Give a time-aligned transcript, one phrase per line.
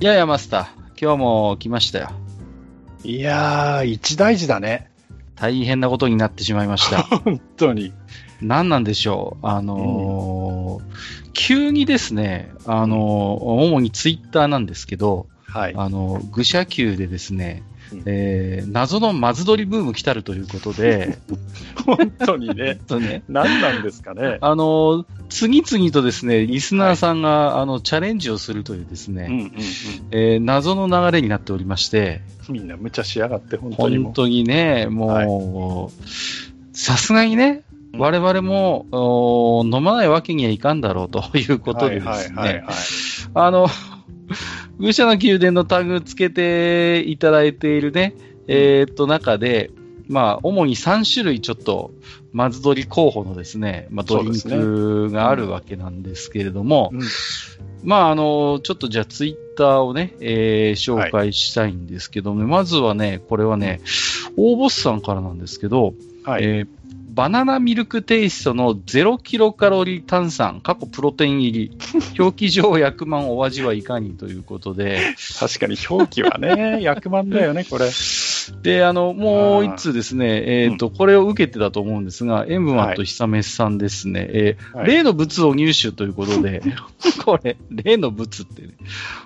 [0.00, 1.00] いやいや、マスター。
[1.00, 2.10] 今日も来ましたよ。
[3.04, 4.90] いやー、一大事だね。
[5.36, 7.02] 大変なことになってしまいました。
[7.20, 7.92] 本当に。
[8.40, 9.46] 何なんでしょう。
[9.46, 10.90] あのー
[11.32, 12.98] 急にですね、あのー
[13.44, 15.74] 主にツイッターなんですけど、はい。
[15.76, 21.18] あの、愚者級でですね、うんえー謎のマズドリブーム来たるということで、
[21.86, 22.78] 本当にね。
[22.86, 24.38] とね、何なんですかね。
[24.40, 29.52] あのー次々とですね、リスナーさんが、あの、チャレンジをするというですね、うんうんうん。
[30.10, 37.62] えー謎の流れになっておりまして、みんな無茶しやがって、本当にも本当にね、もう、さすがにね、
[37.94, 41.58] うん我々も、お飲まないわけにはいかんだろうというう。
[41.58, 42.74] ことでですはいはいはいね、はい。
[43.34, 43.66] あの、
[44.80, 48.14] 愚者の宮殿のタグつけていただいているね、
[48.46, 49.70] えーっと、中で、
[50.08, 51.92] まあ、主に3種類ちょっと、
[52.32, 57.00] まず取り候補のですね、まあ、ドリンクがあるわけなんですけれども、うん。
[57.82, 63.82] まあ、あの、ちょっとじゃあツイッターをね、えー紹介したいんですけども、まずはね、これはね、
[64.36, 65.94] 大ボスさんからなんですけど、
[66.24, 66.44] はい。
[66.44, 66.79] えー
[67.12, 71.78] バナナミルクテイストの0キロカロリー炭酸、過去プロテイン入り、
[72.18, 77.90] 表記上役満お味はいかにということで、確かに表記はね、役満だよね、これ。
[78.62, 84.86] で、あの、もう一通ですね、えっ、と、これを受けてだと思うんですが、エムマンと久米さんですね、えーはい。
[84.86, 86.62] 例の物を入手ということで、
[87.24, 88.68] これ、例の物ってね、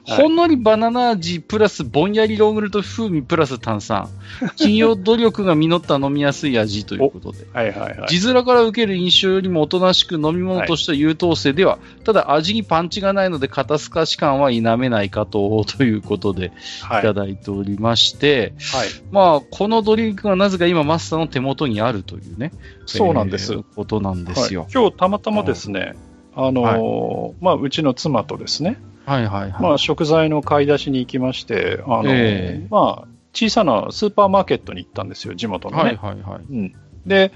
[0.07, 0.23] はい。
[0.23, 4.09] ほんのりバナナ味プラスぼんやりヨーグルト風味プラス炭酸、
[4.57, 8.09] 企業努力が実った飲みやすい味ということで、はいはいはい。
[8.09, 16.53] 字面から受ける印象よりもおとなしく飲み物としては優等生では、ただ味にパンチがないので肩透かし感は否めないかと、ということで
[16.83, 17.01] はい。
[17.01, 17.03] い。
[17.03, 18.89] ただいておりまして、はい。
[19.15, 22.53] まあ、このドリンクがなぜか今マスターの手元にあるというね。
[22.85, 23.53] そうなんです。
[23.55, 24.67] えーことなんではいすよ。
[24.73, 25.95] 今日たまたまですね、
[26.35, 29.63] あのーまあ、うちの妻とですね、はいはいはい。
[29.63, 35.83] まあ、食材の買い出しに行きまして、あのーええまあ、小さなスーパーマーケットに行ったんですよ、地元のね。
[35.85, 36.43] はいはいはい。
[36.51, 36.75] うん、
[37.07, 37.33] で、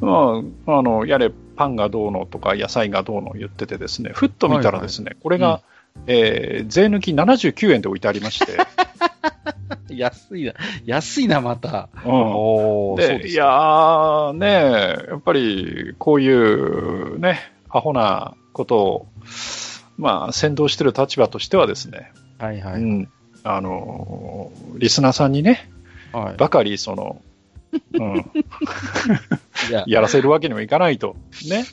[0.00, 5.62] まあ、あの、やれ、パンがどうのとか、野菜がどうの言っててですね、ふっと見たらですね、これが、
[6.06, 8.58] えー税抜き79円で置いてありまして、
[9.94, 10.54] 安いな。
[10.84, 11.88] 安いな、また。
[12.04, 12.10] うん。
[12.12, 19.06] おーそうで、いやー、ねやっぱり、こういうね、アホなことを、
[19.96, 22.82] まあ、先導してる立場としてはですね、はいはい。
[22.82, 23.08] うん、
[23.44, 25.70] あのーリスナーさんにね、
[26.12, 26.36] はい。
[26.36, 27.20] ばかり、その、
[27.94, 28.24] うん、
[29.86, 31.16] やらせるわけにもいかないと、
[31.48, 31.64] ね、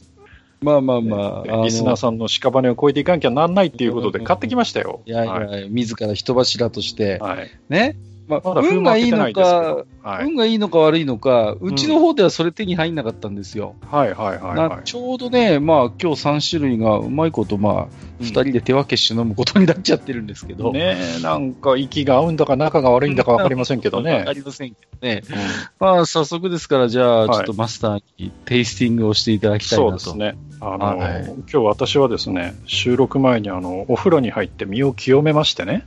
[0.64, 1.98] まあまあまあ、リスナーん。
[1.98, 5.02] さんの屍を越えていかなきゃなんないっていうことで買ってきましたよ。
[5.06, 7.96] いやいや、はい自ら人柱として、はいね？
[8.28, 13.76] まあ、ま運がいいのかど、、はい、運がいいのか悪いのか、うちの方ではそれ手に入んなかったんですよ。
[13.90, 17.88] はいはいはいはないちょうどね、まあ今日3種類がうまいこと、まあ、
[18.22, 20.72] 2人で手分けして飲むことになっちゃってるんですけど。
[20.72, 24.32] ねえなんか息が合うんだか仲が悪いんだか分かりませんけど わねか。
[24.32, 25.22] りませんけどね。
[25.30, 25.36] うん
[25.80, 30.00] まあ早速ですから、じゃあ、はいちょっとマスターにテイスティングをしていただきたいなと。
[30.00, 30.38] そうですね。
[30.64, 35.86] あの、はい今日私はですね、収録前にあの、お風呂に入って身を清めましてね。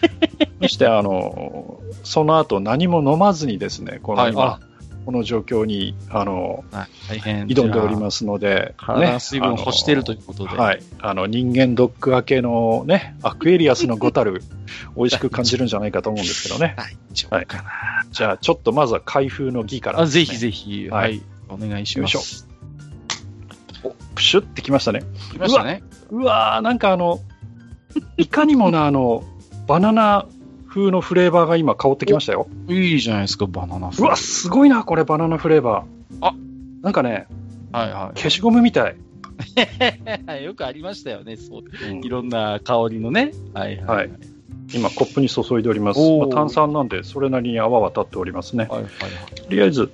[0.60, 4.72] そしてあの、その後何も飲まずにですね、この今、はい
[5.04, 6.64] この状況に、あの。
[7.08, 10.56] 挑んでおりますので、体の水分を欲しているということで。
[10.56, 10.82] はい。
[11.00, 14.42] あの、人間ドック明けのね、アクエリアスのごたる、
[14.96, 16.74] 美味しく感じるんじゃないかと思うんですけどね。
[16.76, 17.64] 大丈夫かな。
[18.10, 22.51] じゃあ、ちょっとまずは開封の儀からね、ぜひぜひ、ははいい、お願いしまよいす。
[24.12, 25.02] おプシュってきましたね。
[25.32, 25.82] 来ましたね。
[26.10, 27.20] うわー、なんかあの、
[28.16, 29.24] いかにもな、あの、
[29.66, 30.26] バナナ
[30.68, 32.46] 風のフレーバーが今香ってきましたよ。
[32.68, 36.26] いいじゃないですか、バナナフうわ、すごいな、これ、バナナフレーバー。
[36.26, 36.34] あ
[36.82, 37.26] なんかね、
[37.72, 38.96] はいは消しゴムみたい。
[40.40, 40.44] い。
[40.44, 41.62] よくありましたよね、そう。
[41.62, 43.32] うんいろんな香りのね。
[43.54, 43.96] はいはい。
[43.96, 44.10] はい
[44.74, 46.00] 今、コップに注いでおります。
[46.00, 48.66] まあ炭酸なんで、それなりに泡は立っておりますね。
[48.70, 48.90] はいはい
[49.42, 49.90] とりあえず、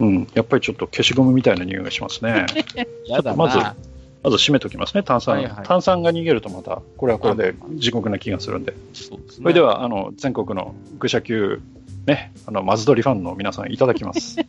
[0.00, 2.46] うん、やっぱりちょっと消しゴムみたいな匂いがしますね。
[3.08, 11.60] やだまず、まず閉めときますね、炭酸、はいはい、炭酸が逃げるとまた、これはこれで地獄な気がするんで、そ、ね、れではあの全国の愚者級、
[12.06, 14.36] ね、あのマズドリファンの皆さん、いただきます。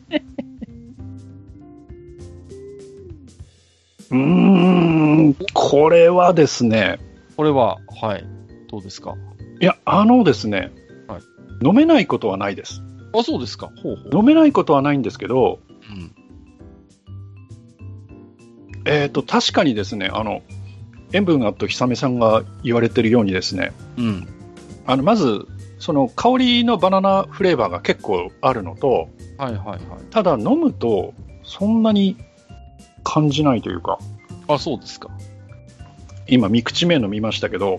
[4.12, 6.98] うん、これはですね、
[7.36, 8.24] これは、はい、
[8.68, 9.14] どうですか？
[9.60, 10.72] いや、あのですね、
[11.06, 11.20] はい、
[11.64, 12.82] 飲めないことはないです。
[13.12, 13.70] あ、そうですか。
[13.82, 14.18] ほうほう。
[14.18, 15.60] 飲めないことはないんですけど、
[15.90, 16.14] うん。
[18.86, 20.42] えっ、と、確かにですね、あの、
[21.12, 24.28] 塩分がと久めさんが言われてるようにですね、うん。
[24.86, 25.46] あの、まず、
[25.78, 29.08] その香りのバナナフレーバーが結構あるのと、
[29.38, 29.78] はいはいはい。
[30.10, 32.18] ただ飲むとそんなに
[33.02, 33.98] 感じないというか、
[34.46, 35.10] あ、そうですか。
[36.26, 37.78] 今、三口目飲みましたけど、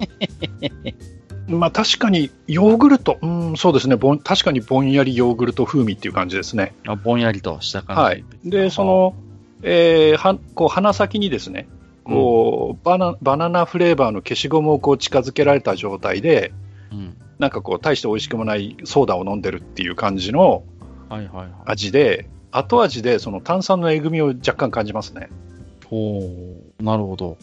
[1.47, 6.73] まあ確かにヨーグルト、うん、そうですねぼん、確かにぼんやりヨーグルト風味っていう感じですね。
[6.87, 8.01] あぼんやりとした感じ。
[8.01, 8.25] はい。
[8.45, 9.15] で、そ、の、
[9.63, 11.67] えーはこう鼻先にですね、
[12.03, 16.53] こうバナバナナフレーバーの消しゴムをこう近づけられた状態で、
[16.91, 17.17] うん。
[17.39, 20.63] なんかこう、大して美味しくもないソーダを飲んでるっていう感じの
[21.09, 21.49] はいはいはい。
[21.65, 25.29] 味で、後味でその炭酸のえぐみを若干感じますね。
[25.87, 26.21] ほ
[26.79, 26.83] う。
[26.83, 27.37] なるほど。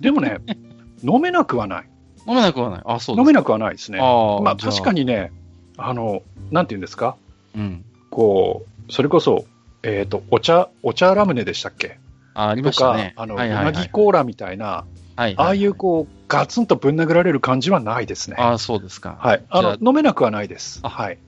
[0.00, 0.38] でもね、
[1.02, 1.88] 飲めなくはない。
[2.28, 2.82] 飲めなくはない。
[2.84, 3.98] あ、そうです飲めなくはないですね。
[4.00, 5.32] ああ、まあ確かにね、
[5.78, 7.16] あの、なんていうんですか、
[7.56, 7.84] うん。
[8.10, 9.46] こう、それこそ、
[9.82, 11.98] えっ、と、お茶、お茶ラムネでしたっけ？
[12.34, 13.14] あ、ありとか、ましたね。
[13.16, 14.84] あの、はいはいはうないぎコーラみたいな、
[15.16, 15.34] はい。
[15.36, 18.36] ああいうこう、ガツンとぶん殴られる感じはないですね。
[18.38, 19.16] ああ、そうですか。
[19.20, 19.44] はい。
[19.48, 20.80] あの、飲めなくはないです。
[20.82, 21.18] あはい。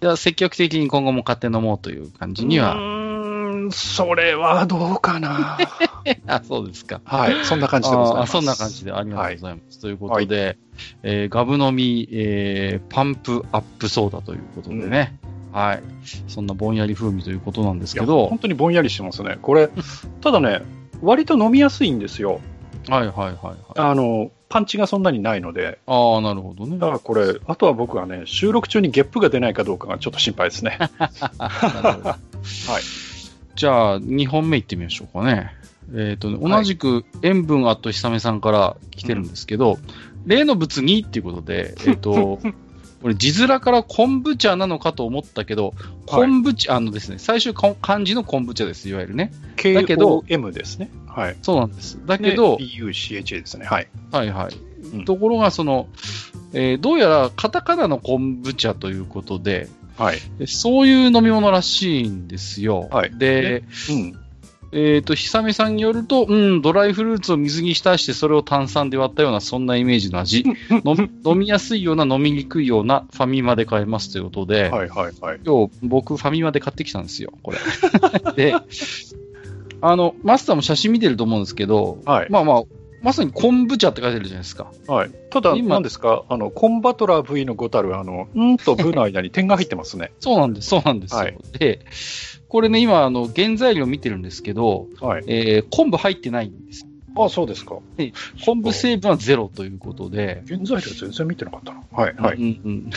[0.00, 2.76] じゃあ、積極的に今後も買って飲もうという感じにうは。
[2.76, 5.58] ーん、それはどうかな。
[6.26, 7.00] あ、そうですか。
[7.04, 7.44] はい。
[7.44, 8.30] そんな感じでございます。
[8.30, 9.80] あそんな感じでありがとうございます。
[9.80, 10.56] ということで、
[11.02, 15.16] えーガブ飲み、えーパンプアップソーダということでね、
[15.52, 15.82] はい。
[16.28, 19.38] そんなぼんやり風味ということなんですけど本、当にぼんやりしてますね。
[19.40, 19.70] これ、
[20.20, 20.62] ただね、
[21.00, 22.40] 割と飲みやすいんですよ。
[22.88, 23.54] はいはいはいはい。
[23.76, 26.78] あの、パンチがそんなにないので、ああ、なるほどね。
[26.78, 30.78] だからこれ、あとは僕はね、収録中にゲップが出ないかどうかがちょっと心配ですね。
[31.38, 32.18] なるほど はい。
[33.56, 35.52] じゃあ、2本目いってみましょうかね。
[35.92, 39.78] えっ、とね、同じく塩分あっとひさめさんから来てるんですけど、
[40.26, 42.38] 例の物にっていうことで、 えっ、と、
[43.02, 45.74] これ字面から昆布茶なのかと思ったけど、
[46.06, 49.32] 昆布茶、あのですね、最初こ漢字の昆布茶です、いわゆるね。
[49.56, 50.90] だけど KOM ですね。
[51.06, 51.36] はい。
[51.42, 51.98] そうなんです。
[52.06, 53.66] だけど、PUCHA ですね。
[53.66, 53.88] はい。
[54.10, 54.54] はいはい。
[54.54, 55.88] うんところが、その、
[56.52, 60.18] えーどうやらカタカナの昆布茶ということで、はい。
[60.38, 62.88] でそういう飲み物らしいんですよ。
[62.90, 64.23] はいで、うん。
[64.76, 70.44] えっ、と、ひさめさんによると、うん、ドライフルーツを水に浸して、それを炭酸で割ったような、そんなイメージの味。
[70.84, 75.40] 飲み飲みやすいような、飲みにくいような、ファミマで買えますということで、はいはいはい。
[75.46, 77.58] 今日、僕、ファミマで買ってきたんですよ、これ。
[78.34, 78.56] で、
[79.80, 82.26] あの、マスターも写真見てると思うんですけど、はい。
[82.30, 82.62] まあまあ、
[83.04, 84.72] まさに昆布茶って書いてあるじゃないですか。
[84.88, 85.10] はい。
[85.30, 86.24] ただ、今何ですか？
[86.28, 90.10] あの、コンバトラー V のごたる、あの、んとブの間に点が入ってますね。
[90.20, 91.18] そうなんです、そうなんですよ。
[91.18, 91.80] はいで、
[92.48, 95.24] これね、今、あの、原材料見てるんですけど、はい。
[95.26, 96.86] えー昆布入ってないんです。
[97.16, 97.76] あ、そうですか。
[98.44, 101.82] 昆布成分はゼロということで、原材料全然見てなかったな。
[101.92, 102.14] はい。
[102.16, 102.36] はい。
[102.38, 102.90] うん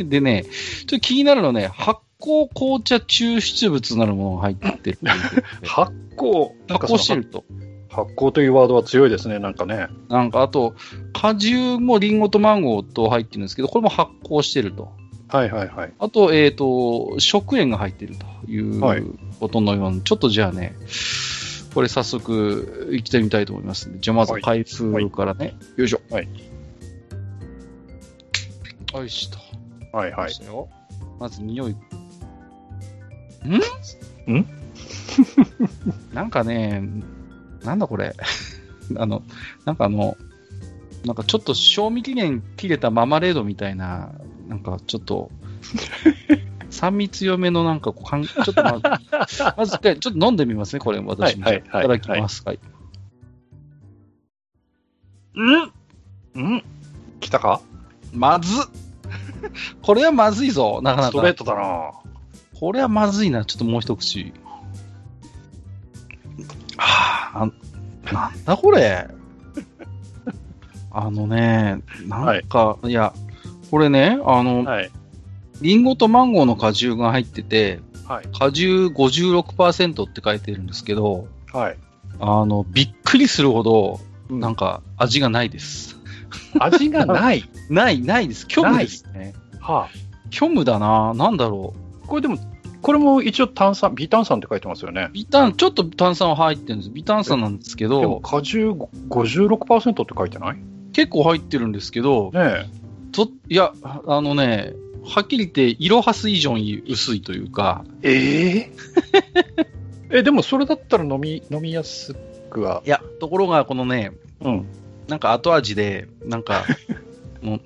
[0.00, 0.50] うん、 でね、ちょ
[0.84, 4.98] っと気になるのはね、発酵紅茶抽出物なるものが入ってる
[5.64, 7.44] 発酵、発酵してると。
[7.92, 9.88] 発酵というワードは強いですね、なんかね。
[10.08, 10.74] なんか、あと、
[11.12, 14.92] 果汁もリンゴとマンゴーと入ってるんですけど、これも発酵してると。
[15.28, 15.92] はいはいはい。
[15.98, 19.02] あと、えっ、と、食塩が入ってるというはい
[19.40, 20.74] ことのように、ちょっとじゃあね、
[21.74, 23.90] これ早速行ってみたいと思います。
[24.00, 26.00] じゃあまずはい開封からね、よいしょ。
[26.10, 26.28] はい。
[28.94, 29.38] よいしと。
[29.96, 30.32] はいはい。
[31.18, 31.72] まず匂い。
[31.72, 31.76] ん？
[34.34, 34.46] ん？
[36.12, 36.82] なんかね、
[37.64, 38.14] なんだこれ。
[38.96, 39.22] あの、
[39.64, 40.16] なんかあの、
[41.04, 44.12] なんかちょっと賞味期限切れたママレードみたいな、
[44.48, 45.30] なんかちょっと、
[46.70, 48.82] 酸味強めのなんかこうちょっとまず、
[49.56, 51.44] まず一回ちょっと飲んでみますね、これ私も。
[51.44, 52.42] はいはいはいいただきます。
[52.44, 52.58] はい。
[55.34, 56.62] ん？
[57.20, 57.60] 来たか？
[58.12, 58.64] まずっ
[59.82, 61.08] これはまずいぞ、なかなか。
[61.10, 61.92] ストレートだな
[62.58, 64.32] これはまずいな、ちょっともう一口。
[66.76, 69.08] はあ、なんだこれ？
[70.90, 73.12] あのね、なんか、い、や、
[73.70, 74.90] これね、あの、はい。
[75.62, 78.28] リンゴとマンゴーの果汁が入ってて、はい。
[78.36, 81.78] 果汁56%って書いてるんですけど、はい。
[82.20, 85.96] あの、びっくりするほど、うんなんか、味がないです。
[86.58, 87.48] 味がない？
[87.70, 88.46] ない、ないです。
[88.50, 89.34] 虚無ですね。
[89.60, 89.88] は
[90.30, 92.04] 虚無だななんだろう。
[92.04, 92.08] あ。
[92.08, 92.38] これでも、
[92.82, 95.08] これも一応炭酸、微炭酸って書いてますよね。
[95.12, 96.90] 微炭、ちょっと炭酸は入ってるんです。
[96.90, 100.56] 微炭酸なんですけでもど、果汁56%って書いてない？
[100.56, 100.62] ね
[100.92, 102.66] 結構入ってるんですけど、え。
[103.12, 103.72] と、いや、
[104.06, 104.74] あのね、
[105.04, 108.72] はっきり言って、色はす以上に薄いというか、ええ
[110.18, 112.14] え、でもそれだったら飲み、飲みやす
[112.50, 112.82] くは？
[112.84, 114.66] いや、ところがこのね、うん。
[115.08, 116.64] なんか後味で、なんか、
[117.42, 117.60] もう、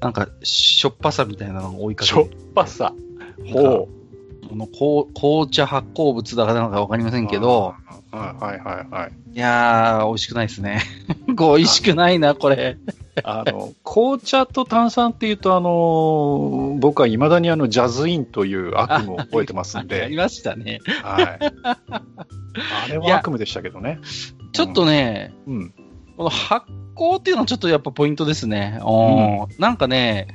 [0.00, 2.92] なんか、しょっぱさみたいなのが追いかけしょっぱさ。
[3.52, 3.88] ほ
[4.48, 4.66] この
[5.14, 7.74] 紅茶発酵物だかなんかわかりませうんけど、
[8.10, 9.12] はいはいはいはい。
[9.34, 10.82] いやー、美味しくないですね。
[11.28, 12.78] 美味しくないな、これ。
[13.22, 20.80] あの、紅茶と炭酸っていうと、あの、僕は未だにあの、ジャズインという悪夢を覚えてますん ありで、ましたね。
[21.02, 21.38] はい。
[21.40, 23.98] あれは 悪夢でしたけどね。
[24.52, 25.74] ちょっとね、うん。
[26.16, 28.80] この発酵っていうのはちょっとやっぱポイントですね。
[28.82, 30.28] おーなんかね、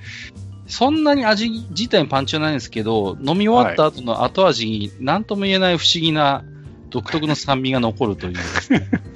[0.73, 6.43] そんなに味自体にパンチはないんですけど、飲み終わった後の後味に何とも言えない不思議な
[6.89, 8.87] 独特の酸味が残るというですね。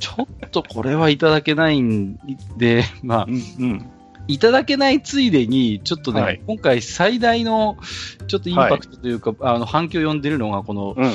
[0.00, 2.18] ちょっとこれはいただけないん
[2.56, 3.34] で、まあう、ん。
[3.34, 3.90] うん。
[4.28, 7.78] いただけないついでに、ちょっとね、はい今回最大の、
[8.26, 11.04] ちょっとインパクトというか、あの、反響を呼んでるのが、この、うん。
[11.04, 11.12] うん。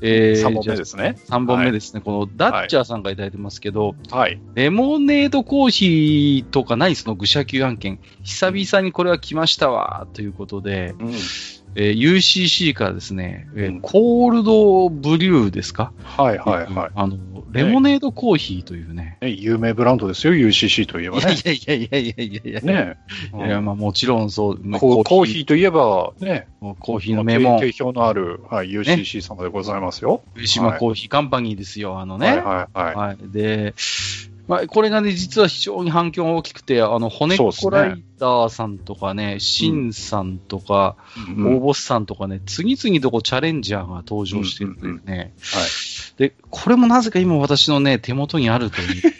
[0.00, 1.18] えー、3本目ですね。
[1.28, 2.00] 3本目ですね。
[2.00, 4.40] この、ダッチャーさんがいただいてますけど、はい。
[4.54, 7.14] レモネードコーヒーとかないその？
[7.14, 8.00] 愚者級案件。
[8.22, 11.12] 久々にこれは来ましたわ、ということで、うん。
[11.78, 15.92] えー UCC からですね、えーうんコールドブリューですか？
[16.02, 16.90] はいはいはい。
[16.94, 17.18] あの、
[17.52, 19.18] レモネードコーヒーというね。
[19.20, 21.42] ね有名ブランドですよ、UCC といえばいやいね。
[21.44, 22.60] やいやいやいやいやいや。
[22.62, 22.96] ね
[23.34, 24.60] いや、まあもちろんそう。
[24.62, 26.48] まあコーコーヒーといえば、ね、
[26.80, 30.22] コーヒーの名門、定評のある、はい、UCC 様でございますよ。
[30.34, 32.28] 上島コーヒーカンパニーですよ、あのね。
[32.28, 32.94] はいはいはい。
[32.94, 33.16] はい。
[33.22, 33.74] で、
[34.48, 40.96] まあ、これがね、実は非常に反響が大きくて、あの、骨っこライダーさんとかね、シンさんとか、
[41.36, 45.32] うん大ボスさんとかね、次々とこうチャレンジャーが登場してるというね。
[45.40, 45.64] はい。
[46.16, 49.12] で、これもなぜか今私のね、手元にあるという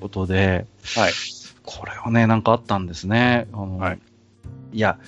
[0.00, 0.66] ことで、
[0.96, 1.12] はい。
[1.64, 3.46] これはね、なんかあったんですね。
[3.52, 3.98] あの、はい
[4.72, 4.98] いや、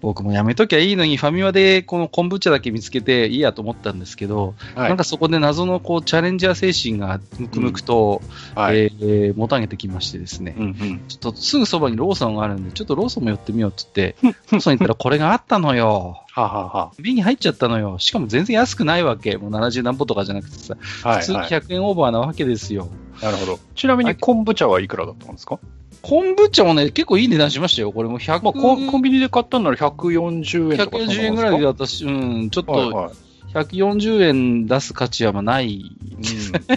[0.00, 8.22] 僕もやめときゃいいのに、ファミマでこの昆布茶だけ見つけていいやと思ったんですけど、はいなんかそこで謎のこうチャレンジャー精神がムクムクと、
[8.54, 8.78] はい。
[8.78, 11.00] えーもたげてきましてですね、うんうん。
[11.08, 16.24] ちょっとすぐそばにローソンがあるんで、ちょっとローソンも寄ってみようって言って、ローソン行ったらこれがあったのよ。
[16.32, 16.92] ははは。
[16.98, 17.98] 瓶に入っちゃったのよ。
[17.98, 19.36] しかも全然安くないわけ。
[19.36, 21.60] もう70何歩とかじゃなくてさ、普通にはいはい。
[21.60, 22.88] 100円オーバーなわけですよ。
[23.22, 23.58] なるほど。
[23.74, 25.58] ちなみに昆布茶はいくらだったんですか？
[26.02, 27.92] 昆布茶もね、結構いい値段しましたよ。
[27.92, 35.96] これも100、まあ、コンビニで買ったんなら140円とかか？140円ぐらいだったし、うん、ちょっとはいはい140円出す価値はまあない、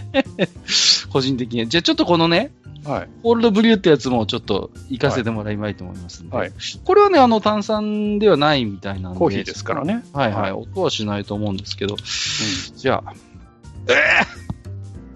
[1.12, 1.70] 個人的に。
[1.70, 2.52] じゃあちょっとこのね、
[2.86, 2.92] うん。
[2.92, 3.10] はい。
[3.22, 6.52] コールドブリューってやつもちょっと活かせてもらいたいと思いますんで、はい。
[6.84, 9.20] これはね、あの炭酸ではないみたいなんで。
[9.20, 10.04] コーヒーですからね。
[10.14, 10.42] はいはい。
[10.42, 11.96] はい音はしないと思うんですけど。
[12.76, 13.14] じゃあ。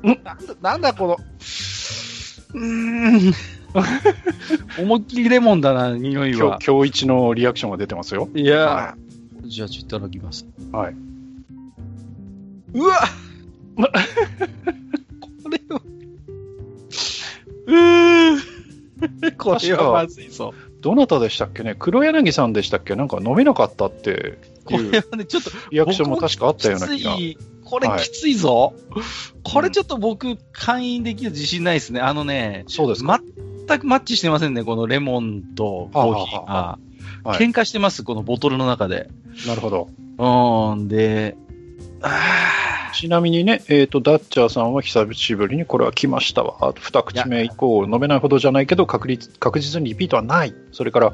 [0.04, 1.18] え なんだ、なんだこの。
[2.54, 3.34] うーん。
[4.80, 6.38] 思いっきりレモンだな、匂いは。
[6.38, 8.30] 今日、今日一のリアクションが出てますよ。
[8.34, 8.96] いやー、は
[9.46, 10.46] じゃあ、ちょっといただきます。
[10.72, 10.96] はい。
[12.74, 13.00] うわ
[13.78, 13.84] こ
[15.50, 15.82] れは。
[17.66, 18.38] うー
[19.38, 20.54] これはまずいぞ。
[20.82, 21.76] どなたでしたっけね？
[21.78, 22.96] 黒柳さんでしたっけ？
[22.96, 27.16] なんか飲めなかったっていうこれはね、ちょっと、リアクションも確かあったような気が。
[27.16, 28.74] きつい、これきついぞ。
[29.44, 32.02] これちょっと僕、会員できる自信ないですね。
[32.02, 33.22] あのね、そうですか。
[33.24, 33.47] 全
[33.80, 36.54] くマッチしてませんね、このレモンとコーヒーはあはが。
[36.64, 36.88] はい
[37.36, 39.10] 喧嘩してます、このボトルの中で。
[39.46, 39.90] なるほど。
[40.18, 41.47] うーん、で、あ
[42.94, 46.74] ちなみにね、えっ、と、ダッチャーさんは久しぶりにこれは来ましたわ。
[46.76, 50.56] 二口目以降飲めないほどじゃないけど確率、確実にリピートはない。
[50.72, 51.14] それから、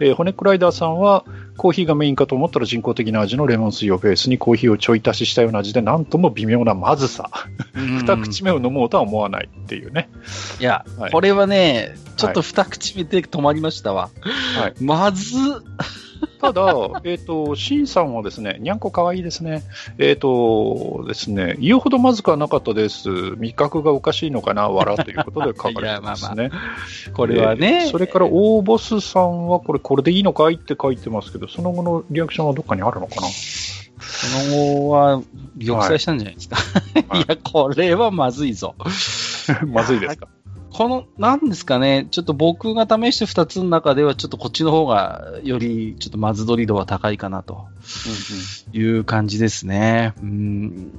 [0.00, 1.24] えー、ホネックライダーさんは
[1.56, 7.30] コーヒーがメインかと思ったら人工的な味のレモン水をベースにコーヒーをちょい足ししたような味で、なんとも微妙なまずさ。
[7.74, 10.08] ー二口目を飲もうとは思わないっていうね。
[10.60, 14.10] いや、はいこれはね、ちょっと二口目で止まりましたわ。
[14.56, 16.03] はいまずっ、
[16.40, 19.62] ただ、えっ、と、シンさんはですね、にゃんこかわいいですね。
[19.98, 23.08] えっ、とですね、言うほどまずくはなかったです。
[23.38, 26.50] 味覚がおかしいのかな、わらということで 書かれてますいね。
[27.12, 33.28] これはね、えーそれから、大ボスさんは、これ、これでいいのかいって書いてますけど、その後のリアクションはどっかにあるのかな？
[33.28, 35.22] その後は、
[35.64, 36.56] 玉砕したんじゃないですか。
[37.08, 38.74] はいい、 や、これはまずいぞ。
[39.66, 40.28] まずいですか？
[40.74, 47.68] この、なんですかね、ちょっと僕が試して二つの中では、ちょっとこっちの方が、より、ちょっとまずどり度は高いかな、と
[48.72, 50.14] いう感じですね。
[50.20, 50.98] うん。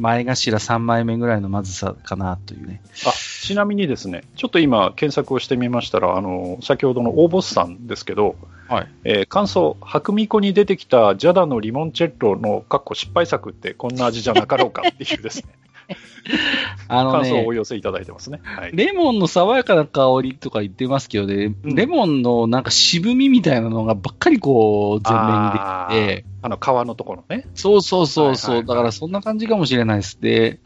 [0.00, 2.82] 前頭3枚目ぐらいのまずさかな、というね。
[3.06, 3.12] あ
[3.42, 8.34] ちなみにですね、ちょっと今、検索をしてみましたら、あの先ほどの大ボスさんですけど、
[8.68, 8.88] はい。
[9.04, 15.54] えー感想、白ミコに出てきたジャダのリモンチェッロのかっこ失敗作ってこんな味じゃなかろうかっていうですね、
[16.88, 18.40] あの感想をおね、寄せいただいてますね。
[18.42, 27.46] はい、レモンの爽やかな香りとか言ってますけどね、うんレモンのなんか渋みみたいなのがばっかりこう、前面に出てきて、あの、川のところね。
[27.54, 30.20] そうそうそうそう、はいはいはいだからそんな感じかもしれないです。
[30.20, 30.60] で、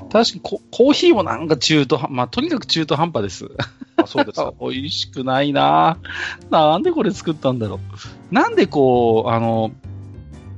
[0.00, 3.50] あ確かにココーヒーもなんか中途半まあ、とにかく中途半端です。
[3.96, 4.52] あそうですか。
[4.60, 5.98] 美味しくないな
[6.50, 8.34] なんでこれ作ったんだろう。
[8.34, 9.72] なんでこう、あの、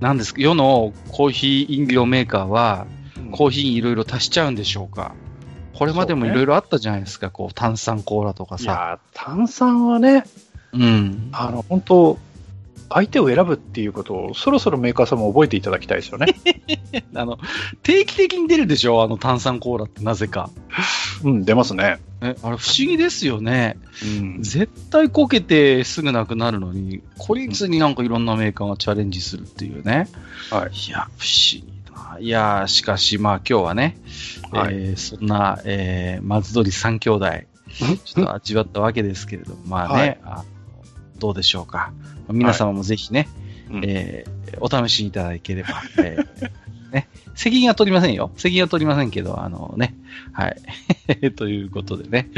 [0.01, 2.87] なんですか、世のコーヒー飲料メーカーは、
[3.37, 5.15] コーヒーにいろいろ足しちゃうんでしょうか。
[5.75, 8.65] これまでもいろいろあったじゃないですか、こう、炭酸コーラとかさ。
[8.65, 10.25] いやー炭酸はね、
[10.73, 11.29] うん。
[11.33, 12.19] あの、本当
[12.91, 16.27] 相手を選ぶっていうことを、そろそろメーカーさんも覚えていただきたいですよね。
[17.15, 17.39] あの、
[17.83, 19.03] 定期的に出るでしょ？
[19.03, 20.51] あの炭酸コーラってなぜか。
[21.25, 21.99] うん、出ますね。
[22.21, 23.77] え、あれ不思議ですよね。
[24.21, 24.43] うん。
[24.43, 30.09] 絶対こけてすぐなくなるのに、孤立になんかいろんなメーカーがチャレンジするっていうね。
[30.51, 30.71] はい。
[30.89, 31.65] いや、不思議
[32.21, 33.97] いや、しかしまあ今日はね、
[34.53, 37.27] はいえーそんな、えー、松鳥三兄弟、
[38.05, 40.55] ちょっと味わったわけですけれども、まあね、 はい
[41.19, 41.93] どうでしょうか。
[42.29, 43.29] 皆様もぜひね、
[43.71, 46.51] うんえーお試しいただければ、 えー
[46.93, 48.31] ね、責任は取りませんよ。
[48.37, 49.97] 責任は取りませんけど、あのね、
[50.33, 51.33] はい。
[51.35, 52.31] ということでね。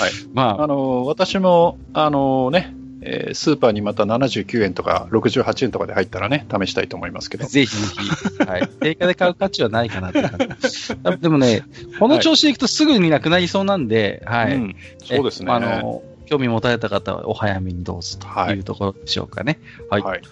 [0.00, 0.10] はい。
[0.34, 7.46] まあ、あの、私も、あのね、えースーパーにまた79円とか68円とかで入ったらね、試したいと思いますけど。
[7.46, 8.68] ぜひぜひ、はい。
[8.68, 11.18] 定価で買う価値はないかなって感じ。
[11.22, 11.62] でもね、
[11.98, 14.54] この調子でいくとすぐになくなりそうなんで、はい。
[14.54, 15.50] うん、そうですね。
[15.50, 19.58] えあの、興味持たれた方はお早めにどうぞとはいいうところでしょうかね。
[19.88, 20.02] はい。
[20.02, 20.22] はい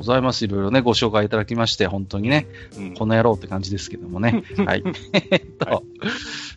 [0.00, 0.46] ございます。
[0.46, 2.46] いろいろね、ご紹介いただきまして、本当にね、
[2.78, 4.44] うんこの野郎って感じですけどもね。
[4.64, 4.82] はい。
[5.12, 5.84] えっと、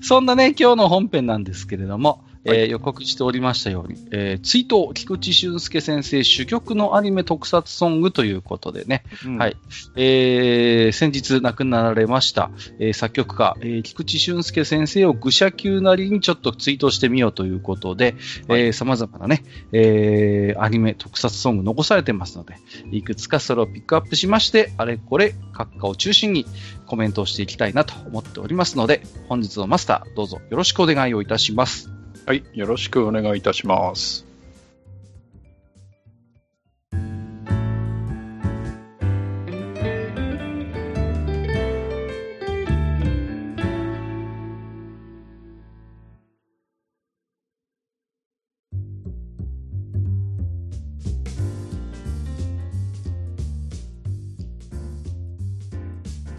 [0.01, 9.57] そんなね、今日の本編なんですけれども、えー予告しておりましたように、えー追悼菊池俊介先生珠玉のアニメ特撮ソングということでね、うんはい。
[9.95, 18.15] えー先日亡くなられました、えー作曲家、えー菊池俊介先生を愚者級なりにちょっとツイートしてみようということで、
[18.49, 22.55] えー様々なね、えーアニメ特撮ソング残されてますので、
[22.91, 26.45] いくつかそれをピックアップしまして、あれこれ、閣下を中心に
[26.85, 31.92] コメントをしていきたいなと思っておりますので、本日のマスター、どうぞよろしくお願いをいたします。
[32.25, 34.25] はい、よろしくお願いいたします。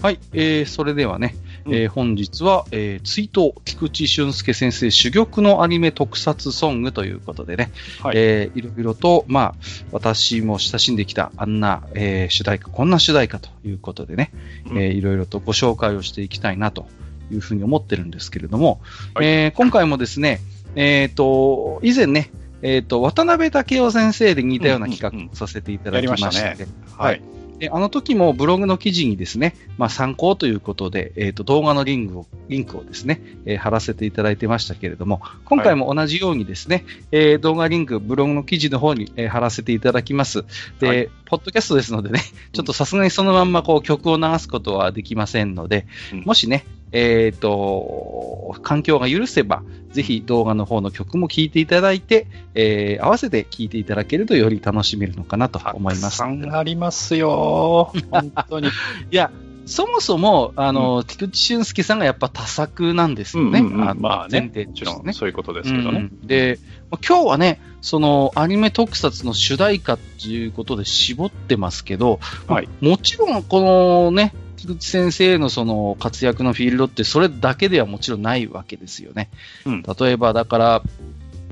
[0.01, 1.35] はい、えー、それではね、
[1.67, 7.71] えー本日は、えー、追悼菊池俊介先生珠玉のアニメ特撮ソングということでね、
[8.03, 8.17] はい。
[8.17, 9.55] えーいろいろと、まあ、
[9.93, 14.31] 私も親しんできたあんな、えー主題歌、こんな主題歌ということでね、
[14.71, 14.79] うん。
[14.79, 16.87] えーいろいろとご紹介をしていきたいなと
[17.31, 18.81] いうふうに思ってるんですけれども、
[19.15, 19.27] はい。
[19.27, 20.41] えー今回もですね、
[20.77, 22.31] えっ、と、以前ね、
[22.63, 26.73] えっ、と、渡辺武雄先生で似たような企うんうんうん画をさせていただきまして、やりましたね。
[26.97, 27.34] ははいい。
[27.59, 40.45] であの時もブログの記事にですね、まあ、参考ということで、えっ、と、動画のリンクを、リンクをですね、えー貼らせていただいてましたけれども、今回も同じようにですね、えー動画リンク、ブログの記事の方に、えー貼らせていただきます。
[40.81, 42.21] で、はいポッドキャストですのでね、
[42.53, 56.03] ちょっとさすがにそのまんまこう曲を流すことはできませんので、うんもしね、えっ、と、環境が許せば、ぜひ動画の方の曲も聴いていただいて、えー合わせて聴いていただけるとより楽しめるのかなと思います。
[56.03, 57.93] たくさんありますよ。
[58.11, 58.69] 本当に。
[58.69, 58.71] い
[59.11, 59.33] や、
[59.67, 63.61] そもそも、あの、菊池俊介さんがやっぱ多作なんですよね。
[63.61, 65.13] うんうんうんあのまあね前提としてね。
[65.13, 65.99] そういうことですけどね。
[65.99, 66.59] うんで、
[66.91, 79.31] まあ今日はね、そのアニメ特撮の主題歌っていうことで絞ってますけど、はいもちろんこのね、菊池先生のその活躍のフィールドってそれだけではもちろんないわけですよね。
[79.67, 80.83] うん例えばだから、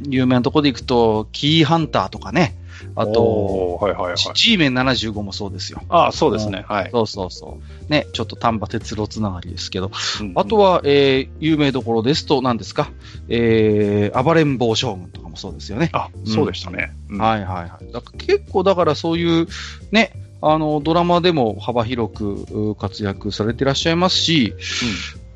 [0.08, 2.56] 有名なところでいくと、キーハンターとかね、
[2.94, 4.16] あと、はいはいはい。
[4.34, 5.82] G メン75もそうですよ。
[5.88, 6.64] ああ、そうですね。
[6.68, 6.90] はい。
[6.90, 7.90] そうそうそう。
[7.92, 12.90] ね、ちょっと丹波鉄路つながりですけど、うんあとは、えー、有名どころですと、何ですか、
[13.28, 15.90] えー、暴れん坊将軍とかもそうですよね。
[15.92, 16.92] あ、そうでしたね。
[17.10, 17.92] うんはいはいはい。
[17.92, 19.46] だから結構だからそういう、
[19.90, 24.54] ね、あの、ドラマでも幅広くう活躍されていらっしゃいますし、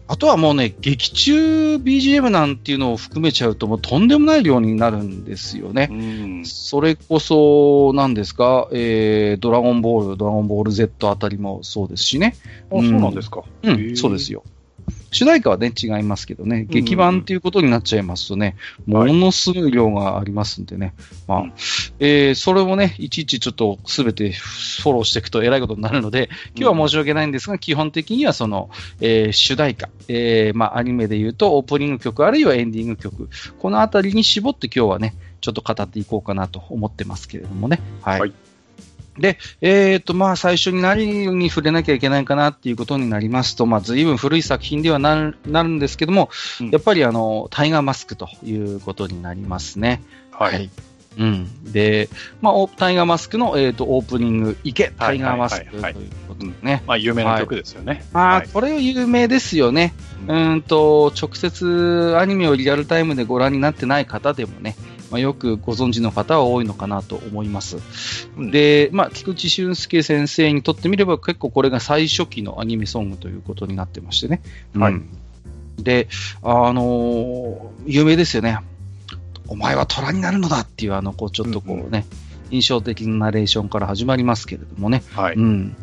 [0.08, 5.88] あとはもうね、劇中 BGM なんていうのを含めちゃうと、もうとんでもない量になるんですよね。
[5.90, 12.34] うんそれこそ、なんですか、えー、ドラゴンボール、ドラゴンボール Z あたりもそうですしね。
[12.70, 13.42] あ、そうなんですか。
[13.62, 14.42] うん、そうですよ。
[15.10, 20.94] 主題歌はね、違いますけどね、うん劇版っていうことになっちゃいますとね、ものすごい量がありますんでね、
[21.26, 21.52] まあ、うん。
[22.00, 28.70] えーそれをね、いちいちちょっとすべてフォローしていくと偉いことになるので、今日は申し訳ないんですが、基本的にはその、
[29.00, 37.80] えー主題歌、えーまあ、アニメで言うとオープニング曲あるいはエンディング曲、このあたりに絞って今日はね、ちょっと語っていこうかなと思ってますけれどもね。
[38.02, 38.20] はい。
[38.20, 38.45] はい
[39.18, 50.02] で、えっ、と、まあ、最初に何に触れなきゃいけないかなっていうことになりますと、まあ、随分古い作品ではなるなるんですけども、うんやっぱりあの、タイガーマスクということになりますね。
[50.30, 50.70] はい。
[51.18, 51.72] うん。
[51.72, 52.08] で、
[52.40, 56.82] まあ、おタイガーマスクの、えっ、と、オープニング、行け、タイガーマスクとはいはいいうはいことでね。
[56.86, 58.04] まあ、有名な曲ですよね。
[58.12, 59.94] まあ、はいこれは有名ですよね。
[60.28, 64.76] うんと、直接アニメをリアルタイムでご覧になってない方でもね、
[65.10, 67.78] まあ、よくご存知の方は多いのかなと思います。
[68.36, 74.40] うんで、まあ、菊池俊介先生にとってみれば結構これが最初期のアニメソングということになってましてね。
[74.74, 75.08] はいうん
[75.78, 76.08] で、
[76.42, 78.58] あのー有名ですよね。
[79.48, 82.06] お前は虎になるのだっていう、あの、こう、ちょっとこうね、
[82.50, 85.02] 印象的なナレーションから始まりますけれどもね。
[85.14, 85.36] はい。
[85.36, 85.76] うん。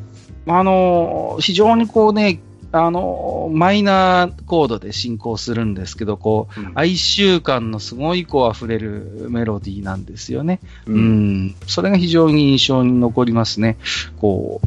[0.45, 2.39] まああの、非常にこうね、
[2.75, 10.59] あの、マイナーコードで進行するんですけど、こう、うん哀愁感のすごいこう溢れるメロディーなんですよね。
[10.87, 11.55] ううんん。
[11.67, 13.77] それが非常に印象に残りますね。
[14.17, 14.59] こ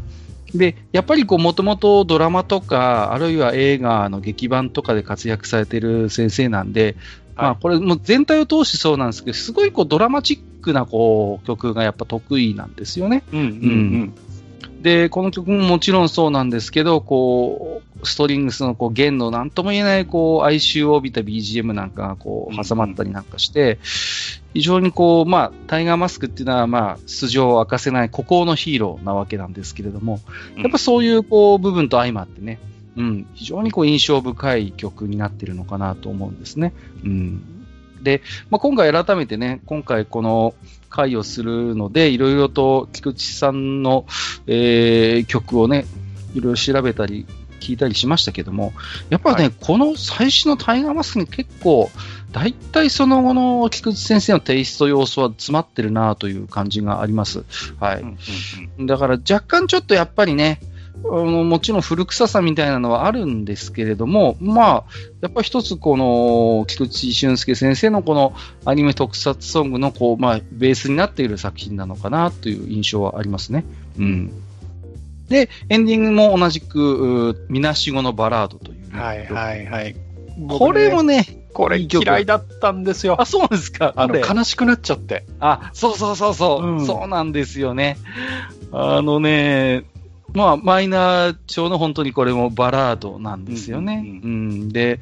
[0.55, 0.57] う。
[0.57, 6.95] で、やっぱりこう、もともとドラマとか、あるいは映画の劇版とかで活躍されている先生なんで、
[7.35, 13.25] まあ、これもう全体を通してそうなんですけど、すごいこう、ドラマチックなこう、曲がやっぱ得意なんですよね。
[13.33, 14.14] うんうん
[14.87, 23.81] で、この曲ももちろんそうなんですけど、こう、ストリングスのこう弦のなんとも言えないこう哀愁を帯びた BGM なんかがこう挟まったりなんかして、
[24.55, 30.20] 非常にこう、まあ、タイガーマスクっていうのは、まあ、素性を明かせない孤高のヒーローなわけなんですけれども、
[30.55, 32.61] うんやっぱそういうこう部分と相まってね、
[32.96, 36.72] うん、非常にこう印象深い曲になってるのかなと思うんですね。
[37.05, 37.42] うん。
[38.05, 40.55] で、まあ、今回改めてね、今回この
[40.97, 44.07] 回をするので、いろいろと菊池さんの、
[44.47, 45.85] えー曲をね、
[46.35, 47.27] いろいろ調べたり、
[47.61, 48.73] 聞いたりしましたけども、
[49.11, 51.91] やっぱね、はこの最初のタイガーマスクに結構、
[52.33, 57.45] 大体その後の菊池先生のテイスト要素は詰まってるなという感じがあります。
[57.81, 58.01] はい。
[58.01, 58.19] うん
[58.79, 60.61] うんだから若干ちょっとやっぱりね、
[61.09, 64.85] もちろん古臭さみたいなのはあるんですけれども、まあ、
[65.21, 73.64] やっぱ一つこの、菊池俊介先生のこのアニメ特撮ソングのこう、まあ、ベースになっている作品なのかなという印象はありますね。
[73.99, 74.33] うん。
[75.29, 79.97] で、エンディングも同じく、うみなしごのバラードというね、はいはいはい。
[80.49, 83.25] これもね、ね、これ嫌いだったんですよあ、。
[83.25, 83.95] そうですか？
[83.97, 85.25] あの、悲しくなっちゃって。
[85.40, 87.97] あ、そうそうそうそう、うんそうなんですよね。
[88.71, 89.85] あのね、
[90.33, 94.03] まあ、マイナー調の本当にこれもバラードなんですよね。
[94.05, 94.69] ううんん。
[94.69, 95.01] で、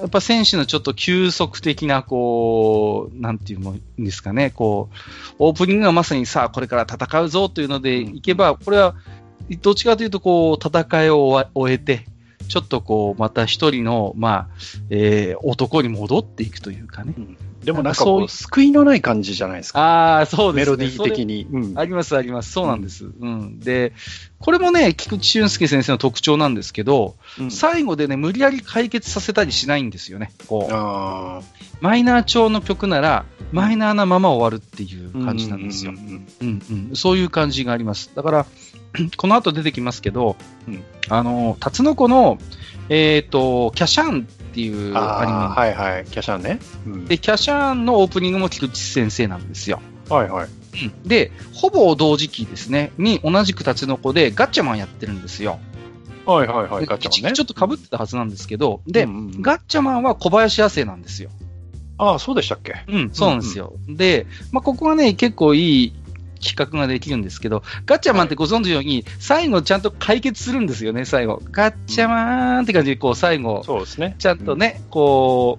[0.00, 8.94] やっぱ選手のちょっと急速的な、こう、なんていうんですかね、こう、オープニングがまさにさあ、これから戦うぞというのでいけば、これは、
[9.62, 12.06] どっちかというと、こう、戦いを終えて、
[12.48, 14.48] ちょっとこう、また一人の、まあ、
[14.90, 17.14] えー男に戻っていくというかね。
[17.64, 19.80] でもなんかこう、救いのない感じじゃないですか。
[19.80, 20.76] ああ、そうですね。
[20.76, 21.46] メロディー的に。
[21.50, 22.52] うんあります、あります。
[22.52, 23.06] そうなんです。
[23.06, 23.60] うん。
[23.60, 23.92] で、
[24.38, 30.32] これもね、菊池俊介先生の特徴なんですけど、うん最後でね、無理やり解決させたりしないんですよね。
[30.46, 31.40] こう、あ
[31.80, 35.92] マイナー調の曲なら、マイナーなまま終わるっていうー感じなんですよ。
[35.92, 36.96] ううんうんうん。
[36.96, 38.10] そういう感じがあります。
[38.14, 38.46] だから、
[39.16, 42.38] この後出てきますけど、うんあの、タツノコの、
[42.88, 46.04] えっ、と、キャシャンっていうアニメはいはい。
[46.06, 46.58] キャシャンね。
[46.86, 49.80] うんで、キャシャンのオープニングも菊池先生なんですよ。
[50.08, 50.48] はいはい。
[51.04, 55.60] で、ほぼ同時期ですね、に同じくタツノコでガッチャマンやってるんですよ。
[56.26, 56.80] はいはいはい。
[56.80, 57.36] でガチャマンね。
[57.36, 61.30] ちょっと被ってたはずなんですけど、で、うんうんうんガッチャマンは小林亜生なんですよ。
[61.98, 62.74] ああ、そうでしたっけ？
[62.88, 63.74] うん、そうなんですよ。
[63.88, 65.92] で、まあ、ここはね、結構いい
[66.38, 71.42] 企画ができるんですけど、ガッチャマンってご存知のように、最後ちゃんと解決するんですよね、最後。
[71.50, 74.16] ガッチャマーンって感じで、こう、最後、そうですね。
[74.18, 75.58] ちゃんとね、こ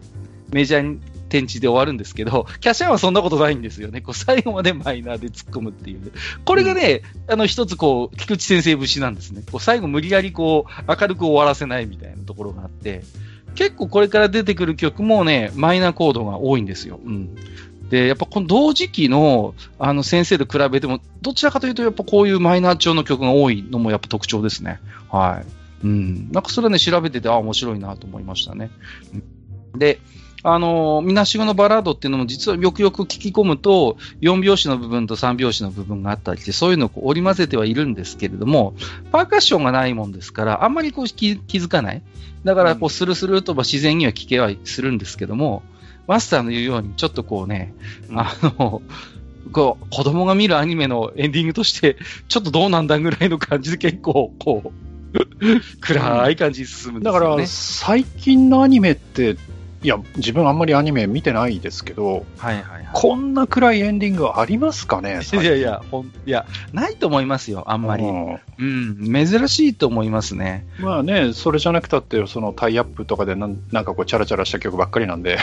[0.52, 4.02] う、メジャーに天地で終わるんですけど、キャシャンはそんなことないんですよね。
[4.02, 6.12] こう最後までマイナーで突っ込むっていう。
[6.44, 9.44] これがね、あの一つこう、菊池先生節なんですね。
[9.50, 13.04] こう最後無理やりこう、明るく終わらせないみたいなところがあって、
[13.56, 17.00] 結構これから出てくる曲もね、マイナーコードが多いんですよ。
[17.04, 17.36] うん。
[17.90, 24.80] で、やっぱこの同時期のあの先生と比べても、どちらかというとやっぱこういうマイナー調の曲が多いのもやっぱ特徴ですね。
[25.10, 25.86] はい。
[25.86, 26.32] うん。
[26.32, 28.70] なんかそれはね、調べてて、あ、面白いなと思いましたね。
[29.76, 30.00] で、
[30.44, 38.74] あの、みなしごのバラードっていうのも実はよくよく聞き込むと、4拍子の部分と3拍子の部分があったりして、そういうのを織り交ぜてはいるんですけれども、
[39.12, 42.02] パーカッションがないもんですから、あんまりこう気気づかない。
[42.46, 45.62] だから、こう、スルスルとま自然には聞けはするんですけども、
[46.10, 47.72] マスターの言うように、ちょっとこうね、
[48.10, 48.82] うんあの、
[49.52, 54.74] こう、子供が見るアニメのエンディングとして、ちょっとどうなんだぐらいの感じで結構、こ
[55.14, 55.20] う、
[55.80, 57.36] 暗い感じに進むんですだよね。
[57.36, 59.38] から、最近のアニメって、
[59.82, 62.88] いや、自分あんまりアニメ見てないですけど、はいはいはい。
[62.92, 68.04] こんな暗いエンディングありますかね いやいや、ほん、いや、ないと思いますよ、あんまり。
[68.04, 70.68] うんうん、珍しいと思いますね。
[70.80, 75.38] まあね、それじゃなくたって、そのタイアップとかでなんなんかこう、チャラチャラした曲ばっかりなんで、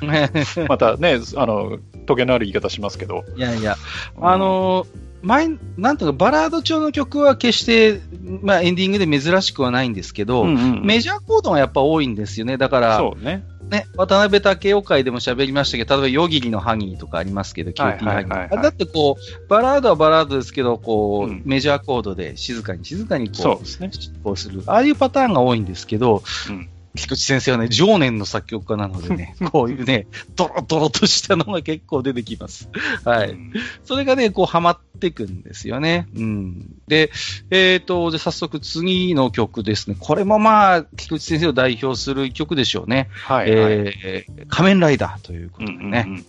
[0.68, 3.24] またね、あの、トゲのある言い方しますけど。
[3.36, 3.76] いやいや、
[4.20, 8.00] あのー前、なんとかバラード調の曲は決して、
[8.42, 12.56] まあエンディングで珍しくはないんですけど、うんうんメジャーコードがやっぱ多いんですよね。
[12.56, 13.44] だから、そうね。
[13.72, 18.62] ね、渡辺岳夫回でも喋りましたけど、例えば、夜霧のハニーとかありますけど、キューティーハニー。
[18.62, 23.90] だってこう、バラードはバラードですけど、こう、うんメジャーコードで静かに静かにこう、そうですね。
[24.22, 24.62] こうする。
[24.66, 32.68] ああいうパターンが多いんですけど、うん菊池先生はね、常年の作曲家なのでね、 こういうね、ドロドロとしたのが結構出てきます。
[33.04, 33.30] はい。
[33.30, 33.52] うん
[33.84, 36.06] それがね、こう、ハマってくんですよね。
[36.14, 36.76] うん。
[36.86, 37.10] で、
[37.50, 39.96] えっ、と、で、早速次の曲ですね。
[39.98, 43.08] これもまあ、菊池先生を代表する曲でしょうね。
[43.24, 43.72] はいはい。
[44.04, 46.04] えー仮面ライダーということでね。
[46.06, 46.26] うんうんうん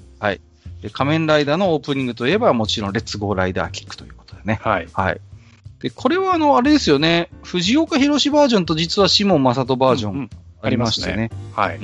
[0.84, 4.60] で仮面ライダーのオープニングといえば、もちろん、レッツゴーライダーキックということでね。
[4.62, 4.88] はい。
[4.91, 5.21] はい。
[5.80, 7.30] で、これはあの、あれですよね。
[7.41, 10.30] 藤岡弘バージョンと実はシモン正人バージョン
[10.63, 11.30] ありましてね。
[11.54, 11.80] はい。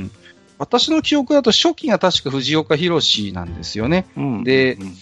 [0.57, 4.07] 私の記憶だと初期が確か藤岡弘なんですよね。
[4.17, 4.93] うんでうん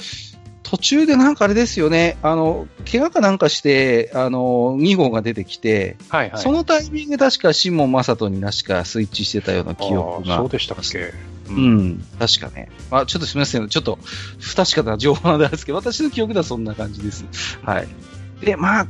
[0.69, 2.17] 途中でなんかあれですよね。
[2.21, 6.41] あの、怪我かなんかして、あの、2号が出てきて、はいはい。
[6.41, 10.49] そのタイミングで確かシモン正人に確かスイッチしてたような記憶がそう。
[10.49, 11.13] でしたっけ？
[11.47, 11.57] うう。
[11.57, 12.69] ん、確かね。
[12.91, 13.69] あ、ちょっとすみません。
[13.69, 13.97] ちょっと、
[14.39, 17.23] 不確かな情報なんですけど、私の記憶ではそんな感じです。
[17.63, 17.87] はい。
[18.41, 18.87] で、まあ、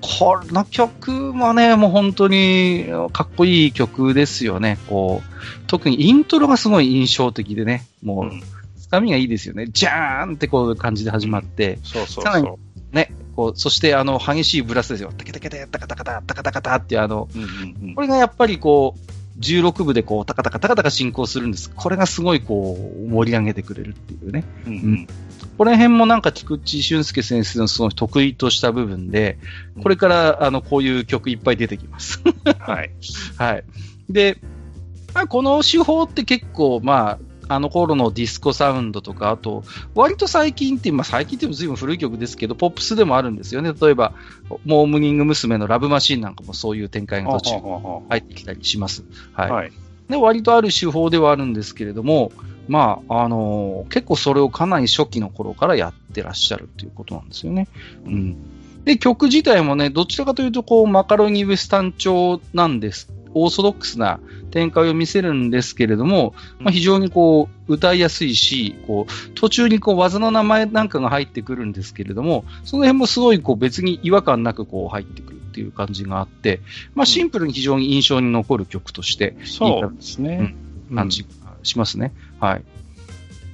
[0.00, 4.78] この曲もね、もう本当にかっこいい曲ですよね。
[4.88, 8.42] こう、特にイントロがすごい印象的でね、もう、うん
[8.80, 9.68] つかみがいいですよね。
[9.68, 12.58] じゃーんってこういう感じで始まって、そうそうさらにそ
[12.92, 15.12] ね、こう、そしてあの、激しいブラスですよ。
[15.16, 17.38] タケタケタタカタカタタカタカタってあの、う。
[17.38, 21.70] うんうんうんこれがやっぱりこう、16部でこう、タカタカタカタカ進行するんです。
[21.70, 24.44] これがすごいこう、盛り上げてくれるっていうね。
[24.66, 25.06] うんうん
[25.60, 29.38] この辺もなんか菊池俊介先生のその得意とした部分で、
[29.82, 32.22] これからあの、こういう曲いっぱい出てきます。
[32.60, 32.90] はい。
[33.36, 33.64] はい。
[34.08, 34.38] で、
[35.12, 39.62] まあ、この手法って結構、まあ、あの頃のディスコサウンドとか、あと、
[39.94, 43.74] 割と最近って、まあ最近っても随分古い曲ですけど、ポップスでもあるんですよね。
[43.78, 44.14] 例えば、
[44.64, 45.58] モームニング娘。
[45.58, 49.04] のラブマシーンなんかもそういう展開が途中は入ってきたりします。
[49.34, 49.42] は。
[49.42, 49.72] はいはい。
[50.08, 52.32] で、割とある手法ではあるんですけれども、
[52.70, 57.66] まあ、あの結構それをかなり初期の頃からやってらっしゃるということなんですよね。
[58.06, 58.36] うん。
[58.84, 63.12] で、曲自体もね、どちらかというと、こう、マカロニウエスタン調なんです。
[63.34, 64.20] オーソドックスな
[64.52, 76.60] 展開を見せるんですけれども、まあ、非常にこう、歌いやすいし、こう、途中にこう、技の名前なんかが入ってくるんですけれども、その辺もすごいこう、別に違和感なくこう、入ってくるっていう感じがあって、
[76.94, 80.54] まあ、シンプルに非常に印象に残る曲として、そうですね。
[80.94, 81.28] 感じが
[81.62, 82.12] しますね。
[82.40, 82.64] はい。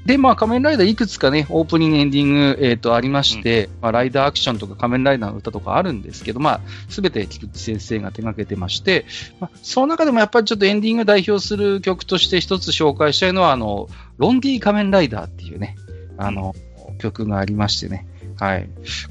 [0.07, 9.05] で、まあ、仮面ライダーいくつかね、オープニング、エンディング、えっ、と、ありまして、まあ、ライダーアクションとか仮面ライダーの歌とかあるんですけど、まあ、すべて菊池先生が手掛けてまして、
[9.41, 15.75] まあ、その中でもやっぱりちょっとエンディングを代表する曲として一つ紹介したいのは、あの、ロンディ仮面ライダーっていうね、
[16.19, 16.55] あの、
[16.99, 18.07] 曲がありましてね。
[18.39, 18.69] はい。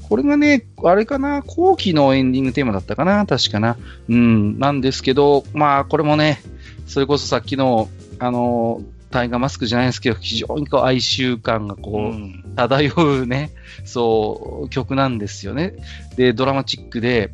[0.08, 3.76] これがね、あれかな、後期のエンディングテーマだったかな、確かな。
[4.08, 6.40] うん、なんですけど、まあ、これもね、
[6.86, 13.52] それこそさっきの、あの、タイガーマスクじゃないですけど、非常にこう哀愁感がこう、うん漂うね、
[13.84, 15.74] そう、曲なんですよね。
[16.16, 17.30] で、ドラマチックで、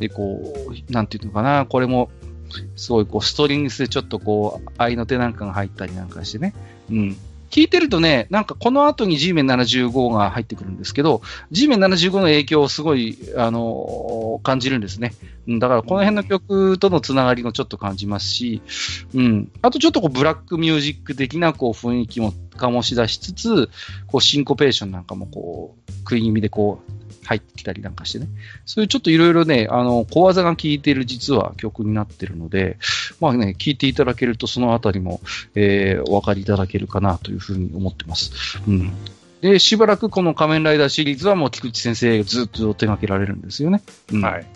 [0.00, 2.10] で、こう、なんていうのかな、これも、
[2.74, 6.52] すごいこう、ストリングスでちょっとこう、愛の手なんかが入ったりなんかしてね。
[6.90, 7.16] うん。
[7.56, 15.14] 聞いてるとね、なんかこの後に G メン75が入ってくるんですけど、G メン75の影響をすごい、あの感じるんですね。
[15.48, 18.60] だからこの辺の曲とのつながりもちょっと感じますし、
[19.14, 19.50] うん。
[19.62, 23.70] あとちょっとこうブラックミュージック的なこう雰囲気も醸し出しつつ、
[24.06, 26.92] こうシンコペーションなんかもこう、食い気味でこう、
[27.26, 28.28] 入ってきたりなんかしてね。
[28.64, 32.78] そういうちょっといろいろね、あの、小技が効いている実は曲になってるので、
[33.20, 35.20] まあね、聴いていただけるとそのあたりも、
[35.54, 38.32] えーお分かりいただけるかなというふうに思ってます。
[38.66, 38.92] うん。
[39.40, 43.82] で、しばらくこの仮面ライダーシリーズはもう菊池先生がずっと手掛けられるんですよね。
[44.12, 44.22] うん。
[44.22, 44.46] はい。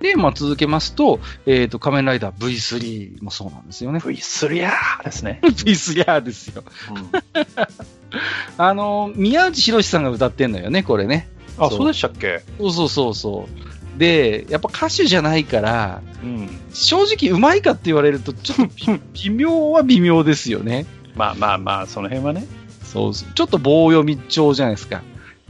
[0.00, 3.98] で、まあ続けますと、えっ、と、仮面ライダー V3 もそうなんですよね。
[3.98, 5.40] V3 ーですね。
[5.44, 6.62] V3 ですよ。
[8.58, 11.28] あの、宮内博さんが歌ってんのよね、これね。
[11.58, 12.42] あ、そうでしたっけ？
[12.58, 13.48] そうそうそうそ
[13.96, 13.98] う。
[13.98, 16.48] で、やっぱ歌手じゃないから、うん。
[16.72, 18.74] 正直うまいかって言われると、ちょっと
[19.24, 20.86] 微妙は微妙ですよね。
[21.14, 22.46] まあまあまあ、その辺はね。
[22.82, 23.28] そうそう。
[23.34, 25.02] ちょっと棒読み調じゃないですか。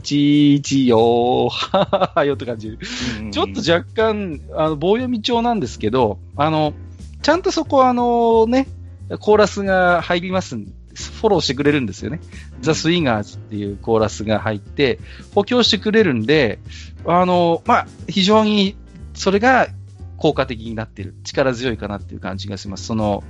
[0.03, 2.77] ちーちよー、はははよって感じ。
[3.31, 6.73] ちょっと若干、あの、棒読み調なんですけど、あの、
[7.21, 8.67] ちゃんとそこはあのね、
[9.19, 12.19] コーラスが入りますんフォローしてくれるんですよね。
[12.61, 14.99] ザ・スインガーズっていうコーラスが入って、
[15.33, 16.59] 補強してくれるんで、
[17.05, 18.75] あの、まあ、非常に
[19.13, 19.67] それが
[20.17, 21.15] 効果的になってる。
[21.23, 22.85] 力強いかなっていう感じがします。
[22.85, 23.23] その、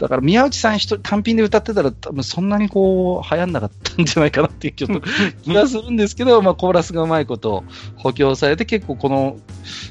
[0.00, 5.02] だから宮内さん一人単品で歌ってたら多分そんなにこう流行んなかったんじゃないかなっていうちょっと
[5.42, 7.64] 気がするんですけど、 まあコーラスがうまいこと
[7.96, 9.38] 補強されて結構この、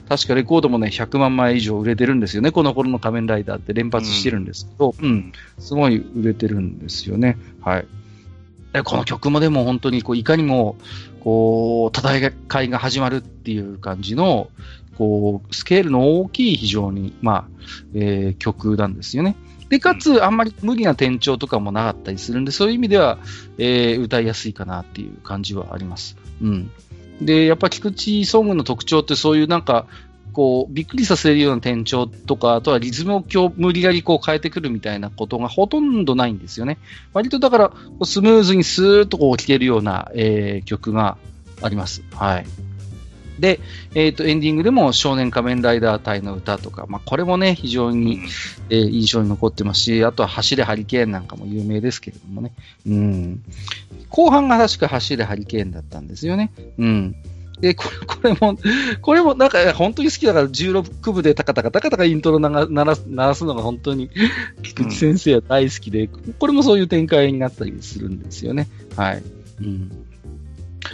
[0.10, 2.52] 確かレコードもね100万枚以上売れてるんですよね。
[2.52, 7.38] この頃の仮面ライダーって連発してるんですけど、うん、すごい売れてるんですよね。
[7.62, 7.86] はい。
[8.74, 10.76] でこの曲もでも本当にこういかにも
[11.20, 14.50] こう戦いが始まるっていう感じの
[14.98, 17.46] こうスケールの大きい非常に、まあ
[17.94, 19.36] えー曲なんですよね。
[19.70, 23.20] で、かつ、あんまり無理な転調とかもなかったりするんで、そういう意味では、
[23.58, 26.18] えー歌いやすいかなっていう感じはあります。
[26.42, 26.72] うん。
[27.22, 29.86] で、やっぱ菊池ソングの特徴ってそういうなんか、
[30.34, 36.78] こう、びっくりさせるような転調とか、あとはリズムを今日無理やりこう変えてくるみたいなことがほとんどないんですよね。
[37.14, 37.72] 割とだから、
[38.04, 41.18] スムーズにスーッとこう聴けるような、えー曲が
[41.62, 42.04] あります。
[42.14, 42.69] はい。
[43.40, 43.60] で、
[43.96, 48.20] えっ、と、エンディングでも少年仮面ライダー隊の歌とか、まあ、これもね、非常に、
[48.70, 52.52] えー印象に残ってますし、あとは走れハリケーンなんかも有名ですけれどもね。
[52.88, 53.44] うん。
[54.10, 56.52] 後半が確か走れハリケーンだったんですよね。
[56.78, 57.16] うん。
[57.62, 58.58] で、これ、これも、
[59.02, 64.10] これもなんか本当に好きだから16部でタカタカタカタカイントロ鳴らす鳴らすのが本当に
[64.64, 68.68] 菊池先生は大好きで、これもそういう展開になったりするんですよね。
[68.96, 69.24] はい。
[69.62, 69.92] うん。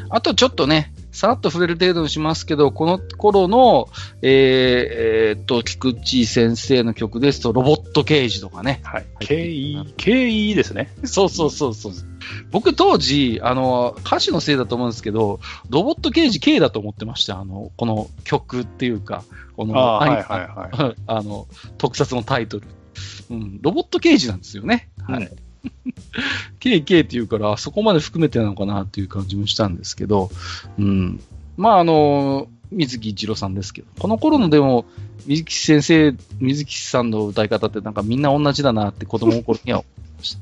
[0.09, 3.87] あとちょっとね、さらっと触れる程度にしますけど、この頃の、
[4.21, 8.81] えーえーっと、菊池先生の曲ですと、ロボット刑事とかね。
[8.83, 9.05] はい。
[9.21, 10.93] KE、KE ですね。
[11.05, 11.93] そうそうそうそう。
[12.51, 17.39] 僕当時、あの、歌詞のせいだと思うんですけど、ロボット刑事 K だと思ってました。
[17.39, 19.23] あの、この曲っていうか、
[19.55, 20.95] この、あはいはいはい。
[21.07, 21.47] あの、
[21.77, 22.67] 特撮のタイトル。
[23.29, 24.89] うん、ロボット刑事なんですよね。
[25.07, 25.31] はい。
[26.59, 30.29] KK っていうから、そこまで含めてなのかなっていう感じもしたんですけど、
[30.77, 31.21] うん。
[31.57, 34.85] まあ、あの、水木一郎さんですけど、この頃のでも、
[35.25, 40.37] 水木先生、水木さんの歌い方ってなんかみんな同じだなって子供の頃には思いまし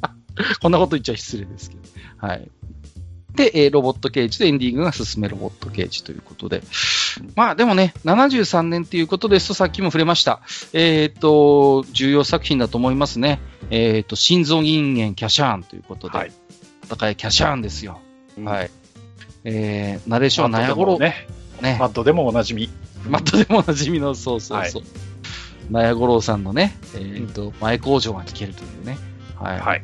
[0.00, 0.14] た。
[0.60, 1.82] こんなこと言っちゃ失礼ですけど。
[2.26, 2.50] はい。
[3.34, 6.62] で、えーロボット刑事でエンディングが進めロボット刑事ということで。
[7.36, 10.40] まあでもね、73年っていうことですと、さっきも触れました。
[10.72, 13.40] えっ、と、重要作品だと思いますね。
[13.70, 16.32] えっ、と、心臓人間キャシャーンということで、はい
[16.90, 18.00] 戦いキャシャーンですよ。
[18.42, 18.52] は。
[18.52, 18.70] はい
[19.44, 21.26] えー、ナレーションはね。
[21.62, 22.68] ねマッドでもおなじみ。
[23.08, 24.82] マットでもおなじみの、そうそうそう。
[25.70, 28.98] ナヤゴロウさんのね、えっ、と、前工場が聞けるというね。
[29.36, 29.60] はい。
[29.60, 29.82] はい。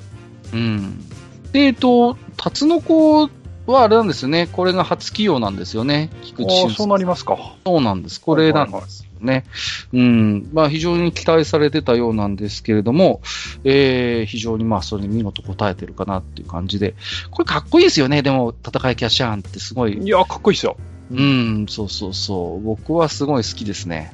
[0.53, 1.05] うん。
[1.53, 3.31] で、えっと、タツノコ
[3.67, 4.49] はあれなんですよね。
[4.51, 6.11] これが初起用なんですよね。
[6.23, 7.37] 菊池俊そうなりますか。
[7.65, 8.21] そうなんです。
[8.21, 9.45] これなんですよね。
[9.93, 10.49] うん。
[10.53, 13.21] まあ、非常に期待されてたようなんですけれども、
[13.65, 16.95] えー、非常にまあ、それに見事答えてるかなっていう感じで、
[17.31, 18.23] これかっこいいですよね。
[18.23, 20.77] でも、戦いキャッシャーンってすごいいや、かっこいいですよ。
[21.11, 22.61] うん、そうそうそう。
[22.63, 24.13] 僕はすごい好きですね。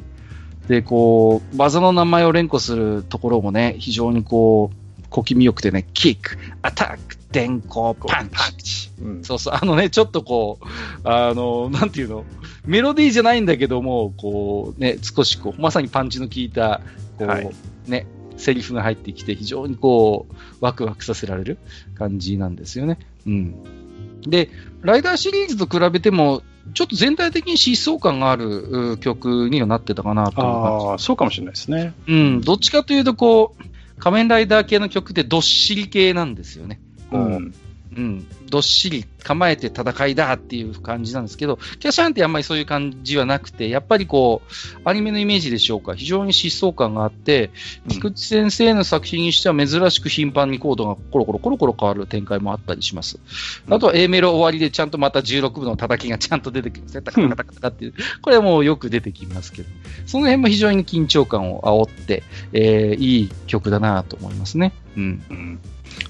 [0.69, 8.31] で、こう、技の名前を連呼するところもね、非常にこう、小気味よくてね、キック、アタック、電光、パン
[8.63, 8.91] チ。
[9.01, 9.25] うん。
[9.25, 10.67] そうそう、あのね、ちょっとこう、
[11.05, 12.25] あの、なんていうの、
[12.65, 16.81] メロディーじゃないんだけども、こう、ね、少しこう、まさにパンチの効いた、
[17.19, 17.51] こう、はい
[17.87, 21.59] ね、セリフが入ってきて、非常にこう、ワクワクさせられる
[21.95, 22.99] 感じなんですよね。
[23.27, 23.55] うん。
[24.23, 24.51] で、
[24.83, 26.43] ライダーシリーズと比べても、
[26.75, 31.93] ちょっと全体的に疾走感があるう曲にはなってたかなという感じああ、そうかもしれないですね。
[32.07, 33.63] うん、どっちかというと、こう、
[33.99, 36.81] 仮面ライダー系の曲ってどっしり系なんですよね。
[37.13, 37.55] うん。
[37.95, 47.51] うん、どっしり構えて戦いだっていう感じなんですけど、キャシャンってあんまりそういう感じはなくて、やっぱりこう、アニメのイメージでしょうか、非常に疾走感があって、
[47.89, 53.19] 菊池先生の作品にしては珍しく頻繁にコードがコロコロコロコロ変わる展開もあったりします。
[53.69, 57.03] あとは A メロ終わりでちゃんとまた16部の叩きがちゃんと出てきますね。
[57.03, 57.95] タカタカタカタカっていう。
[58.23, 59.69] これはもうよく出てきますけど、
[60.07, 64.73] その辺も非常に緊張感を煽って、えーいい曲だなと思いますね。
[64.97, 65.25] うん。
[65.29, 65.61] うん。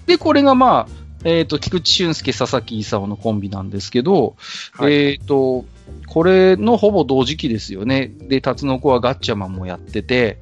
[0.07, 4.36] で、これがまあ、えっ、と、菊池俊介、佐々木勲のコンビなんですけど、
[4.72, 5.64] はいえっ、と、
[6.06, 8.08] これのほぼ同時期ですよね。
[8.08, 10.38] で、タツノコはガッチャマンもやってて、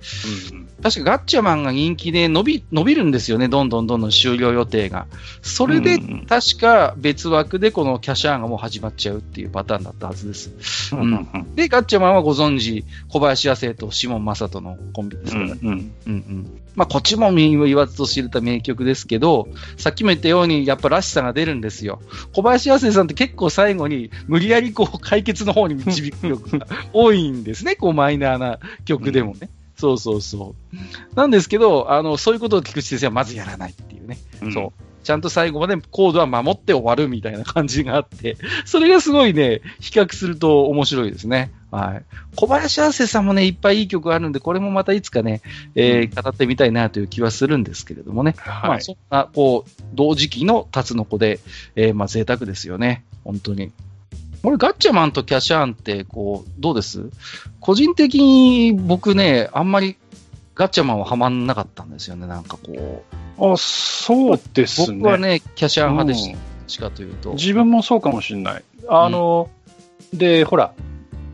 [0.52, 3.48] うん確かガッチャマンが人気で伸び、伸びるんですよね。
[3.48, 5.06] どんどんどんどん終了予定が。
[5.42, 10.50] それで、うん確か別枠でこのキャシャーンがもう始まっちゃうっていうパターンだったはずです。
[10.92, 11.04] うんう
[11.38, 16.60] んで、ガッチャマンはご存知、小林亜生とシモン・マサトのコンビですから、うんうんうんうん。
[16.74, 22.00] まあ、こっちも民を言わずと知れた名曲ですけど、さっきも言ったように、やっぱらしさが出るんですよ。
[22.32, 27.76] 小林亜生さんって結構最後に、無理やりこう、解決の方に導く曲が多いんですね。
[27.76, 29.50] こう、マイナーな曲でもね。
[29.80, 30.54] そうそうそ
[31.14, 31.16] う。
[31.16, 34.18] なんですけど、あの、そういうことを菊池先生はまずやらないっていうね。
[34.42, 34.82] うんそう。
[35.02, 41.52] ちゃんと最後までコードは守って終わるみたいな感じがあって、それがすごいね、比較すると面白いですね。
[41.70, 42.04] はい。
[42.36, 45.40] 小林亜生さんもね、いっぱいいい曲あるんで、これもまたいつかね、
[45.74, 48.34] えー語ってみたいなという気はするんですけれどもね。
[48.46, 48.82] まあ、はい。
[48.82, 51.40] そんな、こう、同時期のタツノコで、
[51.76, 53.04] えーまあ、贅沢ですよね。
[53.24, 53.72] 本当に。
[54.42, 57.10] これ、ガッチャマンとキャシャーンって、こう、どうです？
[57.60, 59.96] 個人的に僕ね、あんまり
[60.54, 62.26] ガッチャマンはハマんなかったんですよね。
[62.26, 63.04] なんかこ
[63.38, 63.52] う。
[63.52, 64.98] あ、そうですね。
[64.98, 66.32] 僕はね、キャシャーン派でした。
[66.32, 67.32] うんどっちかというと。
[67.32, 68.62] 自分もそうかもしれない。
[68.88, 69.50] あの、
[70.14, 70.72] で、ほら、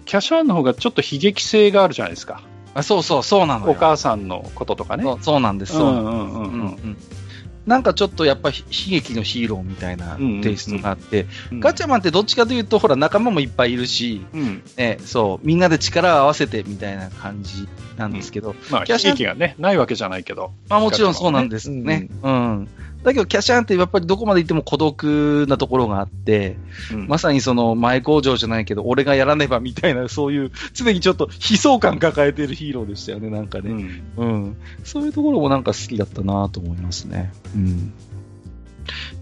[0.06, 2.40] キャシャーンの方がちょっと悲劇性があるじゃないですか。
[2.72, 3.72] あそうそう、そうなのよ。
[3.72, 5.02] お母さんのこととかね。
[5.02, 5.74] そうそうなんです。
[5.74, 7.25] そうなんです
[7.66, 8.54] うんうんうんうんうんうんなんかちょっとやっぱ悲
[8.90, 14.62] 劇のヒーローみたいなテイストがあって、うんガチャマンってどっちかというと、ほら、仲間もいっぱいいるし、うん。
[14.76, 20.52] ね、そう、みんなで力を合わせてみたいな感じなんですけど、まあ、悲劇がね、ないわけじゃないけど。
[20.68, 22.08] まあもちろんそうなんですね。
[22.22, 22.68] うん。
[23.02, 26.56] だけど、キャシャーンってやっぱりどこまで行っても孤独なところがあって、
[26.92, 33.70] うんまさにその前工場じゃないけど、俺がやらねばみたいな、そういう、常にちょっと悲壮感抱えてるヒーローでしたよね、なんかね。
[33.70, 34.56] うんうん。
[34.84, 37.32] そういうところもなんか好きだったなと思いますね。
[37.54, 37.92] うん。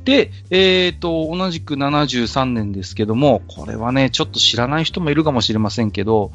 [0.04, 6.32] で、えっ、と、同じく73年ですけども、これはね、ちょっと知らない人もいるかもしれませんけど、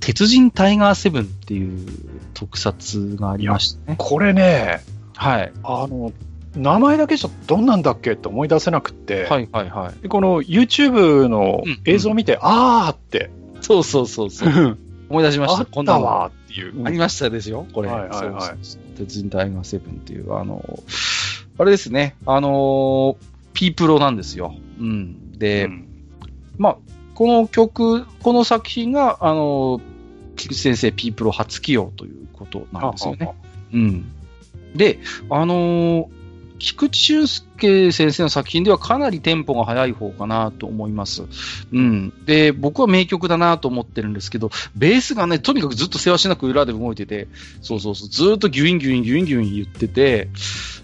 [0.00, 1.86] 鉄人タイガーセブンっていう
[2.34, 3.94] 特撮がありましたね。
[3.98, 4.80] これね、
[5.14, 5.52] はい。
[5.62, 6.12] あの、
[6.56, 10.02] 名前だけじゃどんなんだっけって思い出せなくって、はいはいはい。
[10.02, 13.30] でこの YouTube の映像を見て、あーって、
[13.60, 14.78] そうそうそうそう。
[15.08, 15.60] 思い出しました。
[15.60, 16.86] あったわっていう。
[16.86, 17.88] ありましたですよ、これ。
[17.88, 18.58] はいはいはい
[18.96, 20.62] 鉄人タイガーセブンっていう、あの、
[21.58, 23.16] あれですね、あの、
[23.54, 24.54] ピープロなんですよ。
[24.78, 25.38] うん。
[25.38, 25.88] で、うん
[26.58, 26.76] まあ、
[27.14, 29.80] この曲、この作品が、あの、
[30.36, 33.34] 菊池先生、ピープロ初起用ということなんですよね。
[33.72, 34.04] うん。
[34.74, 34.98] で、
[35.30, 36.21] あのー
[36.62, 41.24] 菊池俊介先生の作品ではかなりテンポが速い方かなと思います。
[41.72, 42.12] うん。
[42.24, 47.26] で、僕は名曲だなと思ってるんですけど、ベースがね、とにかくずっとせわしなく裏で動いてて、
[47.62, 50.28] そうそうそう、ずっとギュインギュインギュインギュイン言ってて、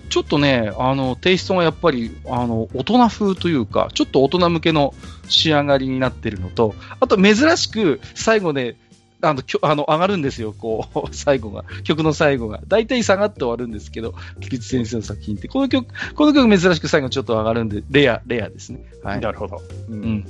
[0.08, 4.94] ちょっとね、あの、テイストがやっぱり、あの、大人風というか、ちょっと大人向けの
[5.28, 8.76] 仕上がりになってるのと、あと珍しく最後ね、
[9.20, 11.64] あの、あの上がるんですよ、こう、 最後が。
[11.82, 12.60] 曲の最後が。
[12.68, 15.48] 大体下がって終わるんですけど、菊池先生の作品って。
[15.48, 18.84] この曲、この曲珍しく最後ちょっと上がるんで、レア、レアですね。
[19.02, 19.20] はい。
[19.20, 19.60] なるほど。
[19.88, 20.24] ううんん。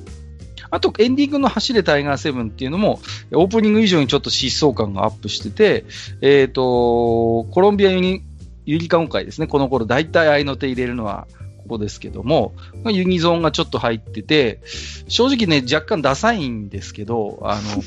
[0.70, 3.00] あと、エンディングの走れタイガーセブンっていうのも、
[3.32, 5.84] オープニング以上にちょっと疾走感がアップしてて、
[6.20, 8.22] えっ、と、コロンビアユニ、
[8.66, 9.46] ユニカ音階ですね。
[9.46, 11.26] この頃、大体合いの手入れるのは、
[11.58, 14.60] ここですけども、まあユニゾーンがちょっと入ってて、
[15.08, 17.82] 正直ね、若干ダサいんですけど、あの、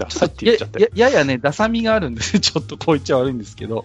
[0.00, 0.80] ダサいって言っちゃって。
[0.80, 2.40] ややややね、ダサみがあるんですよ。
[2.40, 3.84] ちょっとこう言っちゃ悪いんですけど。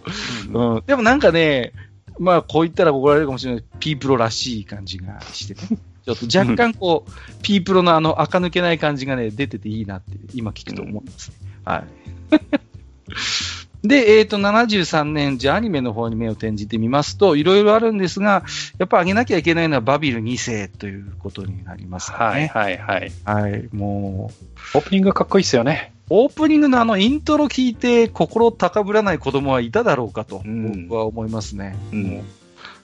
[0.49, 0.84] うんうん。
[0.86, 1.74] でもなんかね、
[2.18, 3.63] まあこう言ったら怒られるかもしれない。
[3.80, 5.80] ピープロらしい感じがしてね。
[6.05, 7.11] ちょっと若干こう、
[7.41, 11.36] ピープロのあの垢抜けない感じがね、出てていいなって今聞くと思いますね。
[11.66, 11.86] はい。
[13.88, 18.43] で、えっ、と、73年、じゃあアニメの方に目を転じてみますと、いろいろあるんですが、
[18.80, 22.51] やっぱ上げなきゃいけないのはバビル2世ということになりますかはいね。
[22.53, 23.11] はいはい。
[23.24, 23.70] はい。
[23.72, 24.32] も
[24.74, 25.95] う、オープニングがかっこいいっすよね。
[26.10, 31.76] オープニングのあのイントロ聞いて心高ぶらない子供はいただろうかと、うん僕は思いますね。
[31.91, 32.24] うん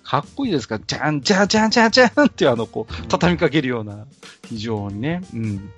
[0.03, 4.05] かっこいいですから、じゃんじゃんじゃんじゃんじゃんってあの、こう、畳みかけるような、
[4.49, 5.21] 非常にね。
[5.33, 5.69] うん。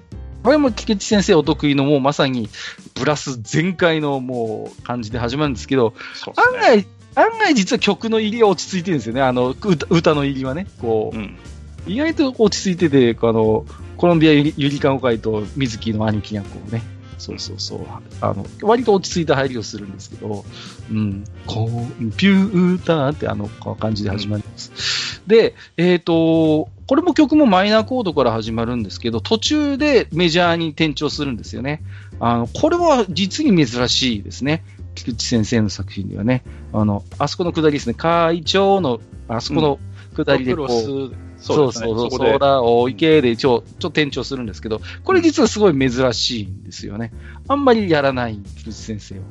[0.44, 2.50] これも菊池先生お得意のもうまさに
[2.96, 6.88] ブラス全開のもう感じで始まるんですけど、そうっす案ね。
[7.16, 9.22] 外、案外実は曲の入りは落ち着いてるんですよね。
[9.22, 10.68] あの、歌歌の入りはね。
[10.82, 11.38] こう、うん。
[11.86, 13.66] 意外と落ち着いてて、あの、
[13.98, 16.82] コロンビアゆりゆりかご会と水木の兄貴がこうね、
[17.24, 17.80] そうそうそう、
[18.20, 20.44] あの、割と落ち着いた入りをするんですけど、
[20.92, 25.22] うん、コンピューターってあのこの感じで始まります。
[25.26, 31.82] で、えっ、と、これも曲もマイナーコードから始まるんですけど、途中でメジャーに転調するんですよね。
[32.20, 34.66] あの、これは実に珍しいですね。
[34.94, 36.44] 菊池先生の作品ではね。
[36.74, 37.94] あの、あそこの下りですね。
[37.94, 39.00] 会長の、
[39.30, 39.80] あそこの
[40.14, 47.12] 下りでこう、クロスそうですねそうそう、そこで空を池でちょ、ちょっと転調するんですけど、これ実はすごい珍しいんですよね。
[47.48, 49.22] あんまりやらない、菊池先生は。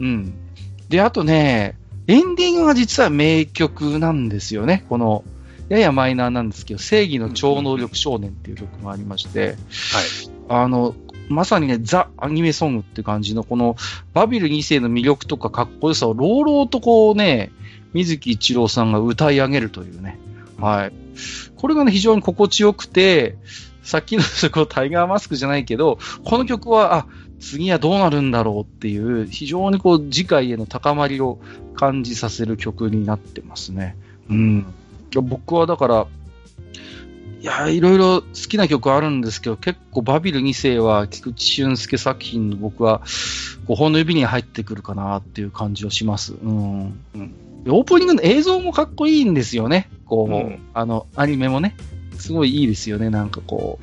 [0.00, 0.34] うん。
[0.88, 4.84] で、あとね、エンディングが実は名曲なんですよね。
[4.88, 5.24] この、
[5.68, 9.56] ややマイナーなんですけど、正義の超能力少年っていう曲がありまして、はい。
[10.48, 10.94] あの、
[11.28, 13.76] まさにね、ザ・アニメソングって感じの、この
[14.14, 17.50] バビル2世の魅力とかかっこよさを朗々とこうね、
[17.92, 20.18] 水木一郎さんが歌い上げるというね。
[20.58, 20.92] はい。
[21.56, 23.36] これがね、非常に心地よくて、
[23.82, 27.06] さっきのそこタイガーマスクじゃないけど、この曲は、あ、
[27.38, 31.38] 次はどうなるんだろうっていう、非常にこう、次回への高まりを
[31.74, 33.96] 感じさせる曲になってますね。
[34.28, 34.66] うん。
[35.22, 36.06] 僕はだから、
[37.40, 43.02] いや、いろいろ好きな曲あるんですけど、結構バビル2世は菊池俊介作品の僕は
[43.66, 46.32] 5本の指に入ってくるかなっていう感じはします。
[46.32, 47.00] うん。
[47.14, 47.34] うん、
[47.68, 49.90] オープニングの映像もかっこいいんですよね。
[50.04, 51.76] こう、うん、あの、アニメもね。
[52.18, 53.10] すごいいいですよね。
[53.10, 53.78] なんかこ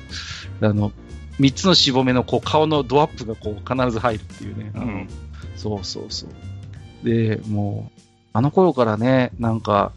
[0.60, 0.92] う、あの、
[1.40, 4.72] 3つのしぼめのこう顔のドアップがこう必ず入るっていうね。
[4.74, 5.08] うん。
[5.56, 7.08] そうそうそう。
[7.08, 8.00] で、もう、
[8.32, 9.92] あの頃からね、なんか、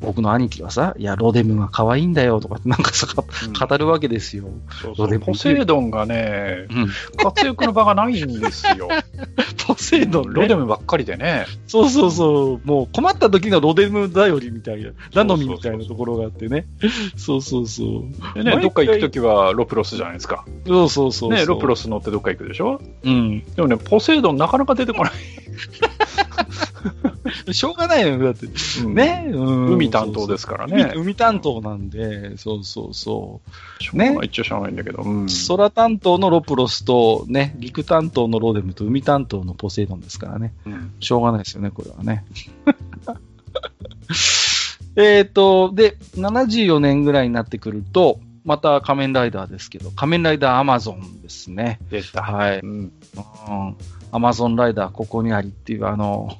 [0.00, 4.44] 僕の兄貴がさ、いや、ロデムが可愛いんだよとかなんかさ、うん、語るわけですよ。
[4.82, 8.88] そうそうポセイドンがね、うん、活躍の場がないんですよ。
[9.66, 11.46] ポセイドン、ね、ロデムばっかりでね。
[11.66, 12.66] そうそうそう。
[12.66, 16.66] もう困った時のロデム頼りみたいな、ラノミみたいなところがあってね。
[17.16, 18.34] そうそうそう。
[18.34, 20.44] でね、どっか行く時はロプロスじゃないですか。
[20.66, 22.80] そうそうそうね、ロプロス乗ってどっか行くでしょ？
[23.04, 23.44] うん。
[23.54, 25.12] でもね、ポセイドンなかなか出てこない。
[27.52, 28.46] しょうがないよ、だって。
[28.46, 31.02] うん、ね、うん、海担当ですからね海。
[31.02, 33.40] 海担当なんで、そうそうそ
[33.92, 33.96] う。
[33.96, 34.16] ね。
[34.22, 35.02] 一応しょうがないんだけど。
[35.02, 40.52] うん、空担当のロプロスと、ね、陸担当のロデムと海担当のポセイドンですからね。
[40.66, 42.24] うん、しょうがないですよね、これはね。
[44.96, 51.78] えっと、で、74年ぐらいになってくると、また仮面ライダーですけど、仮面ライダーアマゾンですね。
[51.90, 52.22] でした。
[52.22, 52.60] はい。
[52.60, 52.92] うん。
[54.10, 56.38] アマゾンライダーここにありっていう、あの、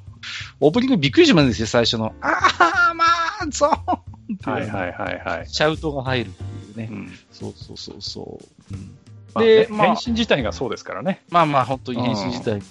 [0.60, 2.14] オープニングびっくりしますんですよ、最初の。
[2.20, 3.70] あー、まあ、そう
[4.50, 5.46] はいはいはいはい。
[5.48, 6.88] シャウトが入るっていうね。
[6.90, 8.74] うん、そうそうそうそう。
[8.74, 8.98] うん
[9.36, 11.22] で、まあ、変身自体がそうですからね。
[11.30, 12.54] まあまあ、本当に変身自体。
[12.54, 12.62] うん、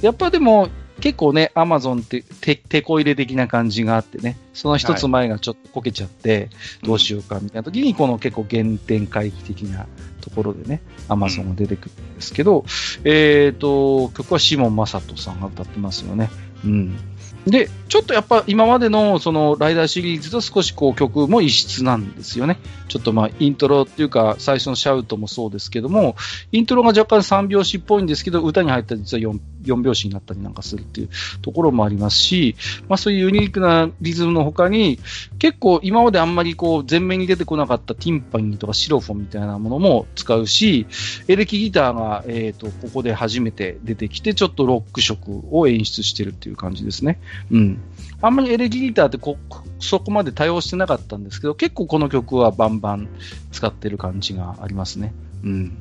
[0.00, 0.68] やっぱでも、
[1.00, 6.48] 結構ね、アマゾンってて、てこ入れ的な感じがあってね、その一つ前がちょっとこけちゃって、
[6.82, 9.86] どうしようかみたいな時に、この結構原点回帰的な
[10.22, 12.66] ところでね、アマゾンが出てくるんですけど、うん、
[13.04, 16.30] えっ、ー、と、曲はシモン・マサトさんが歌ってますよね。
[16.64, 16.98] うん。
[17.46, 22.58] で、ちょっとやっぱ今までのそのライダーシリーズと少しこう曲も異質なんですよね。
[22.88, 26.16] ちょっとまあイントロっていうか最初のシャウトもそうですけども、
[26.50, 31.08] イントロが若干3拍子っぽいんですけど、歌に入ったら実は 4, 4拍子になったりなんかするっていう
[31.40, 32.56] ところもありますし、
[32.88, 34.98] まあそういうユニークなリズムの他に、
[35.38, 40.88] 結構今まであんまりこう前面に出てこなかったティンパニーとかシロフォンみたいなものも使うし、
[41.28, 47.20] エレキギターが、えっ、と、ここで初めて出てきて、ちょっとロック色を演出してるっていう感じですね。
[47.50, 47.80] うん。
[48.22, 49.36] あんまりエレキギターってこ
[49.78, 53.08] そこまで多用してなかったんですけど、結構この曲はバンバン
[53.52, 55.12] 使ってる感じがありますね。
[55.44, 55.76] うん。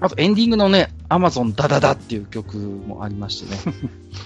[0.00, 3.76] あとエンディングのね、アマゾンダダダっていう曲もありましてね。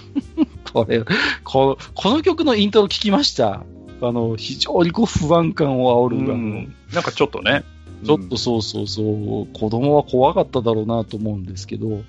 [0.73, 1.03] これ
[1.43, 3.63] こ、この曲のイントロ聞きました。
[4.01, 7.63] あの、非常にこう不安感を煽る、うん、なんかちょっとね、
[8.03, 12.01] ちょっとそうそうそう、子供は怖かっただろうなと思うんですけど、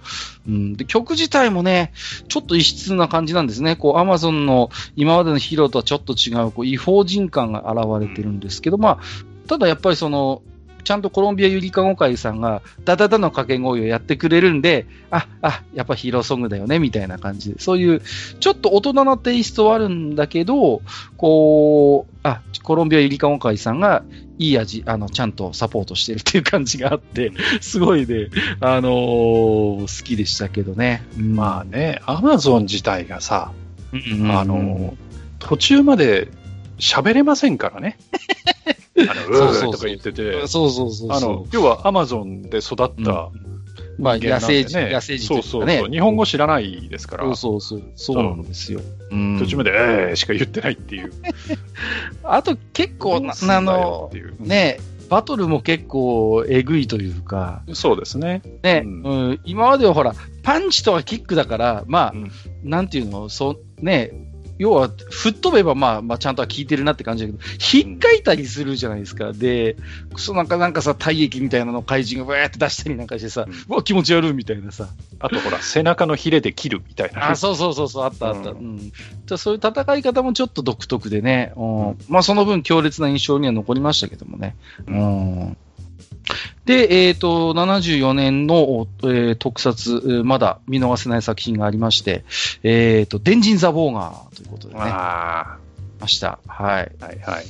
[0.49, 1.93] うん、で曲自体もね、
[2.29, 3.77] ちょっと異質な感じなんですね。
[3.77, 8.99] こう、アマゾンの今までのヒーローとはちょっと違う、こう、違法人感が現れてるんですけど、まあ、
[9.49, 10.43] ただやっぱりその、
[10.87, 18.01] ちゃんとコロンビアゆりかご会さんが、ダダダの掛け声をやってくれるんで、あ、あ、やっぱヒーローソングだよね、みたいな感じで、そういう、
[18.39, 20.83] ちょっと大人のテイストはあるんだけど、
[21.17, 24.05] こう、あ、コロンビアゆりかご会さんが、
[24.39, 28.29] いい味、あの、ちゃんとサポートしてるっていう感じがあって、 すごいね、
[28.61, 31.03] あのー、好きでしたけどね。
[31.17, 33.51] まあね、アマゾン自体がさ、
[33.93, 34.95] あのー、
[35.41, 36.29] 途中まで
[36.79, 37.99] 喋れませんからね。
[39.09, 43.31] あの、うーとか言ってて、そうそうそうあの、要はアマゾンで育った、
[43.99, 45.91] まあ、野生児、野生児そうそうそう。
[45.91, 47.25] 日本語知らないですから。
[47.37, 47.93] そうそうそう。
[47.95, 48.81] そうなんですよ。
[49.11, 51.13] 途中まで、えーしか言ってないっていう。
[52.23, 54.79] あと、結構、あの、ね、
[55.09, 57.63] バトルも結構えぐいというか。
[57.73, 58.43] そうですね。
[58.63, 62.31] ね、うん、今まではほら、パンチとかキックだから、まあ、うん、
[62.65, 64.13] なんていうの、そね、
[64.59, 67.43] 要は、吹っ飛べば、まあ、まあ、ちゃんとは効いてるなって感じだけど、
[67.73, 69.33] 引っかいたりするじゃないですか。
[69.33, 69.77] で、
[70.17, 74.89] そなんか、なんかさ、体液みたいなの怪人がわーって出したりなんかしてさ、うわ、気持ち悪いみたいなさ。
[75.19, 77.31] あとほら、背中のヒレで切るみたいな。
[77.31, 78.51] あ、そうそうそうそう、あったあった。
[78.51, 78.57] うん。
[78.57, 78.93] うん、
[79.27, 84.57] じゃそういう戦い方もちょっと独特でね、うん、まあ、その分強烈な印象には残りましたけどもね。
[84.87, 85.57] うん。
[86.65, 92.25] で、えっ、ー、と、74年の、えー、特撮、まだ見逃せない作品がありまして、
[92.63, 94.81] えっ、ー、と、電人ザ・ボーガーということでね。
[94.83, 95.59] あ
[96.01, 96.39] ました。
[96.47, 96.93] はい。
[97.01, 97.47] はいはい。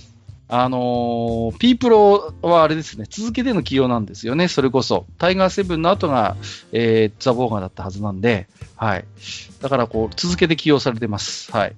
[0.48, 5.06] あのー、ピープロはあれですね、続けての起用なんですよね、それこそ。
[5.18, 6.36] タイガーセブンの後が、
[6.72, 8.46] えー、ザ・ボーガーだったはずなんで、
[8.76, 9.04] はい。
[9.60, 11.50] だからこう、続けて起用されてます。
[11.50, 11.74] はい。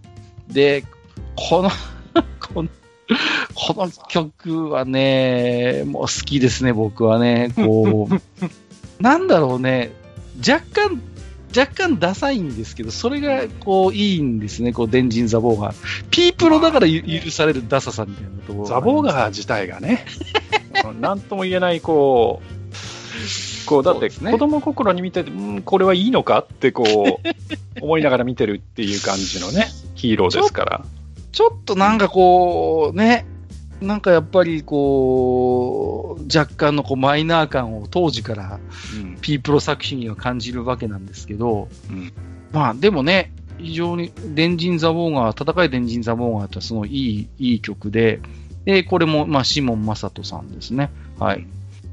[0.49, 0.85] で、
[1.35, 1.71] この
[2.55, 2.69] この
[3.55, 7.53] この曲はね、もう好きですね、僕はね。
[7.57, 8.23] こう、
[9.03, 9.93] なんだろうね、
[10.39, 11.01] 若干、
[11.57, 15.75] 若干ダサいんですけど、それがこういいんですね、こう、電人ザボーガー。
[16.11, 20.05] ピープロだからゆ許されるダサさみたいなところがザボーガー自体がね、
[21.01, 22.59] なんとも言えない、こう、
[23.67, 30.85] こうだって子供心に見てて、うん、これはいいのかってこう思いながら見てるっていう感じのね、ヒーローですから。
[31.33, 33.27] ちょっとなんかこう、ね、
[33.81, 38.61] なんかやっぱりこう、若干のこうマイナー感を当時から
[38.95, 42.13] うんピープロ作品には感じるわけなんですけど、うん
[42.53, 48.21] まあでもね、非常に、電人ザボーガー、戦い電人ザボーガーってすごいいい、いい曲で、
[48.65, 50.91] で、これも、まあ、シモン・マサトさんですね。
[51.19, 51.47] はい。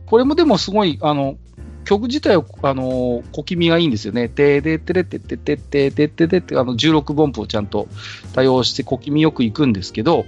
[0.05, 1.37] これもでもすごい、あの、
[1.85, 4.27] 曲自体は、あの、小気味がいいんですよね。
[4.27, 7.87] てでてれてててててててて、あの、16分符をちゃんと
[8.33, 10.25] 対応して小気味よくいくんですけど、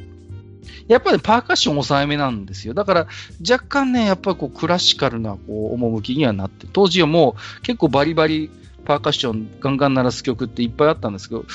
[0.87, 2.73] やっぱりパーカッション抑えめなんですよ。
[2.73, 3.07] だから、
[3.47, 8.49] 若干ね、やっぱりこう、クラシカルな、こう、趣にはなって、当時はもう、結構バリバリ、
[8.85, 11.45] パーカッションガンガン鳴らす曲っていっぱいあったんですけど、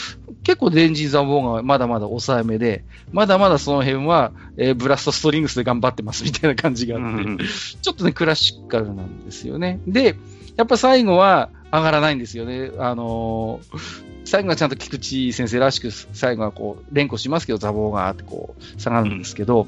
[0.44, 9.80] 結構デンジー・ザ・ボーガーはまだまだ抑えめで、まだまだその辺は、えーブラストストリングスで頑張ってますみたいな感じがあって、うんちょっとね、クラシカルなんですよね。
[9.86, 10.16] で、
[10.56, 12.70] やっぱ最後は上がらないんですよね。
[12.78, 19.66] あのー最後はちゃんと菊池先生らしく、最後はこう、連呼しますけど、ザボーガーってこう、下がるんですけど、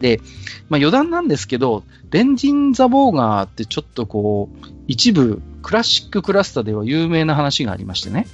[0.00, 0.20] で、
[0.68, 8.26] まあ余談なんですけど、レンジン・ザ・ボーガーってちょっとこう、一部、クラシッククラスターでは有名な話がありましてね。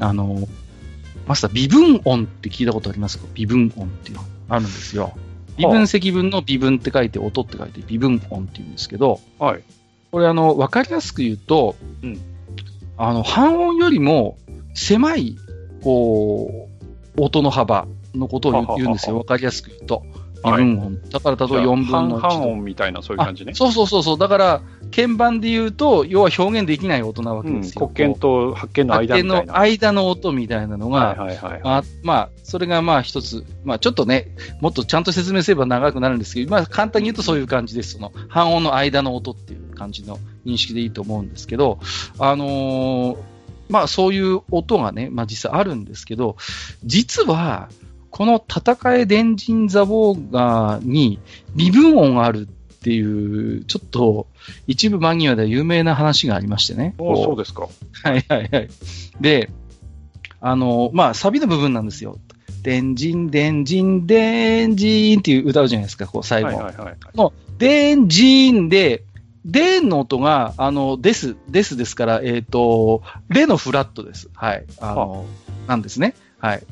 [0.00, 0.48] あの、
[1.26, 3.26] マスター、微分音って聞いたことありますか？
[3.34, 5.16] 微分音っていうのあるんですよ。
[5.58, 9.62] 微分積分の微分って書いて、音って書いて、微分音って言うんですけど、はい。
[10.12, 12.20] これあの、わかりやすく言うと、うん
[12.98, 14.38] あの、半音よりも
[14.74, 15.36] 狭い、
[15.82, 16.68] こ
[17.16, 19.18] う、音の幅のことを言うんですよ。
[19.18, 20.02] わかりやすく言うと。
[20.44, 21.10] 微はい。
[21.10, 23.54] だから例えば4分の1半と音みたいな、そういう感じねあ。
[23.56, 24.18] そうそうそうそう。
[24.18, 24.60] だから、
[24.94, 27.88] 鍵盤で言うと、要は表現できない音なわけうんですよ。
[27.88, 31.60] 黒鍵と発見の発見の間の音みたいなのが、はいはいはい。
[31.62, 34.28] まあ、まあ、それがまあ一つ、まあちょっとね、
[34.60, 37.94] もっとちゃんと説明すれば長くなるんですけど、まあ簡単に言うとそういう感じです。
[37.94, 41.78] その半音の間の音っていう感じの認識でいいと思うんですけど、
[42.18, 43.36] あのー
[43.68, 46.36] まあそういう音がね、まあ実際あるんですけど、
[46.84, 47.68] 実は、
[48.16, 51.18] この戦え電人ザボーガーに
[51.54, 54.26] 微分音があるっていう、ちょっと
[54.66, 56.94] 一部マニアでは有名な話がありましてね。
[56.96, 57.68] おそうですか。
[58.04, 58.70] はいはいはい。
[59.20, 59.50] で、
[60.40, 62.18] あの、まあ、サビの部分なんですよ。
[62.62, 66.48] でんじん、でんじん、でんじんっていう歌うじゃないですか、こう、最後。
[66.48, 66.96] はいはいはい。
[67.58, 69.04] でんじんで、
[69.44, 74.30] でんの音が、あの、です、ですですから、えっ、と、レのフラットです。
[74.32, 74.64] はい。
[74.80, 75.26] あの、
[75.66, 76.14] なんですね。
[76.38, 76.62] はい。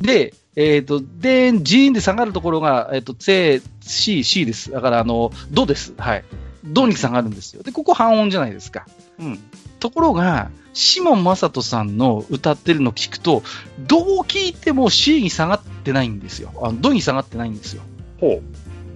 [0.00, 4.70] で、えっ、と、でんじんで下がるところが、えっ、と、C、C、C です。
[4.70, 5.94] だから、あの、ドです。
[5.96, 6.24] はい。
[6.64, 7.62] ドに下がるんですよ。
[7.62, 8.86] で、ここ半音じゃないですか。
[9.18, 9.38] うん。
[9.78, 13.42] ところが、シモン・マサトさんの歌ってるのを聞くと、
[13.78, 16.52] どう聞いても C に下がってないんですよ。
[16.62, 17.82] あドに下がってないんですよ。
[18.20, 18.40] ほ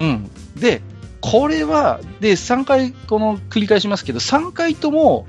[0.00, 0.30] うん。
[0.56, 0.82] で、
[1.20, 5.26] これは、で、3回、この繰り返しますけど、3回とも、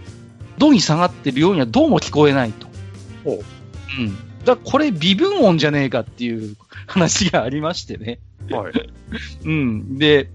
[0.57, 2.67] ドに下がってるようにはどうも聞こえないと。
[3.23, 3.43] ほう
[3.99, 4.17] うん。
[4.45, 6.55] だこれ微分音じゃねえかっていう
[6.87, 8.19] 話がありましてね。
[8.49, 8.53] う。
[8.53, 8.73] はい。
[9.43, 9.97] うん。
[9.97, 10.29] で、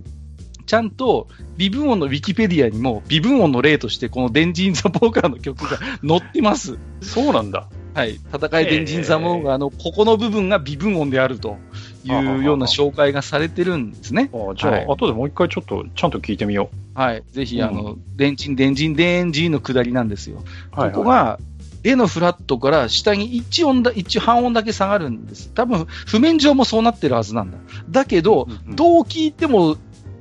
[0.67, 6.79] ちゃんと微分音のウィキペディアにも微分音の例としてこのデンジン・ザ・ボーカーの曲が載ってます。
[7.01, 7.69] そうなんだ。
[7.93, 8.21] はい。
[8.33, 11.57] 戦い電人ザ・モーガーのここの部分が微分音であると
[12.05, 14.31] いうような紹介がされてるんですね。
[14.33, 17.23] あじゃあ、はい後でもう一回ちょっと、ちゃんと聞いてみよはい。
[17.33, 20.45] ぜひ、うんあの、電人、電人、電人の下りなんですよ。
[20.77, 20.81] う。
[20.81, 21.41] はい、ここが、
[21.83, 25.51] レのフラットから下に1音だ、一半音だけ下がるんです。
[25.55, 27.59] 多分、譜面上もそうなってるはずなんだ。
[27.89, 29.77] だけど、うんうんどう聞いても、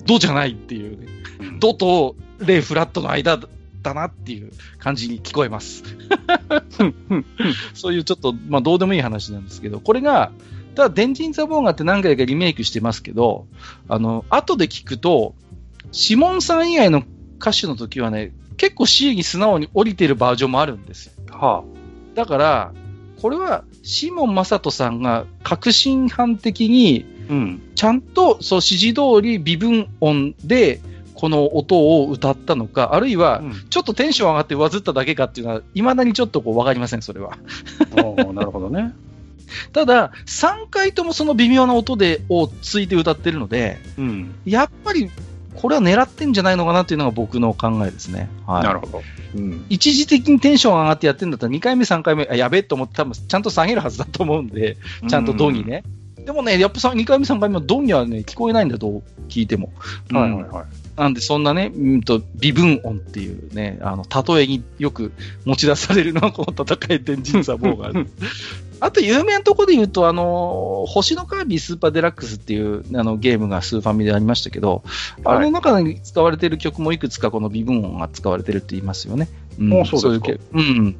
[0.05, 1.07] ドじゃないっていうね。
[1.41, 3.39] うんドとレフラットの間
[3.81, 5.83] だなっていう感じに聞こえます。
[7.73, 10.31] そういうちょっと、まあどうでもいい話なんですけど、これが、
[10.75, 13.47] ただ、デンジン・ザ・ボーガーって何回かリメイクしてますけど、
[13.87, 15.35] あの、後で聞くと、
[15.91, 17.03] シモンさん以外の
[17.39, 21.13] 歌手の時はね、結構 C に素直に降りてるバージョンもあるんですよ。
[21.31, 21.63] は
[22.13, 22.73] だから、
[23.21, 27.33] これは、シモン・マサトさんが革新犯的に、あ。
[27.33, 27.61] うん。
[27.75, 30.81] ちゃんとそう指示通り微分音で
[31.13, 37.37] この音を歌ったのか、あるいはうんちょっとテンション上がってわずっただけかっていうのは、未だにちょっとこう分かりません、それは。
[38.33, 38.93] なるほどね。
[39.73, 44.35] ただ、3回ともその微妙な音でをついて歌ってるので、うん。
[44.45, 45.09] やっぱり
[45.61, 48.29] これは狙ってんじゃないのかなっていうのが僕の考えですね。
[48.47, 49.01] はい、なるほど。
[49.35, 49.65] うん。
[49.67, 54.77] 一時的にテンション上がってやってんだったら2回目、3回目、あやべえと思って多分ちゃんと下げるはずだと思うんで、
[55.09, 55.83] ちゃんとドにね。
[56.25, 59.71] でもね、やっぱ2回目、3回目はドンにはね、聞こえないんだと聞いても。
[60.11, 60.65] はいはいはい。
[60.99, 65.13] なんで、そんなね、うんと、微分音っていうね、あの、例えによく
[65.45, 68.07] 持ち出されるのは、この戦い天神サボーガー
[68.81, 74.83] あと、有名なところで言うと、あの、星のカービィスーパーデラックスっていうあのゲームがスーファミでありましたけど、
[75.23, 79.27] はいあの中に使われている曲もいくつかこの微分音が使われてるって言いますよね。
[79.59, 80.95] うんあそうですかうん。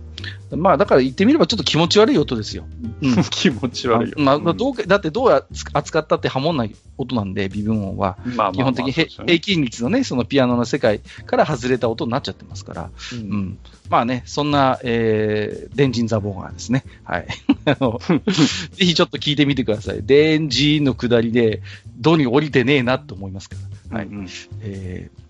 [0.52, 2.66] まあ、だから言ってみればちょっと気持ち悪い音ですよ。
[3.02, 3.24] うん。
[3.30, 4.16] 気持ち悪いよ。
[4.18, 5.44] まあ、どうかだってどうや
[5.74, 8.18] 扱ったってハモんない音なんで、微分音は。
[8.36, 12.90] まあ基本的に平均率のね、そのピアノの世界から外れた音になっちゃってますから。
[13.14, 13.58] ううんん。
[13.90, 16.84] まあね、そんな、えー、電人ザボーガーですね。
[17.04, 17.28] はい。
[17.66, 20.02] あの、 ぜひちょっと聞いてみてください。
[20.04, 21.62] 電人の下りで、
[21.98, 23.56] どに降りてねえなと思いますか
[23.92, 23.98] ら。
[24.00, 24.08] はい。
[24.08, 24.28] うん
[24.62, 25.29] えー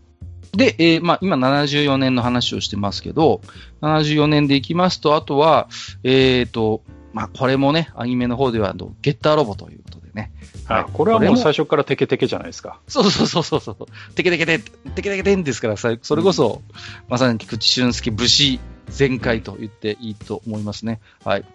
[0.53, 3.41] で、えーまあ、今74年の話をしてますけど、
[3.81, 5.67] 74年でいきますと、あとは、
[6.03, 6.81] えっ、と、
[7.13, 10.31] まあ、これもね、アニメの方では、あのゲッターロボということでね。
[10.65, 12.79] はいこれはもう最初からテケテケじゃないですか。
[12.87, 14.13] そうそうそうそうそう。
[14.13, 16.61] テケテケテ、テケテケテンですから、さそれこそ、
[17.07, 20.99] まさに菊池俊介武士全開と言っていいと思いますね。
[21.23, 21.45] はい。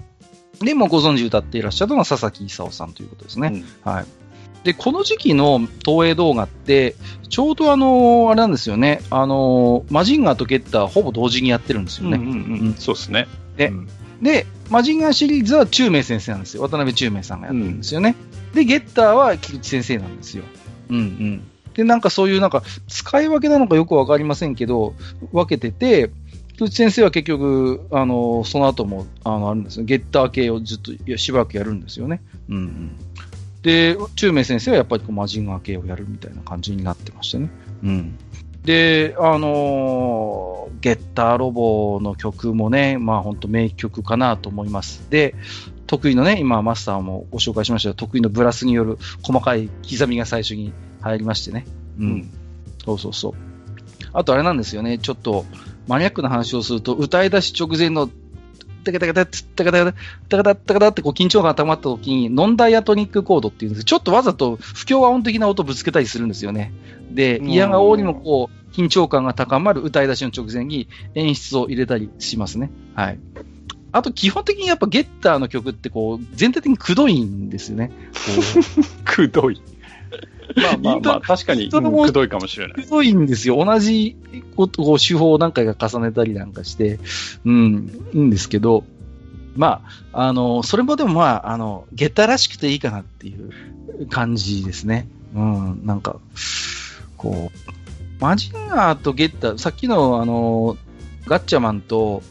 [0.61, 3.65] で、もうご存知歌っていらっしゃるのが佐々木勲さんということですね。
[3.85, 4.07] はい。
[4.65, 6.97] で、この時期の東映動画って、
[7.29, 12.17] ちょうどあの、あれなんですよね、あの、マジンガーとゲッターほぼ同時にやってるんですよね。
[12.17, 12.37] うんうん
[12.69, 13.29] うんそうですね。
[13.57, 13.89] でうん
[14.23, 16.63] で、マジンガーシリーズは中明先生なんですよ。
[16.63, 18.17] 渡辺中明さんがやってるんですよね。
[18.55, 20.45] で、ゲッターは菊池先生なんですよ。
[20.89, 21.43] うんうん。
[21.75, 24.95] で、なんかそういうなんか使い分けなのかよくわかりませんけど、
[25.33, 26.11] 分けてて、
[26.57, 29.85] 菊池先生は結局、あの、その後も、あの、あるんですよ。
[29.85, 32.23] ゲッター系をずっとしばらくやるんですよね。
[32.49, 32.97] うんうん。
[33.65, 37.51] で、中明先生はやっぱりこうマジンガー系をやるみたいな感じになってましたね。
[37.83, 38.19] うん。
[38.63, 45.09] で、あのーゲッターロボの曲もね、まあ本当名曲かなと思います。
[45.09, 45.35] で、
[45.87, 51.65] 得意のね、今マスターもご紹介しましたが、得意のブラスによる細かい刻みが最初に入りましてね。
[51.99, 52.05] うん。
[52.05, 52.31] うん
[52.85, 53.33] そうそうそう。
[54.13, 55.47] あとあれなんですよね、ちょっと
[55.89, 58.11] マニアックな話をすると、歌い出し直前の、
[58.85, 63.85] タカタカタ、ッタカタカタ、カタタカタってこう緊張感が溜まった時に、ノンダイアトニックコードっていうんです。
[63.85, 66.73] ちょっとわざと不協和音的な音ぶつけたりするんですよね。
[67.11, 72.71] で、嫌がおにもこう、緊張感が高まる歌い出しの直前に演出を入れたりしますね。
[72.95, 73.19] はい。
[73.93, 77.93] あと基本的にやっぱゲッターの曲ってこう、全体的にくどいんですよね。
[79.05, 79.63] くどい。
[80.57, 82.83] まあまあまあ、確かに、うんくどいかもしれない。
[82.85, 83.65] くどいんですよ。
[83.65, 84.17] 同じ
[84.57, 86.99] ことこう手法を何回か重ねたりなんかして、
[87.45, 88.85] うん、いいんですけど、
[89.57, 89.83] ま
[90.13, 95.07] あ、あの、それもでもまあ、あの、ゲッターらしくていいかなっていう感じですね。
[95.35, 96.17] うん、なんか、
[97.17, 97.75] こう、
[98.21, 100.77] マジンガーとゲッター、さっきのあの、
[101.27, 102.23] ガッチャマンと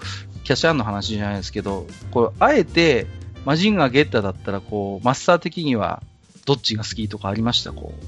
[0.44, 3.08] キャシャーンの話じゃないですけど、こう、あえて、
[3.46, 6.04] マジンガー、ゲッターだったら、こう、マスター的には、
[6.46, 7.72] どっちが好きとかありました？
[7.72, 8.06] こう。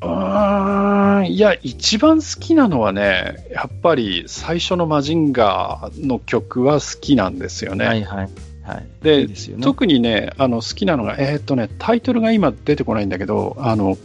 [0.00, 7.84] あーいや、一番好きなのはね、やっぱり最初のマジンガーの曲は好きなんですよね。
[7.86, 8.28] はいはい。
[8.62, 8.86] はい。
[9.02, 9.62] でいいですよね。
[9.64, 13.96] 特にね、あの好きなのが、えーっとね、タイトルが今出てこないんだけど、あの、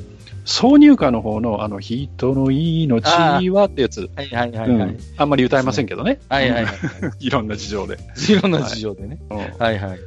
[0.46, 3.06] 挿入歌の方の、あの、人の命
[3.50, 6.20] はってやつ、はいはいはいあんまり歌えませんけどね。
[6.28, 6.76] はいはいはい。
[7.04, 7.98] う んいろんな事情で。
[8.30, 9.20] いろんな事情でね。
[9.30, 10.00] うんはいはい。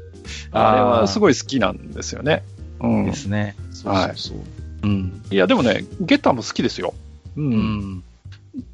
[0.51, 2.43] あれはすいごい好きなんですよね。
[2.81, 3.57] うんで、すね。
[3.71, 4.39] そうそうそう。
[4.83, 5.23] うん。
[5.31, 6.95] いや、でもね、ゲッターも好きですよ。
[7.37, 7.41] う。
[7.41, 8.05] うんん。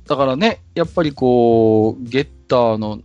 [0.06, 3.00] だからね、やっぱりこう、ゲッターの、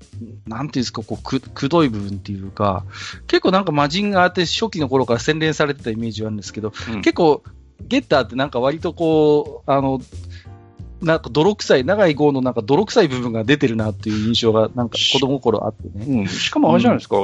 [0.48, 2.84] なんていうんですか、こう、く、くどい部分っていうか、
[3.28, 7.44] 結構なんかマジンガーって初期の頃から洗練されてたイメージがあるんですけど、うん結構、
[7.82, 10.02] ゲッターってなんか割とこう、あの、
[11.02, 16.06] なんか泥臭い、長い号のなんか泥臭い部分が出てるなっていう印象がなんか子供心あってね。
[16.22, 17.18] うん、しかもあれじゃないですか、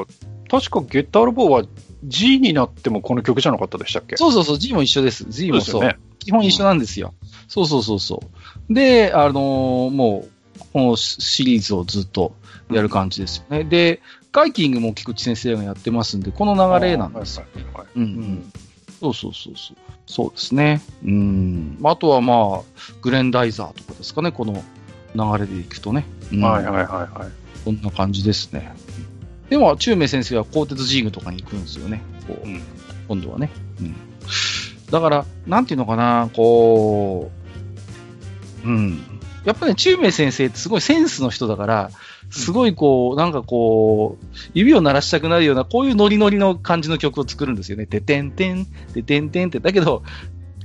[0.49, 1.63] 確かゲッターロボは
[2.04, 4.18] G になってもこの曲じゃなかったでしたっけ？
[4.18, 5.26] そうそうそう、G も一緒です。
[5.30, 5.82] G もそう。
[5.82, 5.99] ですよね。
[6.20, 7.14] 基本一緒なんですよ。
[7.47, 8.22] そうそうそうそ
[8.70, 8.74] う。
[8.74, 12.36] で、あのーもう、このシリーズをずっと
[12.72, 13.64] やる感じですよね。
[13.64, 14.01] で、
[14.32, 17.45] ガイキングも菊池先生がやってますんで、この流れなんですよ。
[17.54, 18.54] はいはいはいうんうん。
[18.99, 19.78] そうそうそうそう。
[20.06, 20.82] そうですね。
[21.04, 21.78] うん。
[21.84, 22.62] あとはまあ、
[23.01, 24.64] グレンダイザーとかですかね、この
[25.16, 26.06] 流れでいくとね。
[26.32, 27.32] うんはいはいはいはい。
[27.64, 28.74] そんな感じですね。
[29.54, 32.01] でも、中明先生は鋼鉄ジーグとかに行くんですよね。
[32.28, 32.64] こううん
[33.08, 33.51] 今度はね。
[33.80, 33.95] うん。
[34.89, 37.30] だから、なんていうのかな、こ
[38.66, 39.04] う、うん。
[39.45, 41.91] やっぱり、ね、中明先生ってすごいセンスの人だから、
[42.32, 44.26] すごいこう、なんかこう、
[44.56, 47.86] 指を鳴らしたくなるような、こういうノリノリの感じの曲を作るんですよね。
[47.86, 49.60] ててんてん、ててんてんって。
[49.60, 50.01] だけど、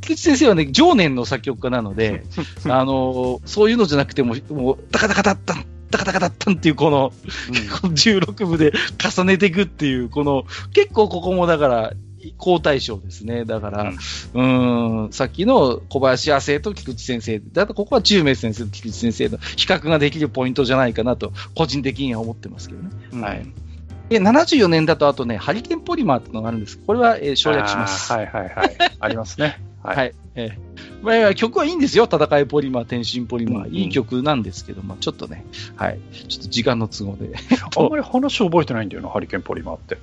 [0.00, 2.24] 菊池先生はね、常年の作曲家なので、
[2.64, 7.12] あの、そういうのじゃなくても、もう、タカタカタッタン、タカタカタッタンっていうこの、
[7.80, 11.92] この16部で重ねていくっていう、この、結構ここもだから、
[12.36, 13.44] 好対象ですね。
[13.44, 13.92] だから、
[14.34, 22.90] うん、ん、さっきの小林亜生と菊池先生、だとここは中明先生と菊池先生の比較ができるポイントじゃないかなと、個人的には思ってますけどね。
[23.12, 23.46] うんはい。
[24.08, 26.78] で、74年だと、あとね、ハリケーンポリマーってのがあるんです。
[26.78, 28.12] これは、えー省略します。
[28.12, 28.76] はいはいはい。
[28.98, 29.60] ありますね。
[29.82, 29.90] は。
[29.94, 30.12] はいい。
[30.38, 30.68] ええ
[31.02, 32.04] まあ、曲はいいんですよ。
[32.04, 33.64] 戦いポリマー、天心ポリマー。
[33.64, 35.44] うんうんいい曲なんですけど、まあ、ちょっとね、
[35.76, 35.98] はい。
[36.28, 37.30] ちょっと時間の都合で。
[37.76, 39.98] あんまり話覚えてないんだよな、ハリケーンポリマーって。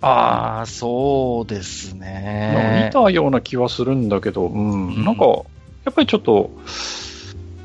[0.00, 2.92] ああ、そうですね見。
[2.92, 5.24] たような気はするんだけど、うん、うんなんか、
[5.84, 6.50] やっぱりちょっと、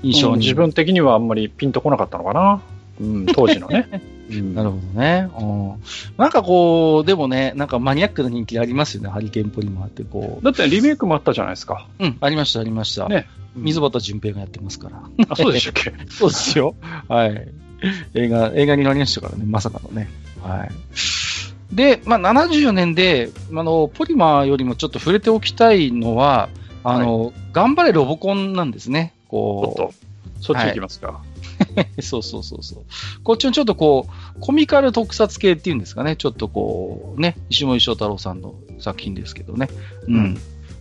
[0.04, 0.34] 印象に。
[0.34, 2.62] うん自分的にはあんまりピンとこなかったのかな。
[3.00, 3.88] うん、当時のね。
[4.30, 5.30] うんなるほどね。
[5.40, 5.74] うん。
[6.18, 11.88] なんかこう、でもね、なんかマニアックな人気ありますよね、ハリケーンポリマーってこだってリメイクもあったじゃないですか。
[12.00, 12.04] う。
[12.04, 13.08] うん、ありました、ありました。
[13.08, 13.26] ね
[13.56, 15.02] 水端淳平がやってますから。
[15.30, 15.94] あ、そうでしたっけ？
[16.12, 16.76] そうですよ。
[17.08, 17.48] はい。
[18.14, 20.10] 映画、映画になりましたからね、まさかのね。
[20.44, 21.76] はい。
[21.76, 26.50] で、まあ、74年で、あの、ポリマーよりもちょっと触れておきたいのは、
[26.84, 29.14] あの、頑張れロボコンなんですね。
[29.28, 29.94] こおっと、
[30.40, 31.22] そっち行きますか。
[31.36, 31.37] う、
[32.02, 32.84] そうそうそうそう。
[33.24, 36.16] こっちのちょっとこう、コミカル特撮系っていうんですかね。
[36.16, 39.70] ちょっとこう、ね、石森章太郎さんの作品ですけどね。
[40.08, 40.16] うん。
[40.16, 40.38] うん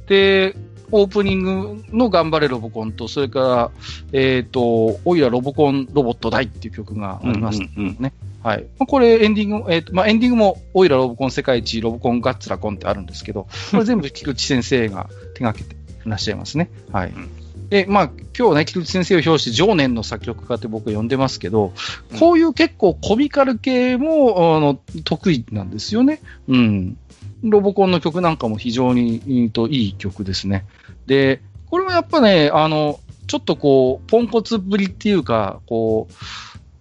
[0.07, 0.55] で、
[0.93, 3.71] オープニングの頑張れロボコンと、それから、
[4.13, 7.61] えっ、と、オイラロボコンロボット大っていう曲があります。
[7.61, 8.13] うんうんうん
[8.43, 8.67] はい。
[8.79, 16.71] まあこれエンディング、えっ、と、まあ、エンディングも、オイラロボコン世界一ロボコンガッツラコンってあるんですけど、これ全部菊池先生が手掛けていらっしゃいますね。
[16.93, 17.11] はい。
[17.11, 21.73] うんで、まあ、今日ね、菊池先生を表して常年の作曲家って僕は呼んでますけど、
[22.19, 26.21] こういう結構コミカル系も、あの、得意なんですよね。
[26.49, 26.97] うん。
[27.43, 30.65] ロボコンの曲なんかも非常にいいといい曲ですね。
[31.07, 36.15] で、これもやっぱね、あの、ちょっとこう、ポンコツぶりっていうか、こう、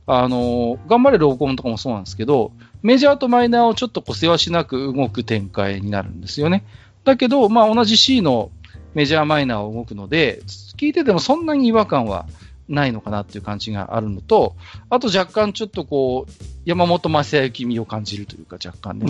[0.07, 2.51] あの、頑張れロボコンとかもそうなんですけど、
[2.83, 6.63] メジャーとマイナーをちょっとこう、せわしなく動く展開になるんですよね。
[7.03, 8.51] だけど、まあ同じ C の
[8.93, 10.41] メジャーマイナーを動くので、
[10.77, 12.25] 聞いててもそんなに違和感は
[12.67, 14.55] ないのかなっていう感じがあるのと、
[14.89, 16.31] あと若干ちょっとこう、
[16.65, 19.07] 山本正幸味を感じるというか若干ね。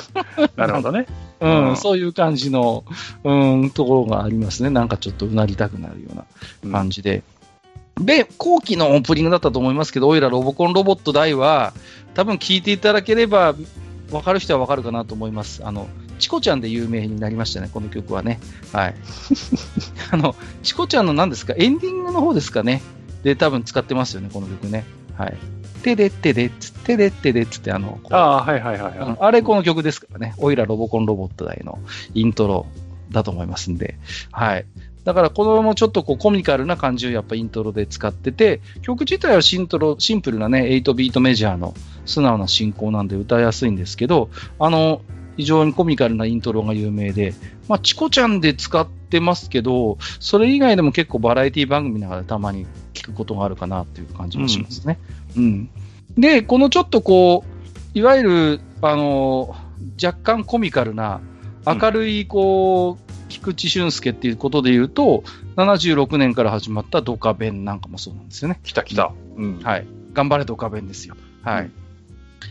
[0.56, 1.06] なるほどね。
[1.40, 2.84] う、うんんそういう感じの、
[3.24, 4.70] うん、ところがありますね。
[4.70, 7.22] なんかちょっとうなりたくなるような感じで。
[7.98, 11.72] で、後期のオープニングだったと思いますけど、オイラロボコンロボット大は、
[12.14, 13.54] 多分聞いていただければ、
[14.10, 15.62] わかる人はわかるかなと思います。
[15.64, 15.88] あの、
[16.18, 18.40] チコちゃんで有名になりましたね、この曲はね。
[18.72, 18.94] はい。
[20.10, 22.82] あの、チコちゃんの何ですか、エンディングの方ですかね？
[23.22, 24.84] で、多分使ってますよね、この曲ね。
[25.16, 25.36] はい。
[25.82, 29.08] てでってでっつってでってでっつって、あの、ああ、はいはいはいはい。
[29.08, 30.34] うんあれこの曲ですからね。
[30.38, 31.78] オイラロボコンロボット大の
[32.14, 32.66] イントロ
[33.10, 33.96] だと思いますんで。
[34.30, 34.66] はい。
[35.04, 41.74] だからこのもちょっとこうコミカルな感じをやっぱイントロで使ってて、曲自体はシントロシンプルなね、8ビートメジャーの
[42.10, 45.00] 素直な進行なんで歌いやすいんですけど、あの、
[45.36, 47.34] 非常にコミカルなイントロが有名で、
[47.68, 54.98] まあ、チコちゃんで使ってますけど、それ以外でも結構バラエティ番組の中でたまに聞くことがあるかなっていう感じがしますね。
[55.36, 55.70] うん。
[56.18, 57.44] で、このちょっとこ
[57.94, 59.56] う、いわゆる、あの、
[60.02, 61.20] 若干コミカルな、
[61.64, 65.22] 明るい、こう、菊池俊介っていうことで言うと、
[65.56, 68.60] 76年から始まったドカベンなんかもそうなんですよね。
[68.64, 69.12] 来た来た。
[69.36, 69.60] うん。
[69.62, 69.86] はい。
[70.12, 71.16] 頑張れドカベンですよ。
[71.42, 71.64] はい。
[71.64, 71.79] うん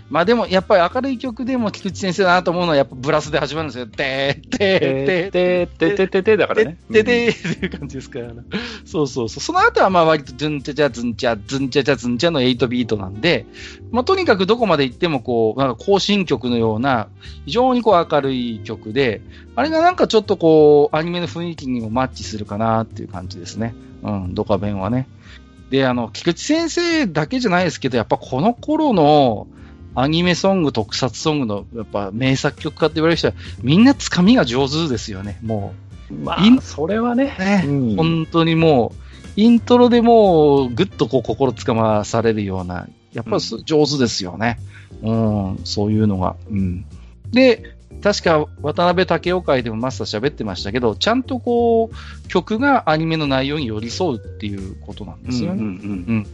[0.10, 3.88] まあでも、やっぱり明るい曲でも菊池先生だなと思うのは、やっぱブラスで始まるんですよ。
[3.88, 6.78] てーてーてーてててててだからてね。
[6.92, 8.32] ててーっていう感じですから、
[8.86, 9.42] そうそうそう。
[9.42, 13.46] その後はまあ割とズンチャチャズンチャ、ズンチャチャズンチャの8ビートなんで、
[13.92, 17.08] まあとにかくどこまで行ってもこう、なんか行進曲のような、
[17.46, 19.22] 非常にこう明るい曲で、
[19.56, 23.76] あれがなんかちょっとこう、アニメの雰囲気にもマッチするかなっていう感じですね。
[24.02, 25.08] うん、ドカベンはね。
[25.70, 29.48] で、あの、菊池先生だけじゃないですけど、やっぱこの頃の
[29.96, 35.74] アニメソング、特撮ソングの、やっぱ名作曲家って言われる人は、みんなつかみが上手ですよね、も
[36.12, 37.36] まインあ、それはね。
[37.38, 37.42] う。
[37.42, 44.60] ねうん本当にもう、イントロでもう、ぐっとこう心つかまされるような、やっぱりす上手ですよね。
[45.02, 46.36] うん、そういうのが。
[46.50, 46.86] うん。
[47.32, 55.62] で、確か渡辺武雄会でもマスター喋ってましたけど、ちゃんとこう、曲がアニメの内容に寄り添うっていうことなんですよね。
[55.62, 55.70] うんう
[56.14, 56.28] ん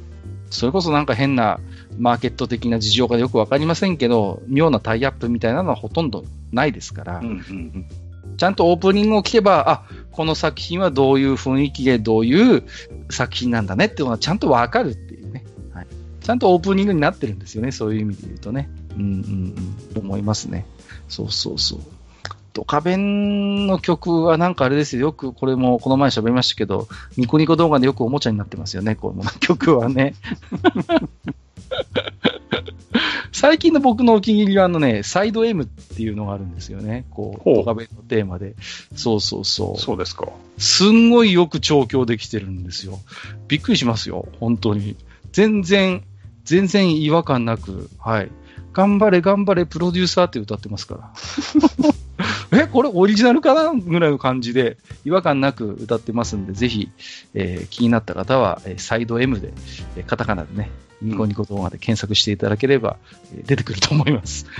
[0.56, 1.60] それこそなんか変な
[1.98, 7.86] マーケット的な事情がよくわかりませんけど、妙なタイアップみたいなのはほとんどないですから、うんうん
[8.38, 12.64] ちゃんとオープニングを聞けば、あ、この作品はどういう雰囲気でどういう
[13.10, 15.88] 作品なんだねっていうのはちゃんとわかるっていうね、はい。
[16.22, 18.70] ちゃんとオープニングになってるんですよね、そういう意味で言うとね。
[18.98, 19.56] うんうん
[19.96, 20.66] うん、思いますね。
[21.08, 21.80] そうそうそう。
[22.56, 25.02] ドカベンの曲はなんかあれですよ。
[25.02, 26.88] よくこれもこの前喋りましたけど、
[27.18, 30.16] ニコニコ動画でよくおもちゃになってますよね、この曲はね。
[33.34, 37.04] 最近の僕のお気に入りはあのね、サイド M っていうのがあるんですよね。
[37.12, 38.56] こう、ドカベンのテーマで。
[38.96, 39.82] そうそうそう。
[39.82, 40.30] そうですか。
[40.58, 43.00] すんごいよく調教できてるんですよ。
[43.50, 44.30] びっくりしますよ。
[44.40, 44.96] 本当に。
[45.34, 46.06] 全然、
[46.46, 48.32] 全然違和感なく、はい。
[48.72, 51.14] 頑張れ頑張れプロデューサーって歌ってますから。
[52.52, 56.90] え、これオリジナルかなぐらいの感じで、違和感なく歌ってますんで、ぜひ、
[57.34, 59.54] えー気になった方は、えーサイド M で、
[59.98, 62.98] えーカタカナでね、ニコニコ動画で検索していただければ、
[63.36, 64.46] えー出てくると思います。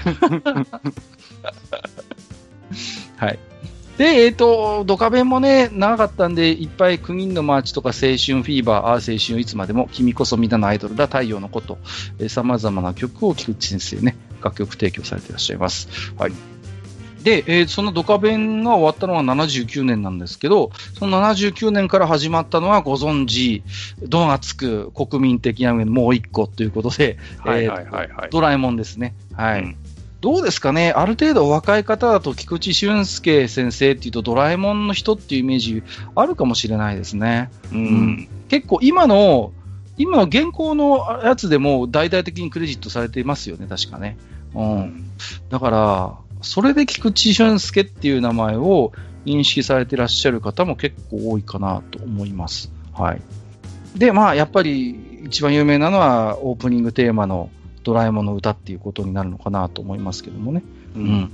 [3.18, 3.40] はい。
[3.98, 11.78] で、えっ、と、ドカベンもね、長かったんで、いっぱいクミンのマーチとか青春フィーバー、ああ青春いつまでも、君こそみんなのアイドルだ、太陽のこと、
[12.20, 15.88] えー、様々な曲を菊池先生ね、楽曲提供されていらっしゃいます。
[16.18, 16.55] はい。
[17.26, 23.64] で、えーそのドカベンが終わったのは79年なんですけど、その79年から始まったのはご存知、
[24.04, 27.18] ドがつく国民的なもう一個ということで。
[28.30, 29.16] ドラえもんですね。
[29.34, 29.64] はい。
[29.64, 29.76] うん
[30.22, 35.84] どうですかね、ある程度お若い方だと菊池俊介先生っていうと、ドラえもんの人っていうイメージ
[36.16, 37.52] あるかもしれないですね。
[37.72, 38.28] うん。
[38.48, 39.52] 結構今の、
[39.98, 44.18] 今の現行のやつでも大々的にクレジットされていますよね、確かね。
[44.56, 45.12] うん。
[45.50, 48.92] だから、それで菊池俊介っていう名前を
[49.26, 52.72] 認識されていらっしゃる方も結構多いかなと思います。
[52.94, 53.22] はい。
[53.96, 57.50] で、まあ、やっぱり一番有名なのはオープニングテーマの
[57.84, 60.64] ドラえもんの歌っていうことになるのかなと思いますけどもね。
[60.96, 61.32] ううんん。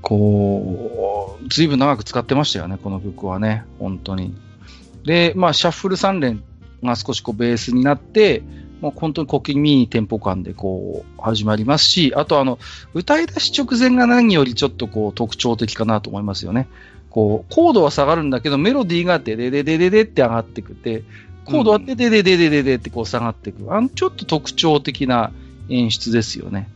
[0.00, 4.34] こう、ずいぶん長く使ってましたよね、この曲はね、本当に。
[5.04, 6.42] で、まあ、シャッフル3連
[6.82, 8.42] が少しこうベースになって、
[8.80, 12.58] もう本当に小気味いいテンポ感でこう始まりますし、あとあの、
[12.94, 16.68] 歌い出し直前が何よりちょっとこう特徴的かなと思いますよね。
[17.10, 21.02] こう、コードは下がるんだけど、メロディーがデデデデデデって上がってくて、
[21.44, 23.74] コードはデデデデデデデってこう下がってく。
[23.74, 25.32] あの、ちょっと特徴的な
[25.68, 26.68] 演出ですよね。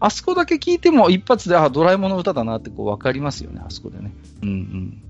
[0.00, 4.12] あそこだけ聞いても一発で、あ、ドラえもんの歌だなってこう分かりますよね、あそこでね。
[4.42, 5.02] うんうん。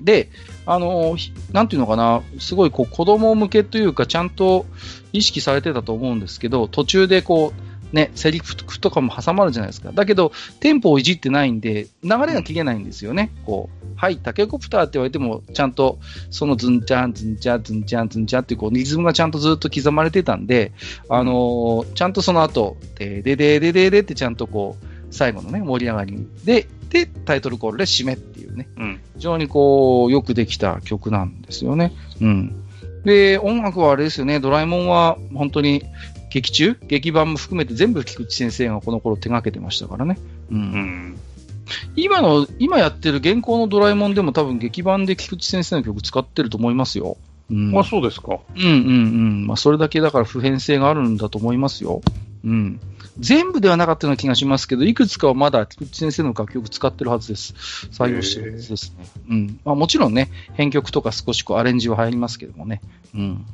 [0.00, 0.28] で、
[0.66, 1.16] あの、
[1.52, 4.66] なんていうのかな、すごいこう子供向けというか、ちゃんと
[5.12, 9.90] 意識されてたと思うんですけど、途中でこう、ね、セリフとかも挟まるじゃないですか。
[9.92, 13.32] だけど、テンポをいじってないんで、流れが切れないんですよね。
[13.44, 15.98] こう、はい、タケコプターって言われても、ちゃんと、
[16.30, 20.72] そのズンチャン、ズンチャン、ズンチャン、ズンチャンっていう、こう、リズムがちゃんとずっと刻まれてたんで、
[21.08, 26.26] あのーちゃんとその後、ででででででってちゃんとこう、最後のね、盛り上がりに。
[26.44, 28.16] で、で、タイトルコールで締めっ
[28.50, 29.00] いうね、うん。
[29.16, 31.92] 非常にこう、よくできた曲なんですよね。
[32.20, 32.64] うん。
[33.04, 35.84] で、音楽はあれですよね、ドラえもんは本当に
[36.30, 40.18] 劇中、劇版も含めて全部菊池先生がこの頃手掛けてましたからね。
[40.50, 40.58] うん。
[40.58, 41.18] うん。
[41.96, 47.16] 今の、今やってる現行のドラえもんでも多分劇版で菊池先生の曲使ってると思いますよ。
[47.50, 47.78] うん。
[47.78, 48.38] あ、そうですか。
[48.56, 49.46] うんうんうん。
[49.46, 52.00] まあ、それだけだから普遍性があるんだと思いますよ。
[52.44, 52.80] うん。
[53.20, 57.54] 全部ではなかったような気がしますけど、いくつかはまだ菊池先生の楽曲使ってるはずです。
[57.92, 59.06] 採用してるはずですね。
[59.28, 59.60] うん。
[59.64, 62.80] まあ、もちろんね、編曲とか少しこうアレンジは入りますけどもね。
[63.14, 63.46] うん。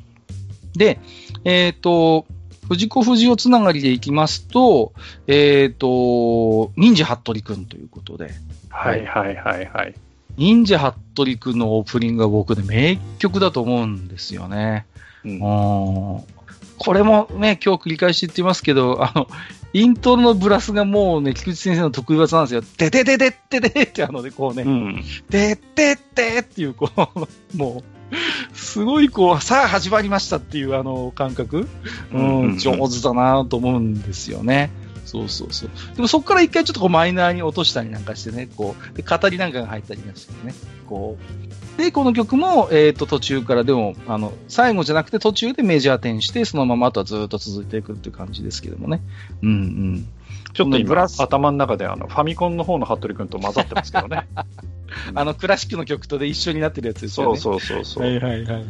[0.73, 0.99] で、
[1.43, 2.25] えっ、と、
[2.69, 4.93] 藤子不二雄つながりでいきますと、
[5.27, 8.31] えっ、と、忍者服部くんということで、
[8.69, 9.95] はいはいはいはい。
[10.37, 14.85] 忍者服部くんのオープニングは僕ね、名曲だと思うんですよね。
[15.25, 16.37] うんうん
[16.77, 19.27] これもね、今日繰り返し言ってますけど、あの、
[19.73, 22.61] イントロのブラスがもうね、菊池先生の得意技なんですよ。
[22.77, 25.03] ででででででってあのね、こうね、うん。
[25.29, 31.67] でででっていう、こう、もう、すごいこう、さあ始まりましたっていうあの感覚、
[32.13, 34.69] ううんうんん、上手だなと思うんですよね。
[35.05, 35.69] そうそうそう。
[35.95, 40.53] でもそこから一回ちょっとこうマイナーに落としたりなんかしてね、こう、で語りなんかが入ったりなんかしてね、
[40.87, 41.46] こう。
[41.77, 49.01] で、この曲も、えっ、と、途中からでも、あの、最後じゃなくて途中でメジャー点して、そのままあとはずっと続いていくっていう感じですけどもね。
[49.43, 50.07] うんうん。
[50.53, 54.27] ちょっと今ブラス、頭の中であのファミコンの方の服部君と混ざってますけどね。
[55.13, 57.37] あの、クラシックの曲とで一緒になってるやつですよね。
[57.37, 58.03] そうそうそうそう。
[58.03, 58.65] はいはいはいはい。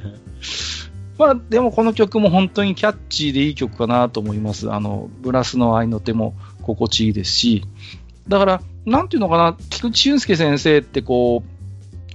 [1.17, 4.71] まあ、でもこの曲も本当にキャッチーでいい曲かなと思います。
[4.71, 7.63] あの、ブラスの合いの手も心地いいですし、
[8.27, 11.56] だから、なんていうのかな、菊池俊介先生ってこう、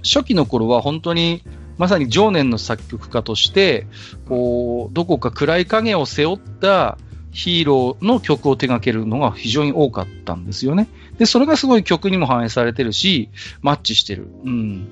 [0.03, 1.41] 初期の頃は本当に、
[1.77, 3.87] まさに常年の作曲家として、
[4.27, 6.97] こう、どこか暗い影を背負った
[7.31, 10.87] ヒーローの曲を手掛けるのが非常に多かったんですよね。
[11.17, 13.29] で、それがすごい曲にも反映されてるし、
[13.61, 14.27] マッチしてる。
[14.45, 14.87] うん。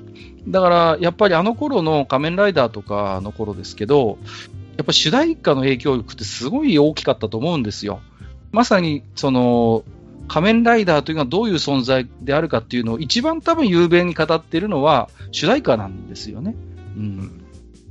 [0.48, 4.18] だから、やっぱりあの頃の仮面ライダーとかの頃ですけど、
[4.78, 8.02] やっぱ主題歌の影響力ってすごい大きかったと思うんですよ。
[8.52, 9.84] まさに、その、
[10.32, 16.56] 仮面ライダーというのはどういう存在であるかっていうのを一番多分雄弁に語っているのは主題歌なんですよね。
[16.96, 17.44] うん。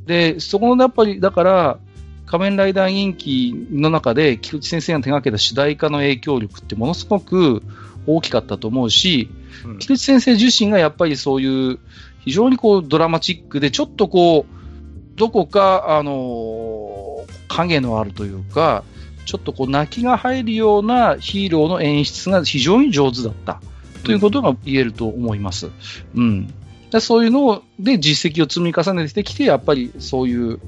[0.07, 1.79] で、そこのやっぱり、だから、
[2.25, 7.63] 仮面ライダー人気の中で、菊池先生が手掛けた主題歌の影響力ってものすごく
[8.07, 9.29] 大きかったと思うし、
[9.67, 11.79] うん菊池先生自身がやっぱりそういう
[12.21, 18.85] 非常にこうドラマチックでちょっとこう、どこか、あのー影のあるというか、
[19.31, 23.63] ちょっとこう泣きが入るようなヒーローの演出が非常に上手だった
[24.03, 25.71] ということが言えると思います。
[26.17, 26.53] うん。
[26.91, 30.59] でそういうので実績を積み重ねてきて、やっぱりそういう、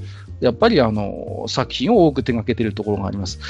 [0.41, 3.41] やっぱりあの、作品を多く手掛けているところがあります。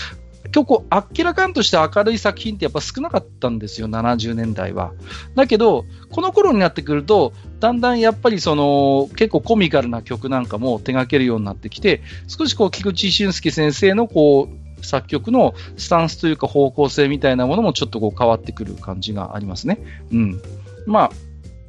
[0.44, 4.92] 結構、あっけらかんとした明るい作品ってやっぱ少なかったんですよ、70年代は。
[5.34, 19.78] だけど、この頃になってくると、だんだんやっぱりその、結構コミカルな曲なんかも手掛けるようになってきて、少しこう、菊池俊介先生のこう、作曲のスタンスというか方向性みたいなものもちょっとこう変わってくる感じがありますね。
[20.12, 20.42] うん。
[20.86, 21.10] まあ、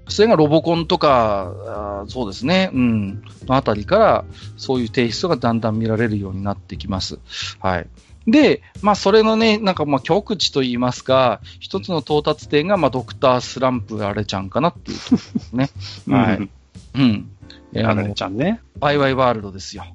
[0.07, 4.25] それがロボコンとか、そうですね、うん、のあたりから、
[4.57, 7.19] そういうテイストがだんだん見られるようになってきます。
[7.59, 7.87] はい。
[8.27, 15.69] で、まあ、それのね、なんかまあ、極地といいますか、一つの到達点が、まあ、ドクタースランプあれちゃんかなっていうところですね。
[16.15, 16.49] はいうん
[16.95, 17.29] うん。
[17.73, 18.61] えーあの、ちゃんね。
[18.79, 19.85] ワイワイワールドですよ。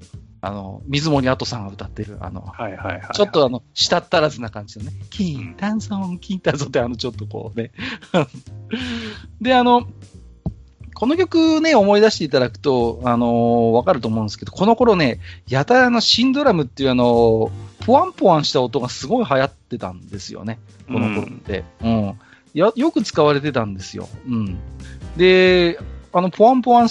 [0.40, 3.00] あの、水森跡さんが歌ってる、あの、はいはいはい。
[3.14, 7.72] ちょっとあの、舌ったらずな感じのね、キンタンソン、キンタンソンってあの、ちょっとこうね。
[9.40, 9.88] で、あの、
[10.94, 17.50] この曲ね、思い出していただくと、あのーわかると思うんですけど、この頃ね、やたらあの、シンドラムっていうあの、
[17.86, 20.58] ポワンポワンした音がすごい流行ってたんですよね。
[20.88, 21.64] この頃って。
[21.82, 22.18] うん。
[22.58, 24.08] や、よく使われてたんですよ。
[24.26, 24.58] うん。
[25.16, 25.78] で、
[26.12, 26.88] あの、ポワンポワン、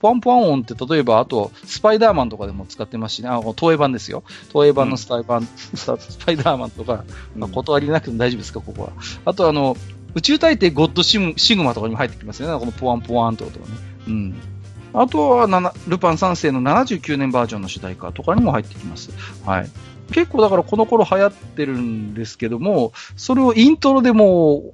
[0.00, 4.24] ポワンポワン音って、例えば、あと、スパイダーマンとかでも使ってますしね、あの、東映版ですよ。
[4.50, 7.04] 東映版のスタイ版、スタスパイダーマンとか、
[7.36, 8.92] まあ、断りなくても大丈夫ですか、ここは。
[9.26, 9.76] あと、あの、
[10.14, 13.72] 宇宙大帝ゴッドシムシグマとかにも入ってきますよね、このポワンポワンって音がね。
[14.08, 14.34] うん。
[14.94, 19.10] あとは、ルパン三世の79年バージョンの主題歌とかにも入ってきます。
[19.44, 19.70] はい。
[20.12, 24.72] 結構だからこの頃流行ってるんですけども、それをイントロでもう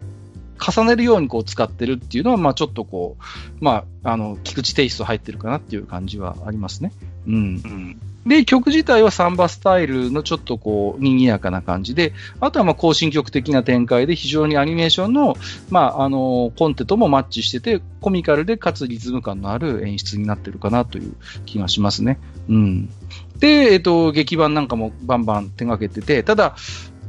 [0.59, 6.93] 重ねるようにこう使ってるっていうのは、まあちょっとこう、まあ、あの、菊池テイスト入ってるかなっていう感じはありますね。
[7.27, 7.35] うん。
[7.35, 8.01] うん。
[8.27, 15.37] で、曲自体はサンバスタイルのちょっとこう、賑やかな感じで、あとはまあ行進曲的な展開で非常にアニメーションの、
[15.71, 22.19] まあ、あの、コンテともマッチしてて、コミカルでかつリズム感のある演出になってるかなという気がしますね。
[22.49, 22.91] うん。
[23.39, 26.57] で、えっと、劇版なんかもバンバン手掛けてて、ただ、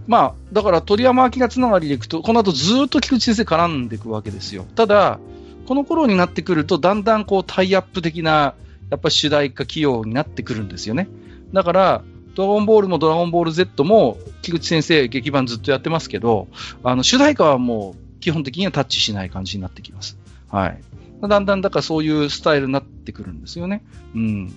[0.07, 4.65] まあ、だから鳥山明がつながりでいくと、この後ずっと菊池先生絡んでいくわけですよ。
[4.75, 5.19] ただ、
[5.67, 8.55] この頃になってくると、だんだんこうタイアップ的な、
[8.89, 11.09] やっぱ主題歌起用になってくるんですよね。
[11.51, 12.03] だから、
[12.35, 16.47] ドラゴンボールもドラゴンボール Z も、菊池先生劇版ずっとやってますけど、
[16.83, 20.17] あの、主題歌はもう基本的にはタッチしない感じになってきます。
[20.49, 20.81] はい。
[21.21, 23.83] だんだんだからそういうスタイルになってくるんですよね。
[24.15, 24.53] うん。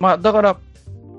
[0.00, 0.58] まあ、だから、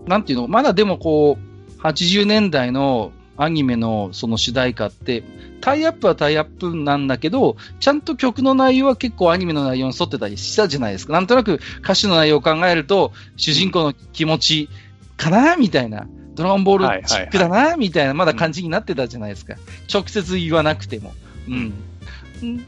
[0.05, 5.23] なんていうの、まだでもこう、80年代のアニメのその主題歌って、
[5.61, 11.13] タイアップはタイアップなんだけど、ちゃんと曲の内容は結構アニメの内容に沿ってたりしたじゃないですか。
[11.13, 14.69] なんとなく歌詞の内容を考えると、主人公の気持ち
[15.15, 16.07] かなみたいな。
[16.35, 19.55] ドラゴンボールチックだなみたいな、まだ感じになってたじゃないですか。
[19.93, 21.13] 直接言わなくても。
[21.47, 21.73] うん。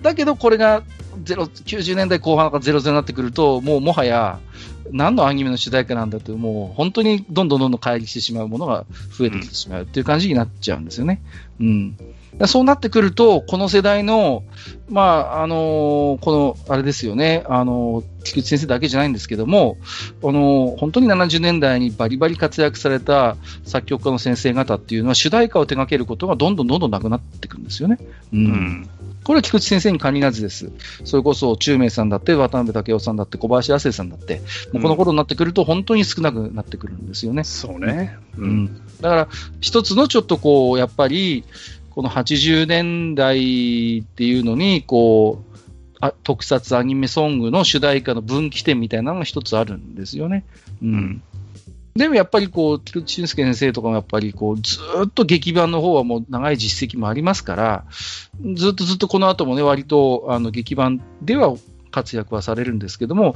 [0.02, 0.84] だけど、これが
[1.24, 4.40] 0 90年代後半から00になってくると、もうもはや、
[4.92, 8.86] 何のアニメの主題歌なんだと、もう本当にどんどんどんどん乖離してしまうものが
[9.18, 11.22] 増えてきてしまうっていう感じになっちゃうんですよね。
[11.60, 11.98] うん。
[12.48, 14.44] そうなってくると、この世代の、
[14.90, 19.78] まあ、あのこの、あれですよね、あの菊池先生だけじゃないんですけども、
[20.24, 27.98] あの本当に70年代にバリバリ活躍された作曲家の先生方っていうのは、主題歌を手掛けることがどんどんどんどんなくなっていくんですよね。
[28.34, 28.46] うん。
[28.46, 28.90] うん。
[29.32, 30.74] これは菊池先生に限らずです。
[31.06, 34.42] それこそ、中明さんだって、渡辺武雄さんだって、小林亜生さんだって、
[34.74, 37.46] もうこの頃になってくると、本当に少なくなってくるんですよね。
[37.46, 38.18] そうね。
[38.38, 38.42] う。
[38.42, 38.82] うんん。
[39.00, 39.28] だから、
[39.62, 41.46] 一つのちょっとこう、やっぱり、
[41.92, 45.58] この80年代っていうのに、こう、
[46.02, 50.44] あ特撮アニメソングの主題歌の分岐点みたいなのが一つあるんですよね。
[50.84, 51.24] うん。
[51.96, 57.86] でもやっぱりこう、菊池俊介先生とかもやっぱりこう、ずっと劇版の方はもう長い実績もありますから、
[58.56, 61.54] ずっとずっとこの後もね、割とあの劇版では
[61.92, 63.36] 活躍はされるんですけども、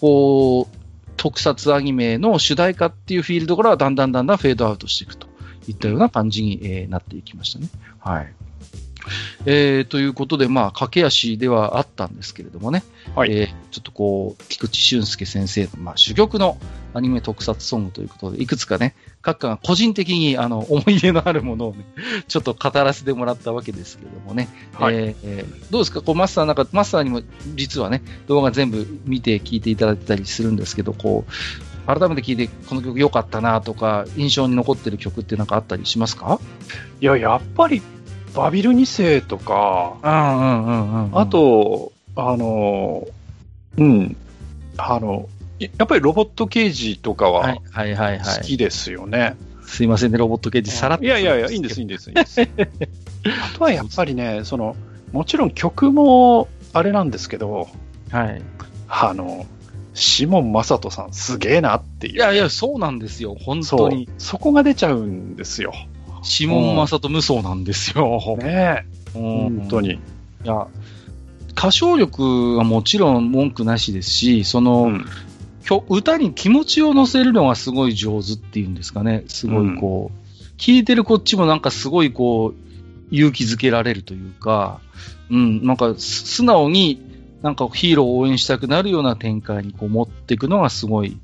[0.00, 0.76] こう、
[1.16, 5.26] 特撮アニメの主題歌っていうフィールドからはだんだんだんだんフェードアウトしていくと
[5.66, 7.68] いったような感じに、なっていきましたね。
[7.98, 8.32] はい。
[9.46, 12.82] えーということで、まあ、駆け足ではあったんですけれどもね、
[13.14, 13.32] はい。
[13.32, 16.58] えーちょっとこう、菊池俊介先生の、まあ、珠玉の
[16.94, 21.84] アニメ特撮ソングということで、いくつかね、各家が個人的にあの 思い入れのあるものをね、
[22.28, 24.94] ちょっと語らせてもらったわけですけれどもね、はい。
[24.94, 27.22] えーえーどうですか、こうマスターなんか、マスターにも
[27.54, 31.30] 実はね、動画全部見て聞いていただいてたりするんですけど、こう、
[31.86, 36.40] 改めて聴いてこの曲良かったなとか、印象に残ってる曲ってなんかあったりしますか？
[37.00, 37.82] いや、やっぱり、
[38.34, 41.18] バビル2世とか、うんうんうんうんうん。
[41.18, 43.06] あ、と、あの、
[43.76, 44.16] うん、
[44.76, 45.28] あの、
[45.58, 48.38] やっぱりロボット刑事とかははいはいはいはい。
[48.38, 49.36] 好きですよね。
[49.66, 51.04] すいませんね、ロボット刑事さらっと。
[51.04, 52.40] いやいやいや、いいんです、いいんです、いいんです。
[52.42, 52.46] あ
[53.56, 54.76] とはやっぱりね、その、
[55.12, 57.68] もちろん曲もあれなんですけど、
[58.10, 58.42] はい。
[58.88, 59.46] あの、
[59.94, 62.14] シモン・マサトさんすげえなっていう。
[62.14, 64.08] いやいや、そうなんですよ、本当に。。
[64.18, 65.72] そこが出ちゃうんですよ。
[66.28, 68.36] シモン・マサト無双なんですよ。
[68.38, 68.84] ね
[69.14, 69.22] え、うん
[69.60, 69.92] 本当に。
[69.92, 69.98] い
[70.44, 70.68] や、
[71.52, 75.06] 歌唱力はもちろん文句なしですし、その、うん
[75.90, 79.24] 歌に気持ちを乗せるのがすごい上手っていうんですかね。
[79.28, 82.68] すごいこう、聞いてるこっちもなんかすごいこう、
[83.10, 84.80] 勇気づけられるというか、
[85.30, 87.02] うん、なんかす素直に
[87.42, 91.18] なんかヒーローを応援したくなるような展開にこう持っていくのがすごい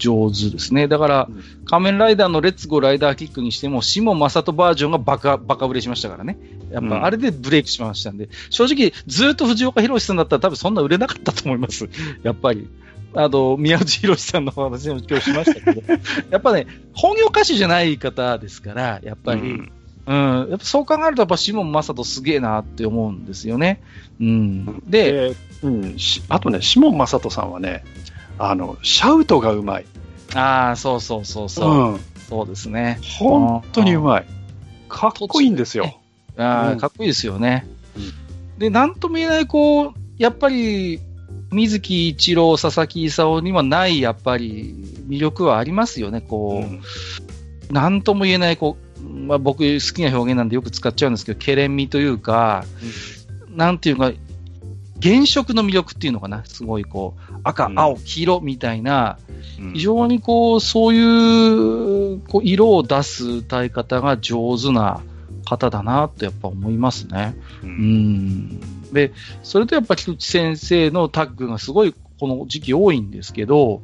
[0.00, 0.88] 上手ですね。
[0.88, 6.36] だから、うん仮面ライダーのレッツゴーライダーキックにしても、シモン・マサトバージョンがバカ、バカ売れしましたからね。
[6.72, 11.88] やっうんぱあれでブレイクしましたんで、正直ずっと藤岡弘さんだったら多分そんな売れなかったと思います。
[12.24, 12.68] やっぱり。
[13.14, 15.82] あの、宮内博さんの話でも今日しましたけど、
[16.30, 19.72] やっぱね、本業歌手じゃない方ですから、やっぱり、うん
[20.06, 23.80] うん、やっぱそう考えると、やっぱシモン・マサトすげえなって思うんですよね。
[24.20, 24.82] うん。
[24.86, 27.84] で、で、うん、しあとね、シモン・マサトさんはね、
[28.42, 29.86] あの、シャウトがうまい。
[30.34, 32.00] ああ、そうそうそうそう、ん。
[32.28, 32.98] そうですね。
[33.18, 34.26] 本当にうまい。
[34.88, 35.94] かっこいいんですよ。
[36.36, 37.66] うんかっこいいですよね。
[37.96, 38.12] うん
[38.58, 41.00] で、なんとも言えない、こう、やっぱり、
[41.50, 44.74] 水木一郎、佐々木勲にはない、やっぱり、
[45.08, 46.66] 魅力はありますよね、こう。
[46.66, 46.82] うん
[47.70, 52.64] なんとも言えない、こう、まあ、僕好きな表現なんでよく使っちゃうんですけど、ケレン味というか、
[53.48, 54.10] なんていうか、
[55.02, 59.18] 原色の魅力っていうのかな、すごいこう、赤、うん青、黄色みたいな、
[59.58, 65.02] うん非常にこう、そういう、こう、色を出す歌い方が上手な
[65.44, 67.34] 方だなってやっぱ思いますね。
[67.62, 68.60] ううんん。
[68.92, 69.12] で、
[69.42, 73.82] それとやっぱ菊池先生のタッグがすごいこの時期多いんですけど、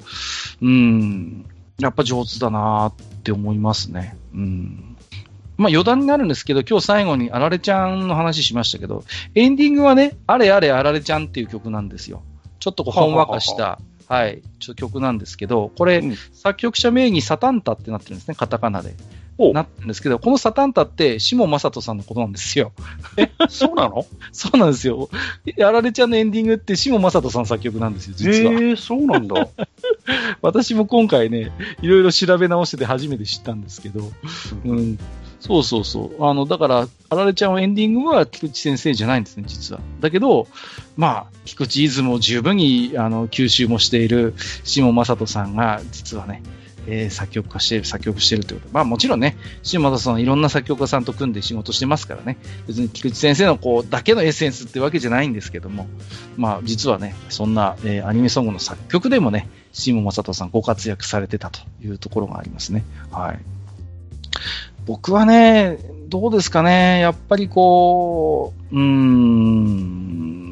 [0.60, 1.47] うん、
[1.78, 4.16] やっぱ上手だなって思いますね。
[4.34, 4.95] うん。
[5.57, 9.05] まあ余談になるんですけど、今日最後にあられちゃんの話しましたけど、
[9.35, 12.23] エンディングはね、あれあれあられちゃんっていう曲なんですよ。
[12.61, 13.78] ちょっとこうほんわかした、
[14.09, 18.95] はい、ちょっと曲なんですけど、これ、うん作曲者名義サタンタってなってるんですね、カタカナで。
[19.39, 22.73] おなってるんですけど、このサタンタって、下正人さんのことなんですよ。
[23.51, 24.07] そうなの？
[24.33, 25.11] そうなんですよ。
[25.59, 28.53] あられちゃんのエンディングって、下正人さん作曲なんですよ、実は。
[28.53, 29.49] えー、そうなんだ。
[30.41, 31.53] 私も今回ね、
[31.83, 34.11] いろいろ調べ直してて初めて知ったんですけど、
[34.65, 34.99] うん。
[35.47, 36.24] そうそうそう。
[36.24, 39.81] あの、だから、あられちゃんのエンディングは菊池先生じゃないんですね、実は。
[40.01, 40.48] だけど、
[40.97, 46.43] まあ、菊池イズムを十分に、あの、吸収もしている下正人さんが、実はね、
[46.89, 48.74] えー作曲家している、作曲しているということ。
[48.74, 52.36] まあもちろんね、下正人さんはいろんな作曲家さんと組んで仕事してますからね。
[52.66, 55.86] 別に菊池先生のこう、だけのエッセンスってわけじゃないんですけども、
[56.36, 62.85] まあ実はね、そんな、えーアニメソングの作曲でもね、下正人さんご活躍されてたというところがありますね。
[63.10, 63.39] はい。
[64.87, 70.47] 僕はね、どうですかね、やっぱりこう、うーん、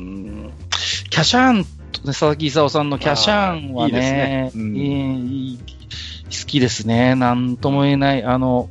[1.09, 4.51] キャシャーンとね、佐々木勲さんのキャシャーンはね、ね。
[4.55, 4.77] うん。
[4.77, 7.15] いいいい好きですね。
[7.15, 8.69] なんとも言えない、あの、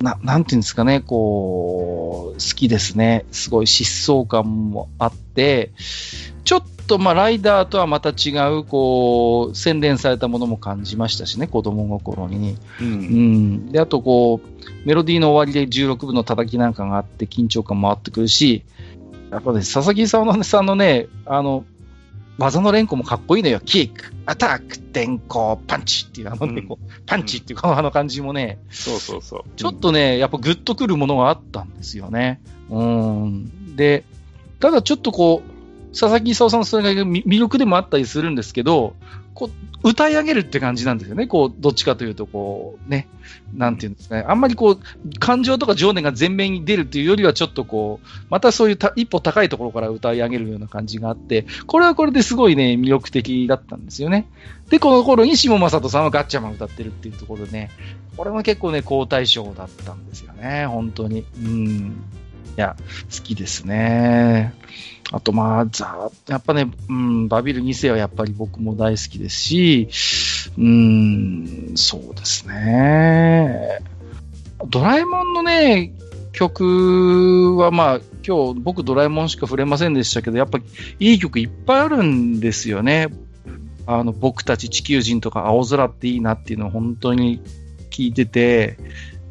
[0.00, 3.24] な、なんていうんですかね、こう、好きですね。
[3.30, 5.72] すごい疾走感もあって、
[6.44, 12.56] ちょっと、まあ、ライダーとはまた違う、こう、洗練されたものも感じましたしね、子供心に。
[12.80, 12.84] う。
[12.84, 13.72] うんん。
[13.72, 14.48] で、あと、こう、
[14.84, 18.64] メロディーの終わりで16分の叩きなんかがあって、緊張感もあってくるし、
[19.30, 21.64] やっぱね、佐々木さんさんのね、あの、
[22.38, 23.60] 技の連呼もかっこいいのよ。
[23.60, 29.42] キック、アタック、転向、パンチっていう、あのね、うんこうパンチっていうか、あの感じもね、そうそうそう。
[29.54, 32.40] ちょっとね、やっぱグッとくるものがあったんですよね。
[32.68, 33.76] うん。
[33.76, 34.04] で、
[34.58, 35.59] ただちょっとこう、
[35.92, 38.94] 佐々木勲さんのそれが魅力でもあったりするんですけど、
[39.34, 41.26] こう、歌い上げるって感じなんですよね。
[41.26, 43.08] こう、どっちかというと、こう、ね、
[43.54, 44.24] なんていうんですかね。
[44.26, 54.26] あんまりこう、感情とか情念が前面に出るっていうよりは、ちょっとこう、またそういう一歩高いところから歌い上げるような感じがあって、これはこれですごいね、魅力的だったんですよね。
[54.68, 57.70] で、この頃に下正人さんはガッチャマン歌ってるっていうところでね、
[58.16, 61.24] これも結構ね、好対象だったんですよね、本当に。
[61.42, 62.02] うん。
[62.58, 62.76] いや、
[63.10, 64.52] 好きですね。
[65.12, 69.88] あと、まあ、ざやっぱね、うん、バビル2世はやっぱり僕も大好きですし、
[70.56, 73.80] うん、そうですね。
[74.68, 75.92] ドラえもんのね、
[76.32, 83.08] 曲はまあ、今日僕ドラえもんしか触れませんでしたけど、やっぱいい曲いっぱいあるんですよね。
[83.86, 87.40] あの、僕たち地球人とか青空っていいなっていうのを本当に
[87.90, 88.78] 聞いてて、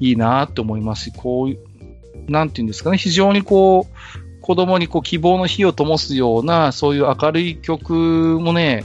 [0.01, 3.95] いいなって思いますし、こういう、なんていうんですかね、非常にこう、
[4.49, 7.93] 子供にこう希望の火を灯すような、そういう明るい曲
[8.41, 8.83] もね、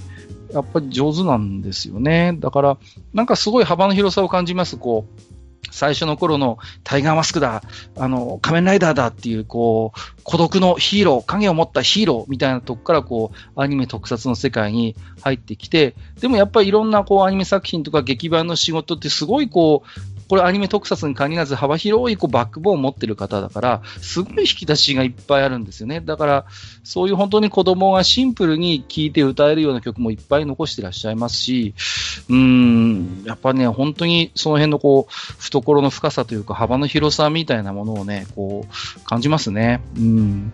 [0.52, 2.36] やっぱり上手なんですよね。
[2.38, 2.76] だから、
[3.14, 4.76] なんかすごい幅の広さを感じます。
[4.76, 7.62] こう、最初の頃のタイガーマスクだ、
[7.96, 26.00] あの、仮面ライダーだっていう、こう、孤独のヒーロー、影を持ったヒーローみたいなとこから、こう、アニメ特撮の世界に入ってきて、でもやっぱりいろんな、こう、アニメ作品とか劇版の仕事ってすごい、こう、これアニメ特撮に限らず幅広いこうバックボーンを持ってる方だから、すごい引き出しがいっぱいあるんですよね。
[26.00, 26.46] だから、
[26.82, 31.74] そういう本当に子供がシンプルに聴いて歌えるような曲もいっぱい残してらっしゃいますし、
[32.28, 39.82] うん、やっぱね、本当にその辺のこう、懐の深さというか幅の広さみたいなものをね、こう、感じますね。
[39.96, 40.52] うん。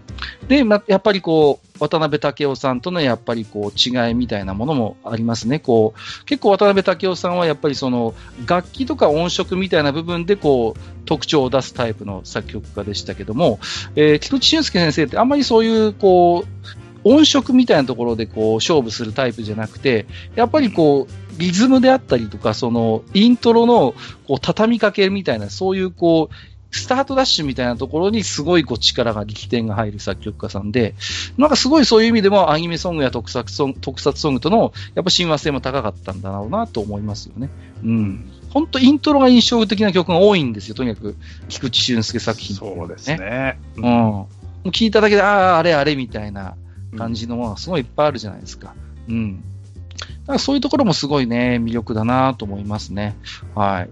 [0.49, 5.59] で、ま、やっぱりこう、渡辺武雄さんとのやっぱりこう違いみたいなものもありますね。
[5.59, 8.15] こう結構渡辺武雄さんはやっぱりその
[8.47, 13.61] 楽器とか音色みたいな部分でこう特徴を出すタイプの作曲家でしたけども、
[13.95, 23.95] えー、菊池俊介先生ってあんまりそういうこう音色みたいなところでこう勝負するタイプじゃなくて、やっぱりこう、リズムであったりとか、その、イントロの、
[24.27, 26.35] こう、畳みかけみたいな、そういう、こう、
[26.73, 30.95] スタートダッシュみたいなところにすごいこう力が、力点が入る作曲家さんで、
[31.37, 37.51] なんかすごいそういう意味でもアニメソングや特撮ソング特撮ソングとのやっぱ親和性も高かったんだろうなと思いますよね。
[37.83, 38.31] うん。
[38.51, 41.17] 本当イントロが印象的な曲が多いんですよ、とにかく。
[41.49, 43.59] 菊池俊介作品、ね、そうですね。
[43.77, 43.83] うん。
[43.83, 44.29] も
[44.65, 46.57] う聞いただけで、ああ、あれあれみたいな
[46.97, 48.75] 感じのものがすごいいっぱいあるじゃないですか。
[49.09, 49.41] うん。
[49.41, 53.17] だからそういうところもすごいね、魅力だなと思いますね。
[53.55, 53.91] はい。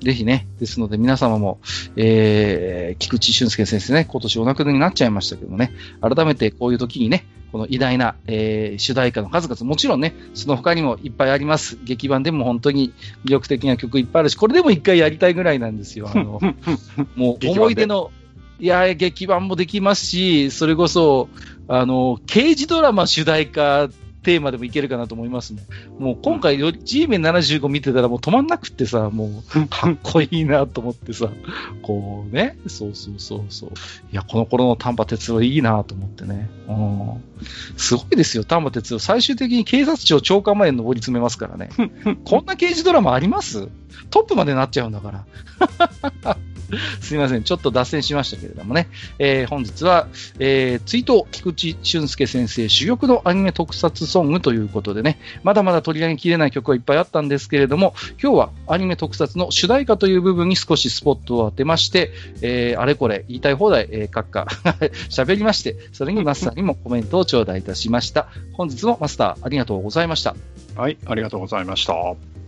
[0.00, 1.60] ぜひね、ですので皆様も、
[1.96, 11.78] えー、菊池俊介先生ね、今年お亡くなりになっちゃいましたけどね、改めてこういう時にね、この偉大な、えー、主題歌の数々、もちろんね、その他にもいっぱいあります。
[11.82, 12.92] 劇版でも本当に
[13.24, 16.08] 魅力的な曲いっぱいあるし、これでも一回やりたいぐらいなんですよ。
[16.12, 16.40] あの、
[17.16, 18.10] もう思い出の、
[18.60, 21.28] いや、劇版もできますし、それこそ、
[21.66, 23.88] あの、刑事ドラマ主題歌
[24.22, 25.62] テーマでもいけるかなと思いますね。
[25.98, 31.30] もう今回、G メン75見てたらもう止まんなくってさ、もう、かっこいいなと思ってさ、
[31.82, 33.70] こうね、そうそうそうそう。
[33.70, 33.72] い
[34.14, 36.50] や、この頃の丹波哲郎いいなと思ってね。
[36.68, 37.24] うん。
[37.76, 39.00] すごいですよ、丹波哲郎。
[39.00, 41.70] 最終的に警察庁長官まで上り詰めますからね。
[42.24, 43.68] こんな刑事ドラマあります？
[44.10, 46.36] トップまでなっちゃうんだから。
[47.00, 47.42] すみません。
[47.42, 48.88] ちょっと脱線しましたけれどもね。
[49.18, 64.46] えー、本日は、えー、追悼菊池俊介先生珠玉のアニメ特撮ソングということでね、まだまだ取り上げきれない曲はいっぱいあったんですけれども、今日はアニメ特撮の主題歌という部分に少しスポットを当てまして、えー、あれこれ言いたい放題、えー、閣下
[65.10, 68.28] 喋りまして、それにマスターにもコメントを頂戴いたしました。
[68.52, 70.34] 本日もマスターありがとうございました。
[70.76, 72.39] はい、ありがとうございました。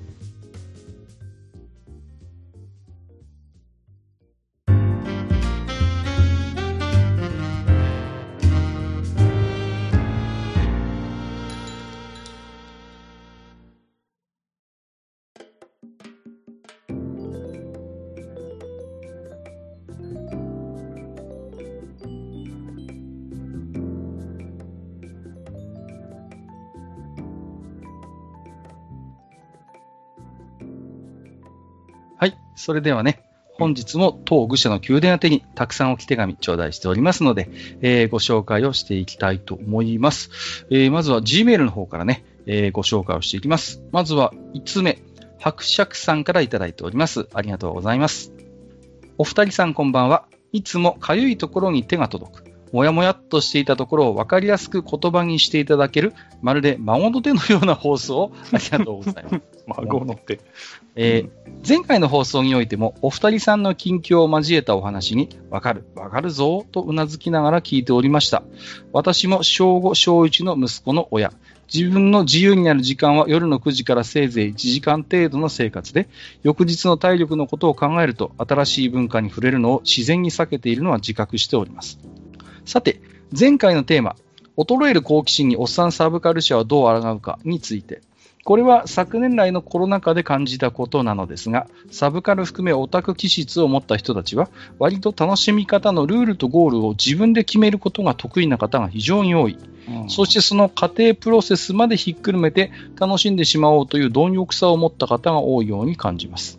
[32.63, 33.25] それではね、
[33.59, 40.65] 本日も当愚者の宮殿宛てにたくさん置き手紙頂戴しておりますので、えー、ご紹介をしていきたいと思います。
[40.71, 43.83] えー、まずは Gmail の方からね、えー、ご紹介をしていきます。
[43.91, 45.03] まずは5つ目、
[45.41, 47.27] 伯爵さんからいただいております。
[47.35, 48.33] ありがとうございます。
[49.19, 50.27] お二人さんこんばんは。
[50.53, 52.53] いつもかゆいところに手が届く。
[52.73, 59.43] もやもやっとしていたところを分かりやすく言葉にしていただける、まるで孫の手のような放送をありがとうございます。
[59.67, 60.39] 孫の手。
[60.95, 68.43] えー、前回の放送においても、お二人さんの近況を交えたお話に、わかる、わかるぞ、とうなずきながら聞いておりました。
[68.93, 71.33] 私も小5、小1の息子の親。
[71.73, 76.09] 自分の自由になる時間は夜の9時からせいぜい1時間程度の生活で、
[76.43, 81.99] 翌日の体力のことを考えると、新しい文化に触れるのを自然に避けているのは自覚しております。
[82.67, 83.01] さて、
[83.39, 84.17] 前回のテーマ、
[84.59, 88.03] 衰える好奇心におっさんサブカルチャーはどう抗うかについて、
[88.45, 99.57] これは昨年来のコロナ禍で感じたことなのですが、サブカル含めオタク気質を持った人たちは、割と楽しみ方のルールとゴールを自分で決めることが得意な方が非常に多い。
[99.89, 106.59] うん、そしてその過程プロセスまでひっくるめて楽しんでしまおうという貪欲さを持った方が多いように感じます。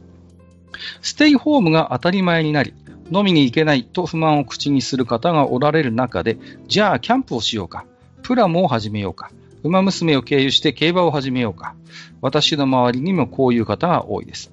[1.01, 2.73] ステイホームが当たり前になり、
[3.11, 6.37] 飲みに行けないと不満を口にする方がおられる中で、
[6.67, 7.85] じゃあキャンプをしようか、
[8.21, 9.31] プラモを始めようか、
[9.63, 11.75] 馬娘を経由して競馬を始めようか。
[12.21, 14.51] 私の周りにもこういう方が多いです。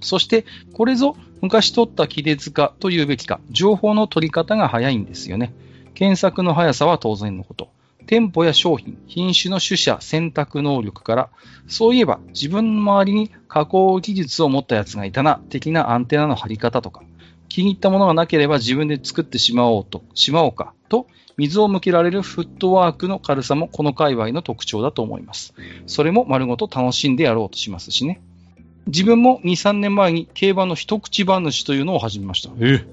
[0.00, 5.52] そして、これぞ昔取った気でかというべきか、情報の取り方が早いんですよね。
[5.94, 7.70] 検索の速さは当然のこと。
[8.06, 11.30] 店舗や商品、品種の取捨選択能力から、
[11.68, 17.02] そういえば自分の周りに加工技術を持ったやつがいたな、的なアンテナの張り方とか、
[17.48, 21.06] 気に入ったものがなければ自分で作ってしまおうと、しまおうか、と、
[21.36, 25.54] 水を向けられるフットワークの軽さもこの界隈の特徴だと思います。
[25.86, 28.20] それも丸ごと楽しんでやろうとしますしね。
[28.86, 32.50] 自分も2、3年前に競馬の一口話というのを始めました。
[32.60, 32.84] え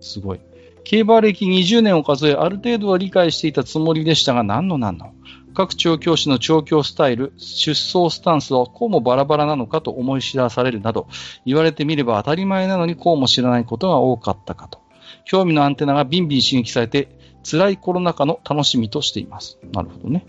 [0.00, 0.40] すごい。
[0.84, 5.12] 競馬歴20年を数え、ある程度は理解していたつもりでしたが、何の何の。
[5.54, 11.06] 各調教師の調教スタイル、出走スタンスはこうもバラバラなのかと思い知らされるなど、
[11.46, 14.80] 言われてみれば当たり前なのにこうも知らないことが多かったかと。
[15.24, 17.08] 興味のアンテナがビンビン刺激されて、
[17.44, 19.58] 辛いコロナ禍の楽しみとしています。
[19.72, 20.26] なるほどね。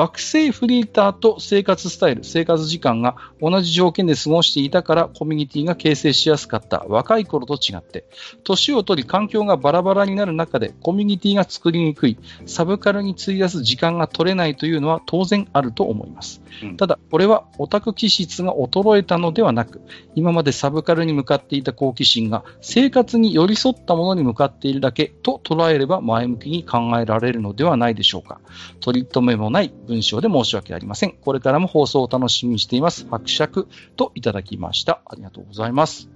[0.00, 8.06] 学生フリーターと生活スタイル、生活時間が同じ条件で過ごしていたからコミュニティが形成しやすかった若い頃と違って、
[8.42, 12.16] 年を取り環境がバラバラになる中でコミュニティが作りにくい、
[12.46, 16.40] サブカルに費やす時間が取れないというのは当然あると思います。
[16.62, 19.82] うんただ、これはオタク気質が衰えたのではなく、
[20.14, 28.40] 今までサブカルに向かっていた好奇心が生活に寄り添ったものに向かっているだけと捉えれば前向きに考えられるのではないでしょうか。
[28.80, 31.12] 取り留めもない文章で申し訳ありません。
[31.20, 33.06] これからも放送を楽しみにしています。
[33.10, 35.02] 伯爵といただきました。
[35.04, 36.08] ありがとうございます。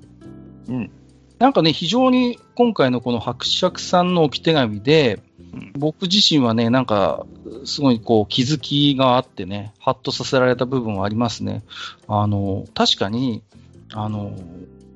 [0.69, 0.91] うん。
[1.41, 5.21] なんかね、非常に今回のこの伯爵さんの置き手紙で、
[5.77, 7.27] 僕自身はね、なんか、
[7.65, 11.65] すごいこう気づきがあってね、ハッとさせられた部分はありますね。
[12.07, 13.43] あの、確かに、
[13.93, 14.33] あの、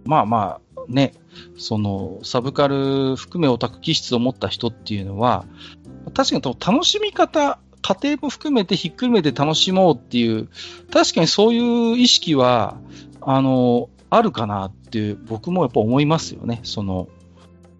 [0.05, 1.15] まあまあ、ね、
[1.57, 5.45] その、サブカル含めオタク気質を持った人っていうのは、
[6.15, 10.49] 確かに楽しみ方、家庭も含めてひっくるめて楽しもうっていう、
[10.91, 12.79] 確かにそういう意識は、
[13.21, 16.61] あの、あるかなって僕もやっぱ思いますよね。
[16.63, 17.09] その、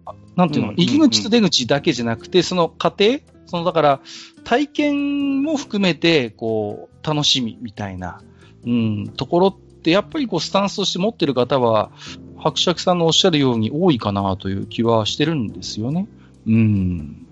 [0.05, 3.99] あなんていうの、入り口と出口だけじゃなくて、その過程、そのだから、
[4.43, 8.21] 体験も含めて、こう、楽しみみたいな、
[8.65, 11.91] うん、ところって、やっぱりこう、スタンスとして持ってる方は、
[12.37, 16.07] 伯爵さんのおっしゃるように多いかなという気はしてるんですよね。
[16.47, 17.27] うん。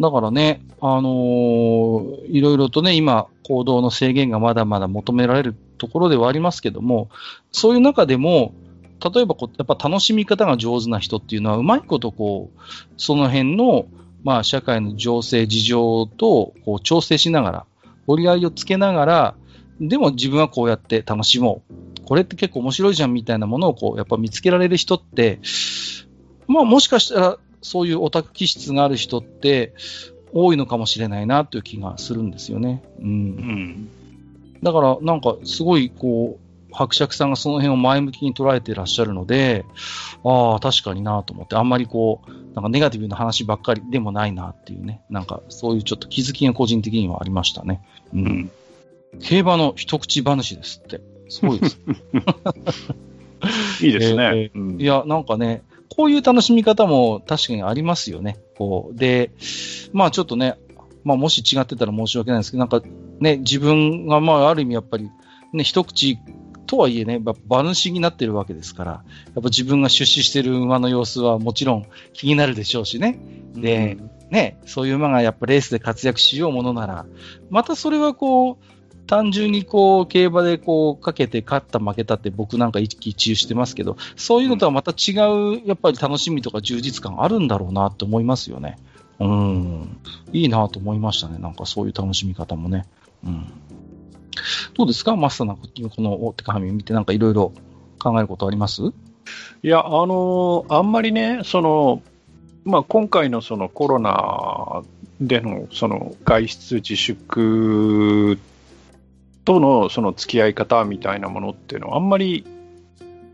[0.00, 7.10] だからね、あのーいろいろとね、今、行動の制限がまだまだ求められるところではありますけども、
[7.52, 8.54] そういう中でも、
[9.14, 12.60] 例えばこう、やっぱ楽しみ方が上手な人っていうのは、うまいことこう、
[12.96, 13.86] その辺の、
[14.24, 17.66] まあ、社会の情勢、事情と、こう、調整しながら、
[18.06, 19.34] 折り合いをつけながら、
[19.80, 22.06] でも自分はこうやって楽しもう。
[22.06, 25.40] これって結構面白いじゃんみたいなものをこう、やっぱ見つけられる人って、
[26.46, 29.74] まあもしかしたらそういうオタク気質がある人って
[30.32, 32.82] 多いのかもしれないなという気がするんですよね。
[33.00, 33.06] うん。
[33.06, 33.88] うん。
[34.62, 39.64] だからなんかすごいこう、伯爵さんがその辺を前向きに捉えていらっしゃるので、
[40.24, 47.82] ああ、確かになと思って、あんまりこう、なんかネガティブな話ばっかりでもないなっていうね、なんかそういうちょっと気づきが個人的にはありましたね。
[48.14, 48.20] うん。
[48.20, 48.50] うん
[49.18, 51.00] 競馬の一口話ですって。
[51.28, 51.80] すごいです。
[53.82, 54.30] いいですね。
[54.34, 58.38] えうんいや、なんかね、こういう楽しみ方も確かにありますよね。
[58.56, 58.96] こう。
[58.96, 59.32] で、
[59.92, 60.56] まあちょっとね、
[61.04, 62.80] まあもし違ってたら申し訳ないですけど、なんか
[63.20, 65.10] ね、自分がまあある意味やっぱり、
[65.52, 66.18] ね、一口
[66.66, 69.02] とはいえね、やっぱ馬主になってるわけですから、やっ
[69.34, 73.18] ぱ自分が出資してる馬の様子はもちろん気になるでしょうしね。
[73.54, 73.98] で、
[74.30, 77.06] ね、そういう馬がやっぱレースで活躍しようものなら、
[77.50, 85.12] またそれはこう、単純にこう、競馬でこう、かけて勝った負けたって僕なんか一喜一憂してますけど、そういうのとはまた違
[85.56, 88.78] う、やっぱり楽しみとか充実感あるんだろうなって思いますよね。
[89.18, 89.98] うん。
[90.32, 91.38] いいなと思いましたね。
[91.38, 92.86] なんかそういう楽しみ方もね。
[93.24, 93.46] うん。
[94.74, 95.64] どうですかマスターなんか
[95.94, 97.52] このお手紙見てなんかいろいろ
[97.98, 98.82] 考えることあります？
[99.62, 102.02] いや、あのーあんまりね、その、
[102.64, 104.82] まあ、今回のそのコロナ
[105.20, 108.38] でのその外出自粛
[109.44, 112.44] とのその付き合い方みたいなものっていうのはあんまり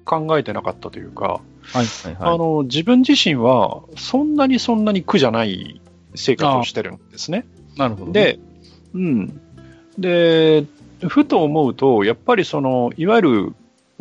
[0.05, 1.41] 考えてなかったというか、
[1.73, 5.81] はいはいあの自分自身はそんなにそんなに苦じゃない
[6.15, 7.47] 生活をしてるんですね。
[7.77, 8.12] なるほど、ね。
[8.12, 8.39] で、
[8.95, 9.41] うん。
[9.99, 10.65] で、
[11.09, 13.55] ふと思うと、やっぱりその、いわゆる、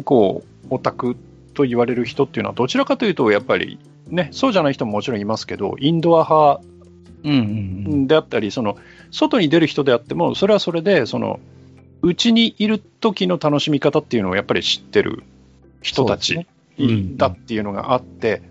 [0.04, 1.16] こう、オタク
[1.54, 3.78] と言われる人っていうのは、どちらかというと、やっぱり、
[4.08, 6.62] ね、そうじゃない人ももちろんいますけど、インドア派
[7.24, 8.08] うんうんうん。
[8.08, 8.78] であったり、その、
[9.12, 11.40] 外に出る人であっても、それはそれで、その、
[12.06, 15.24] うちにいる時の楽しみ方っていうのをやっぱり知ってる
[15.82, 16.46] 人たち
[17.18, 18.44] だっていうのがあって、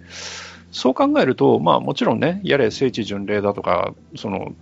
[0.72, 4.54] そう考えると、まあもちろんね、やれ聖地巡礼だとか、その、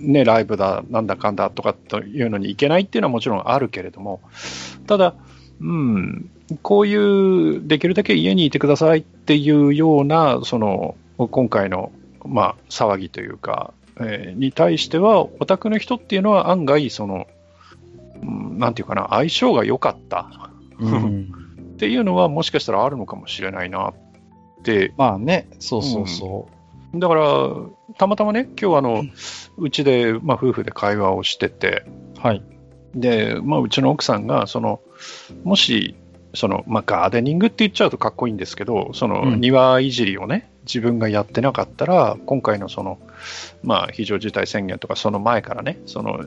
[0.00, 4.20] ね、ライブだ、なんだかんだとかというのに行けないっていうのはもちろんあるけれども、
[4.88, 5.14] ただ、
[5.60, 6.28] うん、
[6.62, 11.92] こういうできるだけ家にいてくださいっていうような、その今回の、
[12.24, 17.24] まあ、騒ぎというか、えー、に対しては、オタクの人っていうのは案外、その、うん、
[18.22, 21.32] なんていうかな、相性が良かった、うん、
[21.74, 23.94] っていうのは、もしかしたらあるのかもしれないなっ
[24.62, 24.92] て。
[24.96, 26.94] まあね、そうそうそう。
[26.94, 27.24] うん、だから、
[27.98, 29.04] たまたまね、今日あの、
[29.58, 31.84] うちで、まあ、夫婦で会話をしてて、
[32.18, 32.42] はい。
[32.94, 34.80] で、まあ、うちの奥さんが、その、
[35.44, 35.96] もし、
[36.34, 42.98] その、まあ、ガーデニングって言っちゃうとかっこいいんですけど、その、庭いじりをね、自分がやってなかったら、今回のその、
[43.62, 46.24] まあ、非常事態宣言とか、その前からね、その、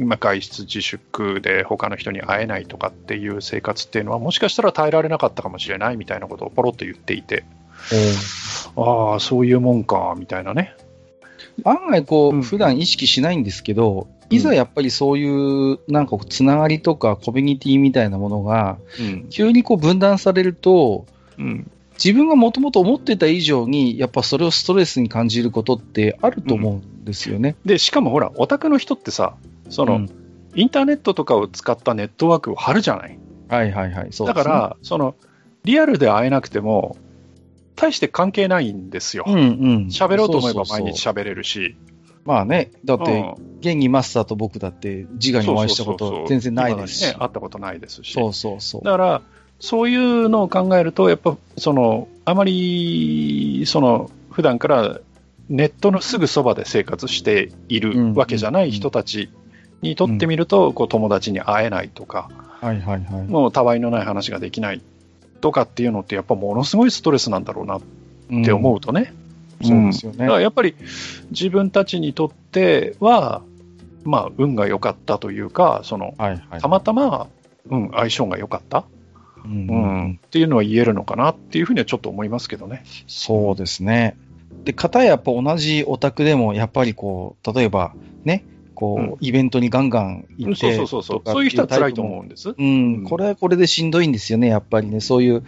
[0.00, 7.44] 今外出自粛で他の人に会えないとかっていう生活っていうのはもしかしたら耐えられなかったかもしれないみたいなことをポロッと言っていて、
[8.76, 10.74] ああ、そういうもんか、みたいなね。
[11.64, 18.78] 案外こう、うん、普段意識しないんですけど、いざやっぱりそういうなんかつながりとかコミュニティみたいなものが、
[19.30, 21.06] 急にこう分断されると、
[21.38, 27.56] うん、自分がもともと思ってた以上に、やっぱそれをストレスに感じることってあると思うんですよね。
[27.64, 29.36] うん、で、しかもほら、オタクの人ってさ、
[29.68, 30.10] その、うん、
[30.54, 33.18] インターネットとかを使ったネットワークを張るじゃない。
[33.48, 34.08] はいはいはい。
[34.12, 35.14] そう、ね、だから、その、
[35.64, 36.96] リアルで会えなくても、
[37.76, 39.24] 大して関係ないんですよ。
[39.26, 39.46] うんうん。
[39.90, 41.76] 喋ろうと思えば毎日喋れるし。
[42.24, 47.06] まあね、だって、現にマスターと僕だって自我にお会いしたこと全然ないですし。
[47.06, 48.12] ね、会ったことないですし。
[48.12, 48.84] そうそうそう。
[48.84, 49.22] だから、
[49.60, 55.00] そういうのを考えると、やっぱ、その、あまり、その、普段から
[55.48, 59.30] ネットのすぐそばで生活しているわけじゃない人たち
[59.82, 62.30] にとってみると、こう友達に会えないとか、
[62.60, 64.80] はいはいはい、もうたわいのない話ができない
[65.40, 67.80] とかっていうのって、やっぱものすごいストレスなんだろうなっ
[68.44, 69.12] て思うとね。
[69.62, 70.18] うん、そうですよね。
[70.18, 70.74] だからやっぱり
[71.30, 73.42] 自分たちにとっては、
[74.04, 77.28] まあ、運が良かったというか、その、はいはい、たまたま、
[77.70, 78.84] うん、相性が良かった。
[79.44, 82.84] うん、うん、っていうのは言えるのかなっていうふうにはちょっと思いますけどね。
[83.06, 84.16] そうですね。
[84.64, 87.94] で、方ややっぱ同じオタクでも、やっぱりこう、例えば
[88.24, 88.44] ね、
[88.74, 92.54] こう、うん、イベントにガンガン行って、そうそうそうそういう人は辛いと思うんです。
[92.56, 95.00] うん、これはこれでしんどいんですよね、やっぱりね。
[95.00, 95.44] そういう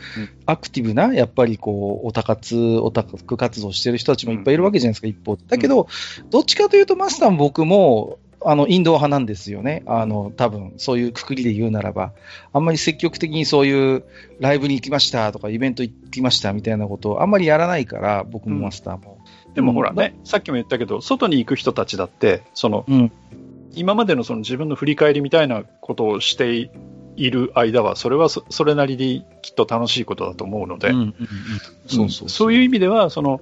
[0.47, 5.37] アクティブな、やっぱりこう、オタ活、オタク活動してる人たちもいっぱいいるわけじゃないですか、一方。
[5.37, 5.89] だけど、
[6.31, 9.83] どっちかというと、マスター僕も、あの、インド派なんですよね。
[9.87, 12.13] あの、多分、そういうくくりで言うならば。
[12.53, 14.05] あんまり積極的にそういう
[14.39, 19.19] ライブに行きましたとか、イベント行きましたみたいなことをあんまりやらないから、僕もマスターも。
[19.61, 23.13] うん、でもほらね、さっきも言ったけど、外に行く人たちだって、その、うん、
[23.75, 26.71] 今までのその自分の振り返りみたいなことをして
[27.17, 30.93] いる間は、それはそれなりにきっと楽しいことだと思うので、
[32.29, 33.41] そういう意味では、その、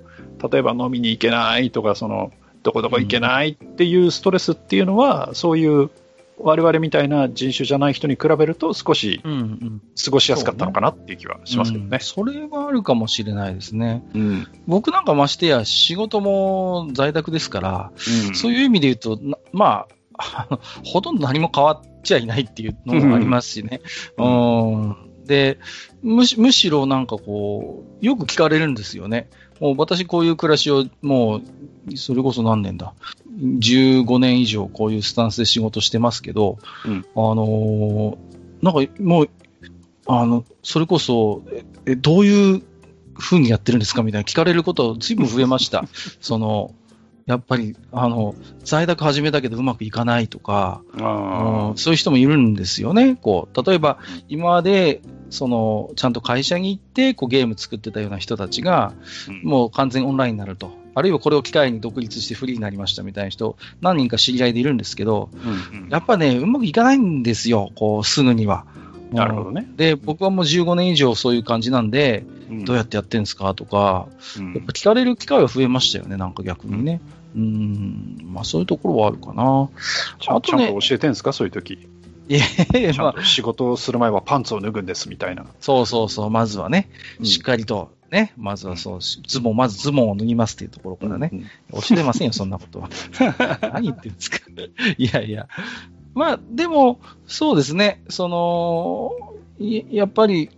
[0.50, 2.32] 例えば飲みに行けないとか、その、
[2.62, 5.90] どこどこ行けないっていうストレスっていうのは、そういう
[6.38, 11.98] 我々みたいな人種じゃない人に比べると少し過ごしやすかったのかなっていう気はしますけどね。
[12.00, 14.04] そ、ねうん、それはあるかもしれないですね。
[14.14, 17.92] うん、僕なんかましてや仕事も在宅ですから、
[18.28, 19.18] うん、そういう意味で言うと、
[19.52, 19.86] ま
[20.18, 23.80] あ、 ほとんど何も変わっちゃいないっていうのもありますしね。
[24.18, 25.58] うんで
[26.02, 29.30] むし、むしろなんかこう、よく聞かれるんですよね。
[29.60, 31.40] もう私こういう暮らしをも
[31.88, 32.92] う、それこそ何年だ？
[33.38, 39.30] 15年以上こういうスタンスで仕事してますけど、うん、あのー、なんかもう、
[40.06, 41.42] あの、それこそ、
[41.86, 42.62] え、どういう
[43.18, 44.02] 風にやってるんですか？
[44.02, 45.84] みたいな聞かれることは随分増えました。
[46.20, 46.74] その、
[47.26, 48.34] やっぱり、あの、
[48.64, 50.96] 在宅始めたけどうまくいかないとか、う
[51.72, 53.16] ん、そういう人もいるんですよね。
[53.16, 53.98] こう、例えば、
[54.28, 55.00] 今まで、
[55.30, 58.92] その、ちゃんと会社に行って、こう、ゲーム作ってたような人たちが、
[59.42, 60.83] もう完全オンラインになると。
[60.94, 65.30] あるいはこれを機会に独立してフリーになりましたみたいな人、何人か知り合いでいるんですけど、
[65.72, 68.64] うんうん、やっぱね、うまくいかないんですよ、こう、すぐには。
[69.12, 69.68] なるほどね。
[69.76, 74.08] で、僕はもう15年以上そういう感じなんで、うん、どうやってやってるんですかとか、
[74.38, 77.00] うん、やっぱ聞かれる機会は増えましたよね、なんか逆にね。
[77.36, 79.68] うん、まあそういうところはあるかな。
[80.20, 81.88] ちゃ,、ね、ちゃんと教えてるんですか、そういう時。
[82.28, 82.36] い
[82.72, 85.44] え、まあ、仕事をする前はパンツを脱ぐんですみたいな。
[85.60, 86.88] そうそうそう、まずはね、
[87.22, 91.32] しっかりとね、まずはそう、ズボン、まずズボンを脱ぎますっていうところからね、
[91.72, 92.88] 教えてませんよ、そんなことは。
[93.74, 94.38] 何言ってるんですか。
[94.96, 95.48] いやいや。
[96.14, 99.10] まあ、でも、そうですね、その、
[99.90, 100.50] やっぱり、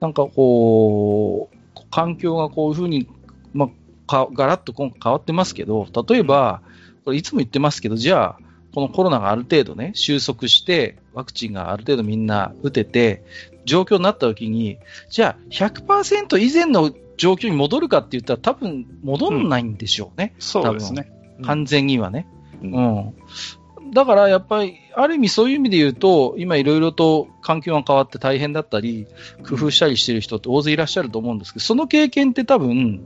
[0.00, 3.08] なんかこう、環境がこういうふうに、
[3.54, 3.68] まあ、
[4.06, 6.60] かガラッと今変わってますけど、例えば、
[7.04, 8.38] これいつも言ってますけど、じゃあ、
[8.74, 13.24] このコロナがある程度ね、収束して、ワクチンがある程度みんな打てて、
[13.64, 14.78] 状況になった時に、
[15.08, 20.34] じゃあ100%以前の状況に戻るかって言ったら多分戻んないんでしょうね。
[20.36, 21.10] うん、そうですね。
[21.42, 22.28] 完全にはね。
[22.62, 23.92] うんうん。
[23.92, 29.06] だからやっぱり、ある意味そういう意味で言うと、今いろいろと環境が変わって大変だったり、
[29.48, 33.00] 工夫したりしてる人って大勢いらっしゃると思うんですけど、その経験って多分、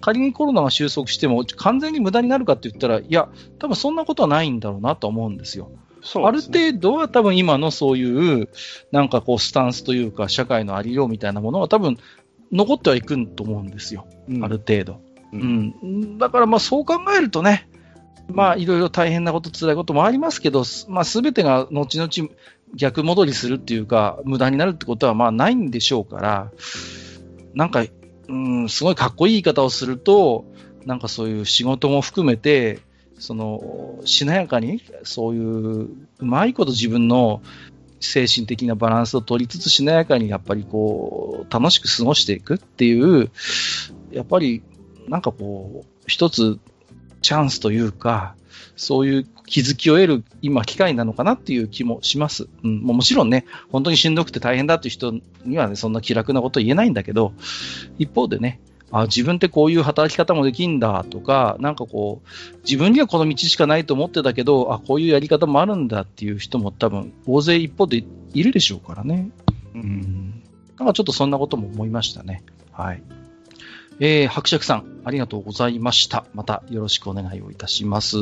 [0.00, 3.28] 仮にコロナが収束しても完全に無駄になるかって言ったら、いや、
[3.58, 5.70] 多分そんなことはないんだろうなと思うんですよ。
[6.14, 8.48] ある程度は多分今のそういう、
[8.92, 11.98] なんかこうスタンスというか、社会のありようみたいなものは多分
[12.52, 14.06] 残ってはいくと思うんですよ。
[14.28, 15.00] うんある程度。
[15.32, 16.18] ううんん。
[16.18, 17.68] だからまあそう考えるとね、
[18.28, 22.30] まあいろいろ大変なこと、辛いこともありますけど、すまあすべてが後々
[22.74, 26.50] 逆戻りするっていうか、無駄になるってことはまあないんでしょうから、
[27.54, 27.84] なんか、
[28.28, 30.44] うん、すごいかっこいい言い方をすると、
[30.84, 32.80] なんかそういう仕事も含めて、
[33.18, 35.88] その、しなやかに、そういう、
[36.18, 37.42] うまいこと自分の
[38.00, 43.30] 精神的なバランスを取りつつ、しなやかにやっぱりこう、楽しく過ごしていくっていう、
[44.12, 44.62] やっぱり、
[45.08, 46.58] なんかこう、一つ
[47.22, 48.34] チャンスというか、
[48.76, 52.48] そういう気づきを得る今機会なのかなっていう気もします。
[52.62, 55.14] うん、もうもちろんね、本当にしんどくて大変だっていう人
[55.44, 57.32] にはね、そんな気楽なこと言えないんだけど、
[57.98, 58.60] 一方でね、
[58.92, 69.30] あ自分ってこういう働き方もできんだとか、なんかこう、自分にはこの道しかないと思ってたけど、あ、こういうやり方もあるんだっていう人も多分、大勢一方でいるでしょうからね。
[69.74, 70.42] うん。
[70.78, 72.42] なんかちょっとそんなことも思いましたね。
[72.70, 73.02] はい。
[73.98, 76.26] えー、伯爵さん、ありがとうございました。
[76.34, 78.16] またよろしくお願いをいたします。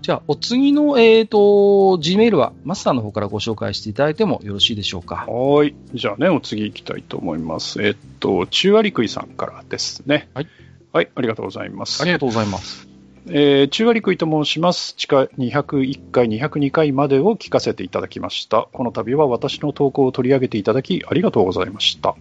[0.00, 5.26] じゃあ、お次の、えっ、と、Gmail はマスターの方からご紹介していただいてもよろしいでしょうか？
[5.26, 5.74] はい。
[5.92, 7.82] じゃあね、お次行きたいと思います。
[7.82, 10.28] えっと、中割り食いさんからですね。
[10.34, 10.46] はい。
[10.92, 12.00] はい、ありがとうございます。
[12.02, 12.87] ありがとうございます。
[13.30, 14.94] えー中割り食いと申します。
[14.94, 18.68] 地下201回、202回までを聞かせていただきました。
[18.72, 22.16] この度は私の投稿を取り上げていただき、ありがとうございました。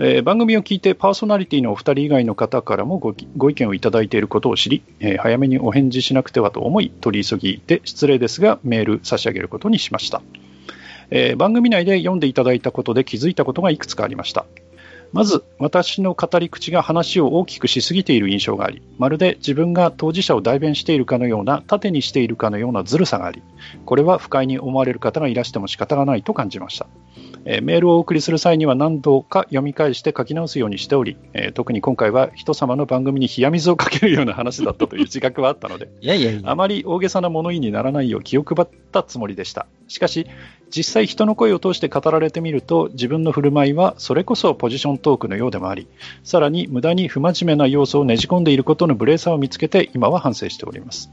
[0.00, 10.22] えー番組を聞いて、パーソナリティのお二人以外の方からもごご意見をいただいていることを知り、えー早めにお返事しなくてはと思い、取り急ぎで失礼ですが、メール差し上げることにしました。
[11.10, 14.44] えー番組内で読んでいただいたことで気づいたことがいくつかありました。
[15.12, 23.42] まず、私の語り口が話を大きくしすぎている印象があり、まるで自分が当事者を代弁しているかのような、盾にしているかのようなずるさがあり、
[23.84, 26.86] これは不快に思われる方がいらしても仕方がないと感じました。
[27.44, 36.40] えーメールをお送りする際には何度か読み返して書き直すようにしており、えー特に今回は人様の番組に冷や水をかけるような話だったという自覚はあったので、いやいやいや。
[36.44, 39.66] あまり大げさな物言いにならないよう気を配ったつもりでした。
[39.88, 40.26] しかし、
[40.74, 45.86] 実際人の声を通して語られてみると、自分の振る舞いはそれこそポジショントークのようでもあり、
[46.24, 51.10] さらに無駄に不真面目な要素をねじ込んでいることの無礼さを見つけて、今は反省しております。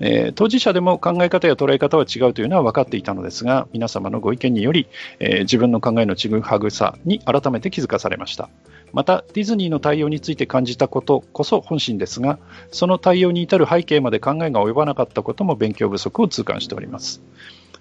[0.00, 4.86] えー当事者でも考え方や捉え方は違うというのは分かっていたのですが、皆様のご意見により、
[5.18, 8.48] えー自分の考えのちぐはぐさに改めて気づかされました。
[8.92, 12.38] また、ディズニーの対応について感じたことこそ本心ですが、
[12.70, 17.22] その対応に至る背景まで考えが及ばなかったことも勉強不足を痛感しております。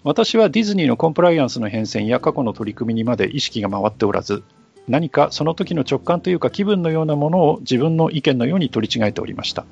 [0.04, 4.44] 私はディズニーのコンプライアンスの変遷や過去の取り組みにまで意識が回っておらず、
[4.88, 9.66] 何かその時の直感というか気分のようなものを自分の意見のように取り違えておりました。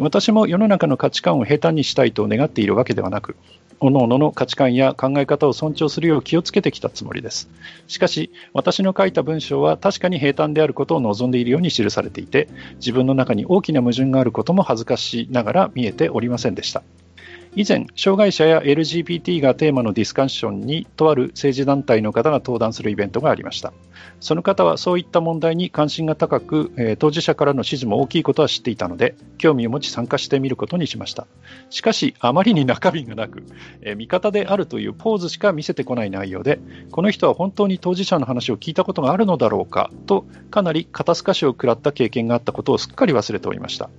[0.00, 3.36] 私も世の中の価値観を平坦にしたいと願っているわけではなく、
[3.80, 7.48] 各々の価値観や考え方を尊重するよう気をつけてきたつもりです。
[7.86, 16.82] しかし、私の書いた文章は確かに平坦であることを望んでいるように記されていて、自分の中に大きな矛盾があることも恥ずかしながら見えておりませんでした。
[17.56, 23.72] 以前、障害者や LGBT がテーマのディスカッションにとある政治団体の方が登壇するイベントがありました。
[24.20, 31.26] その方はそういった問題に関心が高く、えー当事者からの支持も大きいことは知っていたので、興味を持ち参加してみることにしました。
[31.70, 33.42] しかし、あまりに中身がなく、
[33.80, 36.60] えー味方であるというポーズしか見せてこない内容で、
[36.92, 43.90] この人は本当に当事者の話を聞いたことがあるのだろうかと、かなり肩透かしを食らった経験があったことをすっかり忘れておりました。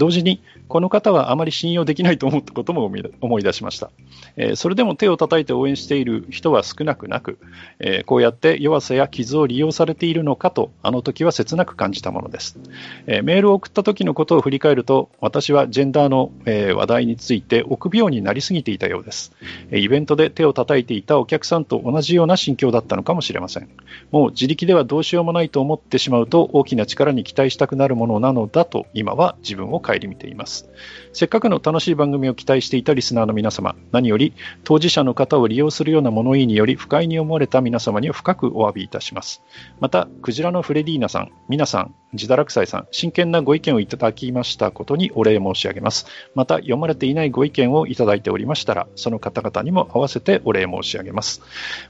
[0.00, 2.90] 同時に、この方はあまり信用できないと思ったことも
[3.20, 3.90] 思い出しました。
[4.36, 7.38] えーそれでも手を叩いて応援している人は少なくなく、
[7.80, 12.58] えーこうやって弱さや傷を利用されているのかと、あの時は切なく感じたものです。
[13.06, 19.32] えーメールを送った時のことを振り返ると、私はジェンダーの、え話題について臆病になりすぎていたようです。
[19.70, 23.68] イベントで手を叩いていたお客さんと同じような心境だったのかもしれません。
[24.12, 30.68] もう自力ではどうしようもないと思ってしまうと大きな力に期待したくなるものなのだと今は自分を顧みています。
[31.12, 34.34] せっかくの楽しい番組を期待していたリスナーの皆様、何より
[34.64, 39.42] 当事者の方を利用するような物言いにより不快に思われた皆様には深くお詫びいたします。
[39.80, 46.06] また、クジラのフレディーナさん、皆さん、自堕落斎さん、真剣なご意見をいただきましたことにお礼申し上げます。
[46.34, 51.42] また、読まれていないご意見をいただいておりましたら、その方々にも合わせてお礼申し上げます。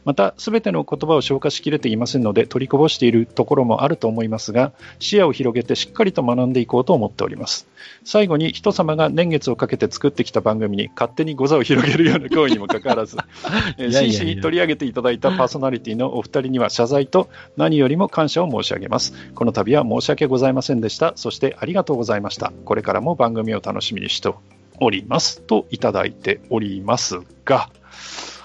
[0.05, 7.67] また、すべての言葉を消化しきれていませんので、取りこぼしているところもあると思いますが、視野を広げてしっかりと学んでいこうと思っております。
[8.05, 13.17] 最後に、人様が年月をかけて作ってきた番組に勝手にご座を広げるような行為にもかかわらず、
[13.79, 19.15] 真摯に取り上げていただいたパーソナリティのお二人には謝罪と何よりも感謝を申し上げます。
[19.35, 21.13] この度は申し訳ございませんでした。
[21.17, 22.53] そしてありがとうございました。
[22.65, 24.33] これからも番組を楽しみにして
[24.81, 25.41] おります。
[25.41, 27.71] といただいておりますが、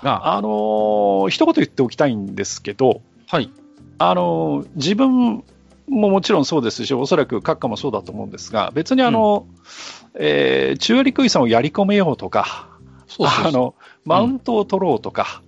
[0.04, 3.52] が、あのー一言言っておきたいんですけど、はい。
[3.98, 5.44] あのー自分
[5.88, 9.48] ももちろんそうですし、おそらく閣下もそうだと思うんですが、別にあの、
[10.14, 12.70] えー中割食いさんをやり込めようとか、
[13.08, 15.42] そうそうそうあのマウントを取ろうとか、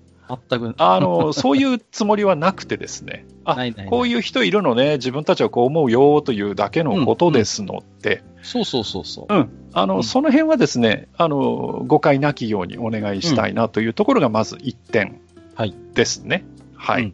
[0.50, 0.76] 全く。
[0.78, 3.90] あのそういうつもりはなくてですね、あないないない。
[3.90, 9.34] こういう人いるのね、自分たちはこう思うよというだけのことですので、そうそうそうそう。
[9.34, 9.50] うん。
[9.74, 10.04] あのうん。
[10.04, 15.22] その辺はですねあの、誤解なきようにお願いしたいなというところがまず1点
[15.56, 15.74] はい。
[15.94, 16.46] ですね。
[16.76, 17.14] はい、うん。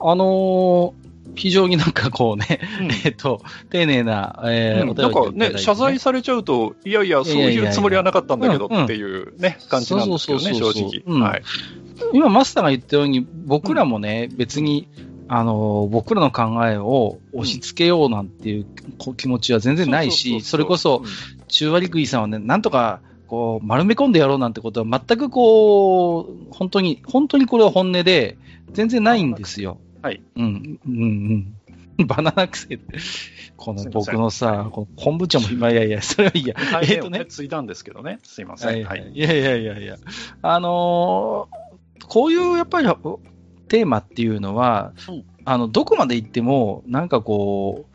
[0.00, 1.04] あのー
[1.36, 2.90] 非常になんかこうね、うん。
[3.04, 3.40] えっと、
[3.70, 4.90] 丁寧な、えーうん。
[4.90, 8.84] おなんかね、謝罪されちゃうと、いやいや、そういうつもりはなかったんだけどいやいやいや。
[8.84, 11.02] っていうね、感じなんですけどね、正直。
[11.06, 11.22] うん。
[11.22, 11.42] はい。
[12.12, 14.88] 今、マスターが言ったように、僕らもね、別に、
[15.26, 18.66] あのー僕らの考えを押し付けようなんていう
[18.98, 21.02] こ気持ちは全然ないし、それこそ、
[21.48, 28.36] 中割食いさんはね、なんとか、こう、丸め込んでやろうなんてことは全くこう、本当に、本当にこれは本音で、
[28.72, 29.78] 全然ないんですよ。
[30.02, 30.22] はい。
[30.36, 31.56] うん、うん、
[31.98, 32.06] うん。
[32.06, 32.78] バナナ癖。
[33.56, 36.54] このすいません僕のさ、こう昆布茶も、まあいやいや、それはいいや。
[36.82, 38.68] えっとね継いだんですけどね、すいません。
[38.68, 38.90] はいは。
[38.90, 39.18] はいい。
[39.18, 39.96] いやいやいやいや。
[40.42, 41.63] あのー
[42.08, 43.20] こういうやっぱりお
[43.68, 47.86] テーマっていうのは、うんあの、どこまで行っても、なんかこ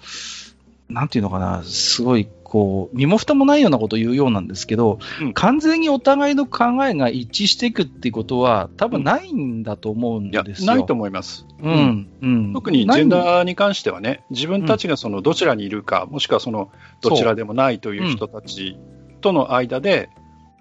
[0.89, 10.67] う、なんていうのかな、すごい、こう、身も蓋もないようなことを言うようなんですけど、うん完全にお互いの考えが一致していくっていうことは、多分ないんだと思うんで、すよ。
[10.73, 11.45] ないと思います。
[11.61, 12.53] うん、うん。
[12.53, 16.71] 特にジェンダーに関してはね、自分たちがそのどちらにいるか、もしくはその
[17.01, 18.77] どちらでもないという人たち
[19.21, 20.09] との間で、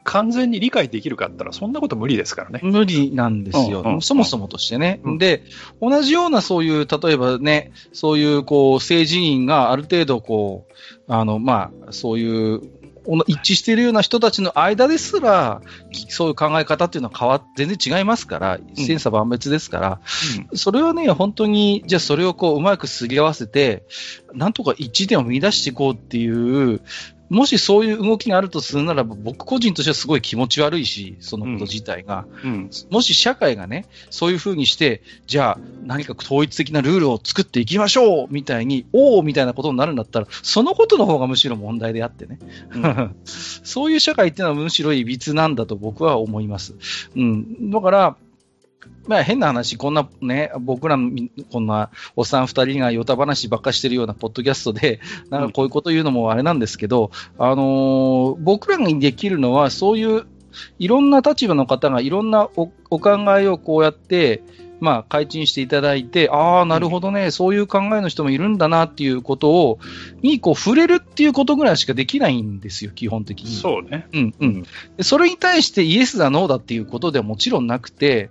[0.09, 2.61] 完全に理解できるかったら、そんなこと無理ですからね。
[2.63, 3.83] 無理なんですよ。
[3.85, 3.95] うん。
[3.97, 4.01] うん。
[4.01, 5.01] そもそもとしてね。
[5.05, 5.19] うん。
[5.19, 5.43] で、
[5.83, 12.63] 同じようなそういう、例えばね、そういう、こう、政治員がある程度、こう、あの、まあ、そういう、
[13.27, 15.63] 一致しているような人たちの間ですら、
[15.93, 20.01] きそういう考え方っていうのは変わっ全然違いますから、千差万別ですから、
[20.55, 23.85] それはね、本当に、じゃあそれをこう、うまくすり合わせて、
[24.35, 26.81] なんとか一致点を見出していこうっていう、
[27.29, 32.27] もしそういう動きがあるとするならば、僕個人としてはすごい気持ち悪いし、そのこと自体が。
[32.45, 42.39] うんもし社会がね、そういうふうにして、じゃあ何か統一的なルールを作っていきましょうみたいに、おおみたいなことになるんだったら、そのことの方がむしろ問題であってね。
[42.73, 46.75] うん そういう社会っていうのはむしろいびつなんだと僕は思います。
[47.15, 47.71] うん。
[47.71, 48.17] だから、
[49.09, 50.97] まあ変な話、こんなね、僕ら
[51.51, 60.27] こんなおっさん二人がヨタ話ばっかしてるようなポッドキャストで、なんかこういうこと言うのもあれなんですけど、あのー僕らにできるのは、そういう
[60.79, 64.43] いろんな立場の方がいろんなおお考えをこうやって、
[64.81, 69.79] まあ、開陳していただいて、ああ、なるほどね、そういう考えの人もいるんだなっていうことを、
[70.23, 73.55] にこう触れるっていうことぐらいしかできないんですよ、基本的に。
[73.55, 74.07] そうね。
[74.13, 74.63] うんうん、
[74.97, 78.31] でそれに対してイエスだ、ノーだっていうことではもちろんなくて、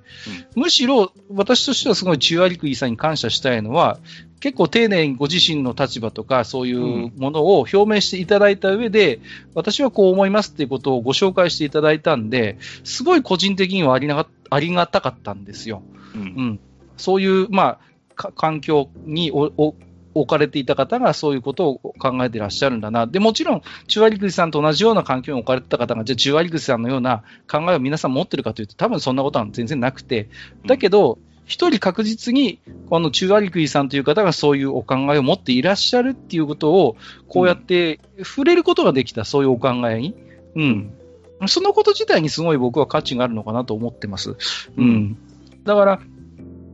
[0.55, 3.99] むしろ私としてはすごい中アリクイさんに感謝したいのは、
[4.39, 9.19] 結構丁寧にご自身の立場とか、そういうものを表明していただいた上で、
[9.55, 14.07] 私はこう思いますっていうことをご紹介していただいたんで、すごい個人的にはあり
[14.49, 15.81] ありがたかったんですよ。
[16.15, 16.59] うんうん、
[16.97, 17.79] そういう、まあ、
[18.15, 19.75] か環境に置
[20.27, 23.07] かれていた方がそういうことを考えていらっしゃるんだな。
[23.07, 30.29] で、もちろん、中割口さんと同じような環境に置かれてた方が、じゃあ中割口さんのような考えを皆さん持ってるかというと、多分そんなことは全然なくて、
[30.65, 32.59] だけど、一人確実に、
[32.89, 36.97] この中割食さんという方がそういうお考えを持っていらっしゃるっていうことを、
[37.29, 40.13] こうやって触れることができた、そういうお考えに。
[40.55, 40.93] うん。
[41.47, 44.35] そのこと自体にすごい僕は価値があるのかなと思ってます。
[44.75, 45.17] うん。
[45.63, 46.01] だから、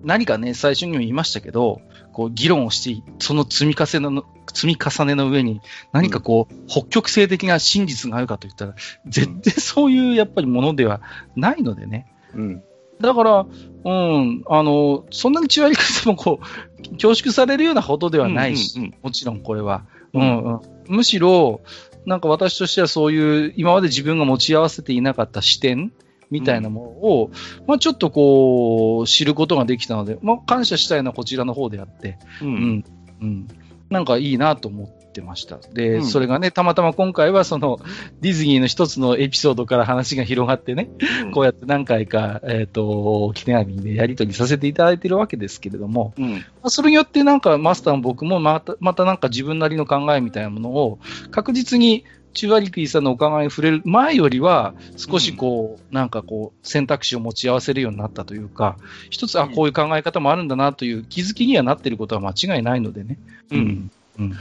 [0.03, 1.81] 何かね、最初にも言いましたけど、
[2.11, 8.75] こう議論をして、その積み重ねの、積み重ねの上に、何かこう、北極星的な真実があるかといったら、
[9.05, 11.01] 絶対そういうやっぱりものでは
[11.35, 12.07] ないのでね。
[12.33, 12.63] うん
[12.99, 13.45] だから、
[13.85, 19.85] うん、あの、そんなに中割り方もこう、恐縮されるようなほどではないし、うんうんもちろんこれは。
[20.13, 21.61] ううんんうん、むしろ、
[22.05, 25.91] なんか私としてはそういう、今まで自分が持ち合わせていなかった視点
[26.29, 27.31] みたいなものを、
[27.67, 32.83] まあちょっとこう、知ることができたので、まあ感謝したいのはこちらの方であって、ううんん。
[33.21, 33.47] うん。
[33.89, 35.57] なんかいいなと思ってました。
[35.73, 37.79] で、うんそれがね、たまたま今回はその、
[38.21, 40.89] ディズニーの一つのエピソードから話が広がってね、
[41.33, 46.31] こうやって何回か、えっ、と、記念紙でやり取りさせていただいてるわけですけれども、うん。
[46.33, 50.99] まあそれによってなんかマスターも僕もまた、またなんか自分なりの考えみたいなものを
[51.31, 58.77] 確実にチュアリクイさんのお考えに触れる前よりは少しこう、なんかこう選択肢を持ち合わせるようになったというか、
[59.09, 63.17] 一つ、あ、こういう考え方もあるんだなという気づきにはなっていることは間違いないのでね。
[63.51, 63.91] うん。
[64.19, 64.33] うん。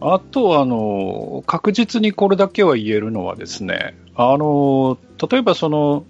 [0.00, 4.98] あと、あの、確実にこれだけは言えるのはですね、あの、
[5.30, 6.04] 例えばその、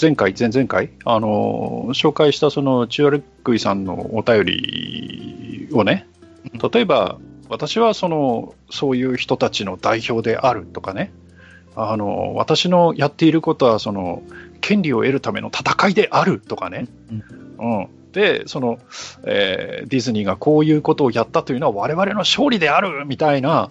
[0.00, 6.06] 前回、前々回、あの、紹介したその、チュアルクイさんのお便りをね、
[6.72, 7.18] 例えば、
[7.48, 11.12] 私はその、そういう人たちの代表であるとかね、
[11.76, 14.22] あの、私のやっていることは、その、
[14.60, 16.86] 権利を得るための戦いであるとかね、
[17.58, 18.78] うん、で、その、
[19.24, 23.68] えーディズニーがこういうことをやったというのは我々の勝利であるみたいな、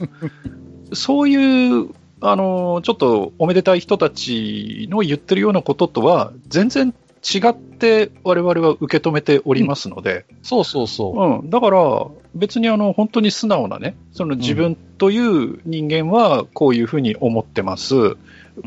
[0.94, 1.90] そういう、
[2.22, 6.94] あの、ちょっとおめでたい人たちの言ってるようなこととは、全然
[7.24, 11.41] 違って我々は受け止めておりますので、そうそうそう。
[11.41, 12.06] うん、だから
[12.36, 17.95] 別にあの本当に素直なね、その自分という人間はこういうふうに思ってます、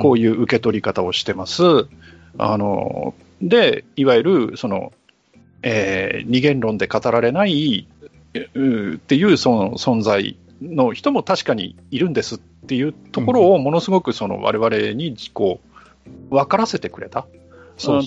[0.01, 1.63] こういう受け取り方をしてます、
[2.39, 4.93] あので、いわゆるその、
[5.69, 7.89] えー二元論で語られない
[8.55, 15.61] うっていうその存在の人も確かにいるんですっていうところをものすごくその我々にこ
[16.31, 17.27] う分からせてくれた。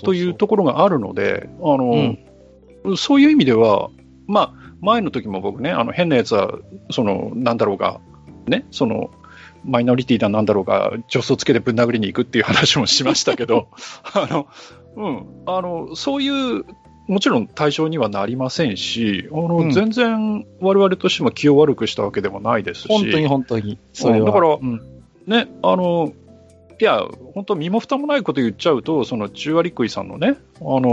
[0.04, 2.18] というところがあるので、あの、
[2.98, 3.90] そういう意味では、
[4.28, 6.58] まあ、前の時も僕ね、あの変なやつは、
[6.92, 8.00] その、なんだろうが、
[8.48, 9.12] ね、その、
[9.66, 13.68] マイノリティだなんだろうが、助走つけてぶん殴りに行くっていう話もしましたけど、
[14.14, 14.48] あの、
[14.96, 16.66] うん、あの、そういう、
[17.10, 23.78] もちろん対象にはなりませんし、あの、うん全然我々としても気を悪くしたわけでもないですし、本当に本当に。
[23.94, 24.28] それは。
[24.28, 24.82] だからうん
[25.28, 26.14] ね、あの、
[26.80, 27.04] いや、
[27.36, 30.90] 本当身も蓋もないこと言っちゃうと、その中割食いさんのね、あのー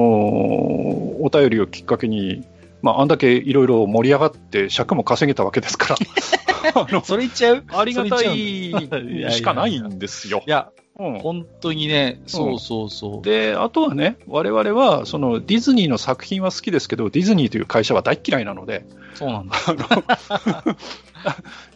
[1.19, 2.45] お便りをきっかけに、
[2.83, 5.97] まあ、あんだけいろいろ盛り上がって尺も稼げたわけですから、
[6.83, 7.65] あの、それ言っちゃう？
[7.69, 10.51] ありがたいしかないんですよい。
[10.51, 13.23] や、うん本当にね、そうそうそう。
[13.23, 19.57] で、あとはね、我々は、そのディズニーの作品は好きですけど、ディズニーという会社は大嫌いなので、そうなんだ。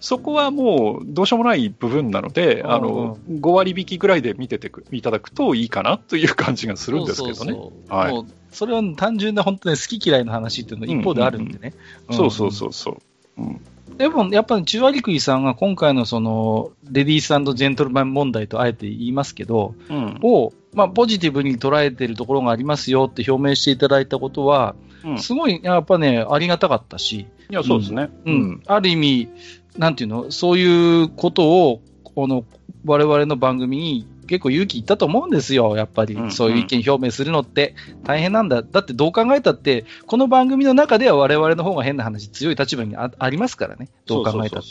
[0.01, 7.59] そこはもうどうしようもない部分なので、あの、5割引きぐらいで見ててくいただくといいかなという感じがするんですけどね。
[7.89, 11.73] はいそれは単純な本当に好き嫌いの話っていうのが一方であるんでね。
[12.11, 12.97] んそうそうそうそう。
[13.39, 13.61] うん
[13.97, 20.19] でも、やっぱり中割食いさんが今回のその、レディースジェントルマン問題とあえて言いますけど、うん。
[20.23, 25.19] を、まあ、ポジティブに捉えているところがありますよって表明していただいたことは、うん。
[25.19, 28.11] すごい、やっぱね、ありがたかったし、いや、そうですね。
[28.25, 28.63] うん。
[28.67, 29.29] ある意味、
[29.77, 32.45] なんていうの、そういうことを、この、
[32.85, 36.15] 我々の番組に結構勇気いったと思うんですよ、やっぱり。
[36.15, 37.75] うんそういう意見表明するのって
[38.05, 38.63] 大変なんだ。
[38.63, 43.89] だってどう考えたって、この番組の中では我々の方が変な話強い立場にあありますからね。
[44.07, 44.71] どう考えたって。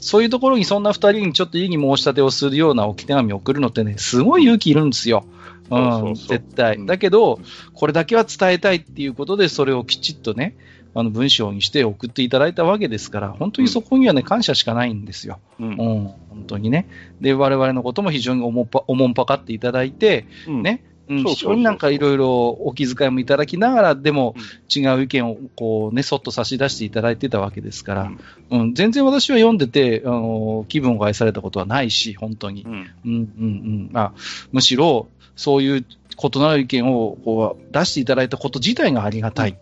[0.00, 5.26] そういうところにそんな二人にちょっと異議申し立てをするような置き手紙を送るのってね、すごい勇気いるんですよ。
[5.70, 6.76] うん、絶対。
[6.76, 7.38] うんだけど、
[7.74, 10.56] これだけは伝えたいっていうことで、それをきちっとね、
[10.94, 15.38] あの文章にして送っていただいたわけですから、本当にそこにはね、感謝しかないんですよ。
[15.58, 15.68] うん。
[15.68, 16.88] うん、本当にね。
[17.20, 20.62] で、我々のことも非常におもんぱおもんぱかっていただいて、うん。
[20.62, 24.34] ね、う非常になんかいろいろお気遣いもいただきながら、でも
[24.74, 28.12] 違う意見をこうね、そっと差し出していただいてたわけですから、
[28.50, 32.62] うん、全然私は読んでて、あの気分を害されたことはないし、本当に。
[32.64, 32.72] うん。
[32.72, 33.98] うんうんうん。
[33.98, 34.12] あ
[34.52, 39.58] むしろ、そういう異なる意見をこう出していただいたこと自体がありがたい。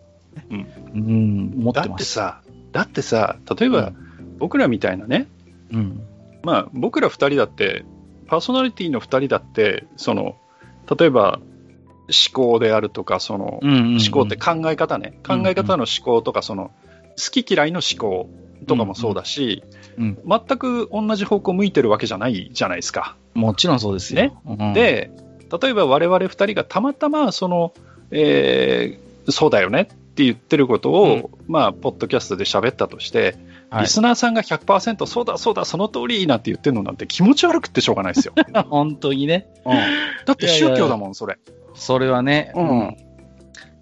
[0.49, 0.67] うん。
[0.93, 1.83] うん、思っだ。
[1.83, 2.41] ってさ、
[2.71, 3.93] だってさ、例えば、
[4.37, 5.27] 僕らみたいなね、
[5.71, 6.01] うん、
[6.43, 7.85] まあ、僕ら2人だって、
[8.27, 10.35] パーソナリティの2人だって、その
[10.97, 11.39] 例えば
[12.07, 13.97] 思考であるとか、そのうんうんうん。
[13.97, 16.71] 思考って考え方ね、考え方の思考とか、その
[17.17, 18.29] 好き嫌いの思考
[18.67, 19.63] とかもそうだし、
[19.97, 23.17] うん全く同じ方向向いてるわけじゃないじゃないですか。
[23.33, 24.21] もちろんそうですよ。
[24.21, 24.33] ね。
[24.45, 25.11] うん、で、
[25.61, 27.73] 例えば我々2人がたまたまその、
[28.11, 29.89] えーそうだよね
[30.19, 33.37] って言ってることを、まあ、ポッドキャストで喋ったとして、
[33.69, 38.33] はいリスナーさんが100%そうだそうだその通りなんて言ってるのなんて気持ち悪くってしょうがないですよ。
[38.67, 39.47] 本当にね。
[40.25, 41.37] だって宗教だもん、それ。
[41.75, 42.97] それはね、うん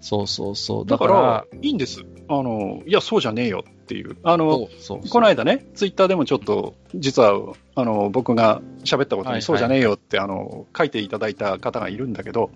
[0.00, 0.86] そうそうそう。
[0.86, 2.04] だから、いいんです。
[2.28, 4.16] あの、いや、そうじゃねえよっていう。
[4.22, 4.68] あの、
[5.10, 12.50] この間ね、ツイッターでもちょっと、実は、あの、僕が喋ったことはいはいにそうじゃねえよって、あの、書いていただいた方がいるんだけど、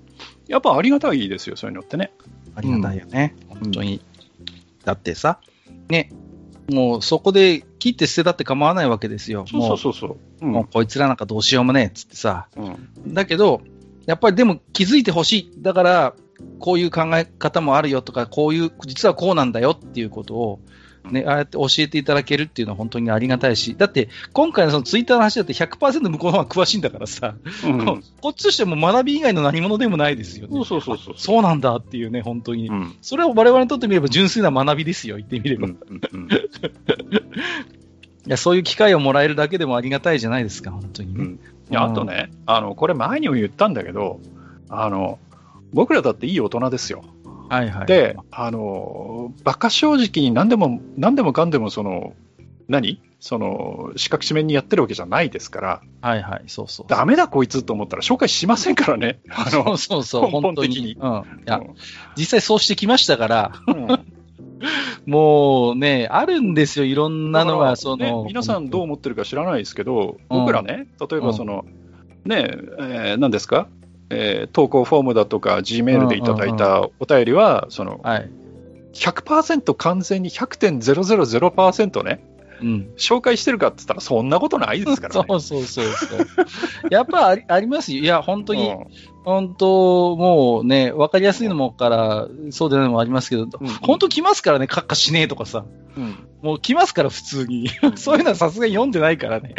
[0.46, 2.12] やっぱありがたいですよ、そういうのってね。
[2.54, 4.00] ありがたいよね、本当に。
[4.84, 5.38] だってさ、
[5.88, 6.10] ね、
[6.70, 9.44] もうそこで切って捨てたって構わないわけですよ。
[9.48, 10.06] そうそうそうそ
[10.40, 10.44] う。
[10.44, 12.48] もうもうこいつらなんかどうしようもねえっつってさ。
[12.56, 13.62] うんだけど、
[14.06, 15.62] やっぱりでも気づいてほしい。
[15.62, 16.14] だから、
[16.58, 20.60] こういう考え方もあるよとか、こういう、実はこうなんだよっていうことを、
[21.10, 27.34] ね、ああやって教えていただけるっていうのは本当にありがたいし、だって、今回のそのツイッターの話だって100%向こうの方が詳しいんだからさ、
[27.64, 30.52] うんこっちとしても学び以外の何者でもないですよね。
[30.52, 31.14] そうそうそうそう。
[31.16, 32.68] そうなんだっていうね、本当に。
[32.68, 35.68] うんそれを我々にとってみれば純粋な学びですよ、言ってみれば。
[35.68, 35.78] いうん
[36.12, 36.28] うん
[38.26, 41.24] や、そういう機会をもらえるだけでもありがたいじゃないですか、本当にね。
[41.24, 44.20] うんいやあとね、あのこれ前にも言ったんだけど、
[44.68, 45.18] あの
[45.72, 47.02] 僕らだっていい大人ですよ。
[47.48, 47.86] はいはい。
[47.86, 52.14] で、あの馬鹿正直に何でも何でもかんでもその
[52.68, 53.00] 何？
[53.22, 56.86] その四角四面にやってるわけじゃないですから、はいはい、そうそう。
[56.88, 59.20] ダメだこいつと思ったら紹介しませんからね。
[59.30, 60.92] あそうの そうそう、根本的にに。
[60.94, 61.10] うん。
[61.10, 61.60] いや、
[62.16, 63.86] 実際そうしてきましたから、うん
[65.06, 71.64] もうね、あるんですよ、いろんなのが、その、ね皆さんどう思ってるか知らないですけど、うん僕らね、例えばその、
[72.24, 72.48] ね
[72.78, 73.68] えー何ですか、
[74.12, 78.30] えー投稿フォームだとか、G メールでいただいたお便りは、そのはい。
[78.92, 82.24] 100%完全に100.000%ね、
[82.60, 82.90] うん。
[82.96, 85.24] 紹介してるかって言ったら、そんなことないですからね。
[85.28, 86.26] そうそうそうそう。
[86.90, 88.00] やっぱありありますよ。
[88.00, 88.86] いや、本当に、うん
[89.24, 93.48] 本当、もうね、わかりやすいのもから、そうでないのもありますけど、うん
[93.80, 95.64] 本当来ますからね、カッカしねえとかさ。
[95.96, 97.68] うんもう来ますから、普通に。
[97.94, 99.54] そういうのはさすがに読んでないからね。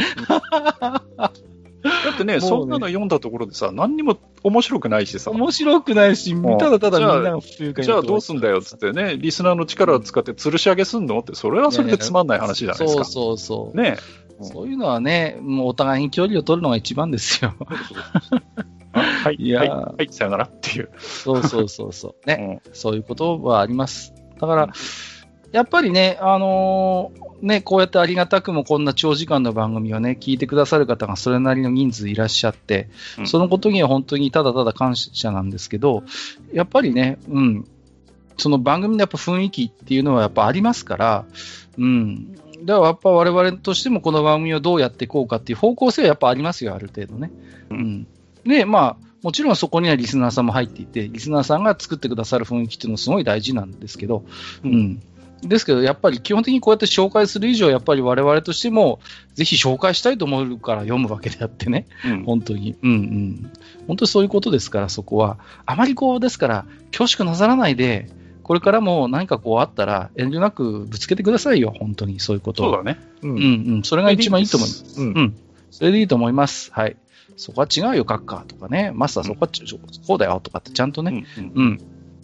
[1.84, 13.04] だってね、ねそんなの読んだところでさ、何にも面白くないしさ、面白くないし、んただただみんなが不愉快じゃあどうすんだよっつってね、リスナーの力を使って吊るし上げすんのって、それはそれでつまんない話じゃないですか。
[13.04, 13.78] そうそうそう。
[13.78, 17.54] ねうんそういうのはね、もうお互いに距離を取るのが一番ですよ。
[18.94, 20.90] あ はい、いやーはい、はい、さよならっていう。
[20.98, 22.28] そうそうそうそう。
[22.28, 24.14] ね、 うんそういうことはあります。
[24.40, 24.70] だから、
[25.54, 32.90] やっぱりね、あのーね、こうやってありがたくもこんな長時間の番組をね、聞いてくださる方がそれなりの人数いらっしゃって、
[33.20, 36.04] うんそのことには本当にただただ感謝なんですけど、
[36.54, 37.68] やっぱりね、うん、
[38.38, 41.26] その番組のやっぱ雰囲気っていうのはやっぱありますから、
[41.78, 42.34] うん。
[42.64, 47.30] だからやっぱ我々としてもこの番組をどうやっていこうかっていう方向性はやっぱありますよ、ある程度ね。
[47.70, 48.08] ううんん。
[48.46, 54.24] で、まあ、もちろんそこにはリスナーさんも入っていて、リスナーさんが作ってくださる雰囲気っていうのはすごい大事なんですけど、
[54.64, 55.02] ううんん。
[55.48, 59.00] ですけど、やっぱり基本的にこうやって紹介する以上、やっぱり我々としても、
[59.34, 61.88] ぜひ紹介したいと思うから読むわけであってね。
[62.06, 62.76] うん本当に。
[62.82, 63.52] うんうん。
[63.88, 65.38] 本当にそういうことですから、そこは。
[65.66, 68.10] あまりこう、ですから、恐縮なさらないで、
[68.44, 72.74] これからも何かこうあったら、遠慮なくぶつけてくださいよ、本当に、そういうことを。
[72.74, 73.00] そうだね。
[73.22, 73.40] ううんう
[73.78, 73.84] ん。
[73.84, 75.02] それが一番いいと思います。
[75.02, 75.36] うんうん。
[75.72, 76.72] それでいいと思います。
[76.74, 76.98] はい。
[77.38, 78.92] そこは違うよ、カッカーとかね。
[78.94, 81.80] マスターそこはちょ、こうだよとかってちゃんとね、うんうんうん。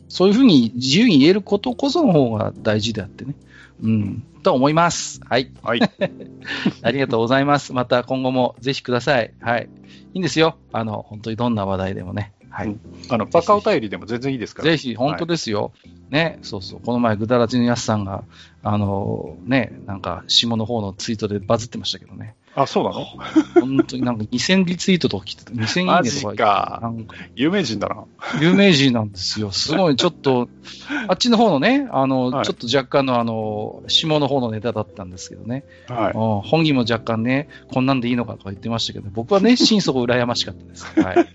[0.09, 3.35] そういうふうに自由に言えることこその方が大事であってね。
[3.81, 4.23] うん。
[4.43, 5.21] と思います。
[5.29, 5.51] はい。
[5.63, 5.79] はい。
[6.81, 7.73] ありがとうございます。
[7.73, 9.33] また今後もぜひください。
[9.39, 9.69] はい。
[10.13, 10.57] いいんですよ。
[10.73, 12.33] あの、本当にどんな話題でもね。
[12.49, 12.67] はい。
[12.67, 12.79] うん
[13.11, 14.69] あの、バカお便りでも全然いいですから。
[14.69, 15.71] ぜひ、本当ですよ。
[16.09, 16.79] ね、そうそう。
[16.79, 18.23] この前、ぐだらじのやすさんが、
[18.63, 22.35] あの、ね、なんか、下の方のツイートでバズってましたけどね。
[22.55, 23.05] あ、そうなの？
[23.61, 25.51] 本当になんか2000リツイートとか来てた。
[25.51, 26.93] 2000いいねとかか
[27.35, 28.03] 有名人だな。
[28.41, 29.51] 有名人なんですよ。
[29.51, 30.49] すごい、ちょっと、
[31.07, 35.63] あっちの方のね、あの、はいちょっと若干のあの、下の方のネタだったんですけどね。
[35.87, 36.13] はい。
[36.13, 40.85] うん本人も若干ね、こんなんでいいのかとか言ってましたけど、僕はね、 心底羨ましかったです。
[40.99, 41.27] はい。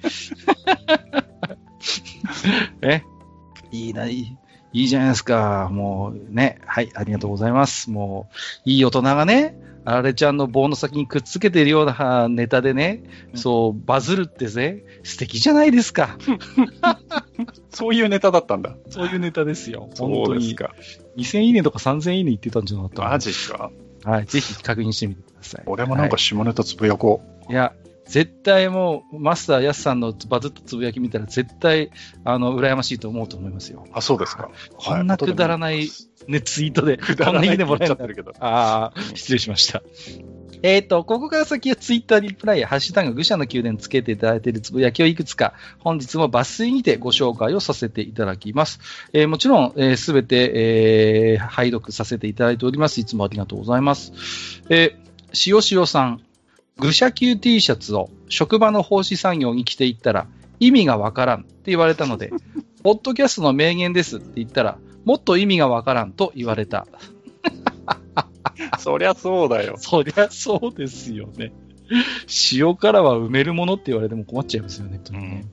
[2.83, 3.03] え？
[3.71, 4.37] いいな、いい。
[4.73, 5.69] いいじゃないですか。
[5.71, 7.91] もうね、はい、ありがとうございます。
[7.91, 8.29] も
[8.67, 13.03] う、いい大人がね、あられちゃんの棒の先にくっつけてるようなネタでね、
[13.35, 16.17] そう、バズるってね、素敵じゃないですか。
[17.71, 18.77] そういうネタだったんだ。
[18.89, 19.91] そういうネタですよ。
[19.99, 20.73] 本そ当ですか。
[21.17, 23.71] 2000いいねとか3000いいね言ってたんじゃなかったマジか？
[24.05, 25.63] はい、ぜひ確認してみてください。
[25.67, 27.53] 俺もなんか下ネタつぶやこう。
[27.53, 27.73] いや、
[28.07, 31.91] 絶対もう、マスターやすさんのバズったつぶやき見たら、絶対、
[32.25, 33.87] あの、羨ましいと思うと思いますよ。
[33.93, 34.51] あ、そうですか。
[34.77, 35.89] こんなくだらない
[36.27, 38.33] ね、ツイートで、 くだらないこんないいねもらえちゃってるけど。
[38.41, 39.83] ああ、失礼しました。
[40.63, 48.81] えっ、と、ここから先はツイッターリプライやハッシュタグ愚者の宮殿つけていただいているつぶやきをいくつか、本日も抜粋にてご紹介をさせていただきます。
[49.13, 53.01] えーもちろん、す、えー、べ、て、えー拝読させていただいております。
[53.01, 54.13] いつもありがとうございます。
[54.71, 56.21] えー、しおしおさん、
[56.79, 60.27] 愚者級 T シャツを職場の奉仕産業に着ていったら
[60.61, 62.33] 意味がわからんって言われたので、
[62.83, 66.87] ポッドキャストの名言ですって言ったら、もっと意味がわからんと言われた。
[68.79, 69.77] そりゃそうだよ。
[69.79, 71.53] そりゃそうですよね。
[72.53, 74.97] 塩辛は埋めるものって言われても困っちゃいますよね。
[74.97, 75.45] 本当にね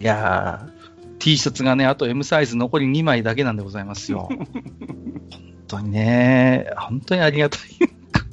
[0.00, 4.28] いやー、T シャツがね、あと M サイズ残り2枚だけなんでございますよ。
[4.28, 4.40] 本
[5.68, 7.60] 当にね、本当にありがたい。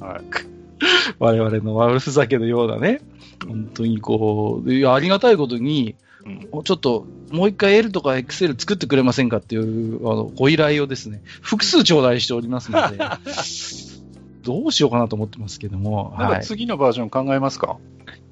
[1.18, 3.00] 我々の悪ふざけのようなね、
[3.46, 5.94] 本当にこう、いやありがたいことに、
[6.24, 12.98] うんちょっともう一回 L とか XL 作ってくれませんかっていうあのご依頼をですね、複数頂戴しておりますので、
[14.42, 17.78] どうしようかなと思ってますけども、なんかはい、次のバージョン考えますか、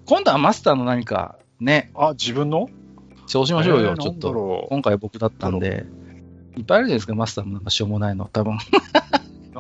[0.05, 2.69] 今度はマスターの何かね、あ、自分の？
[3.27, 4.67] そうしましょうよ、えーちょっと。
[4.71, 5.87] 今回僕だったんで、
[6.57, 8.55] いっぱいあるじゃないですか、マスターもなんかしょうもないの、多分。
[8.55, 8.59] う。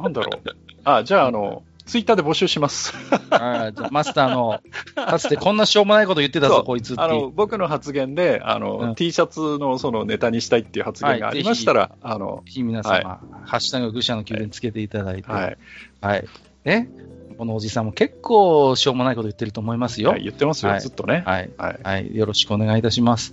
[0.02, 0.48] なんだろう。
[0.84, 2.92] あ、じゃあ、あの、ツイッターで募集します。
[3.30, 4.60] あマスターの、
[4.94, 6.94] かつてこんなしょうもないこと言ってたぞ、こいつ。
[6.98, 15.58] あの、僕の発言で、あの、うん T シャツのそのネタにしたいっていう発言がありましたら、あの、ぜひ皆様、ハッシュタグ愚者の宮殿つけていただいて、はい。
[16.02, 16.24] はい。
[16.64, 16.90] ね。
[17.38, 20.10] このおじさんも結構しょうもないこと言ってると思いますよ。
[20.10, 21.22] はい言ってますよ、はいずっとね。
[21.24, 21.50] はい。
[21.56, 21.80] はい。
[21.82, 22.14] はい。
[22.14, 23.32] よろしくお願いいたします。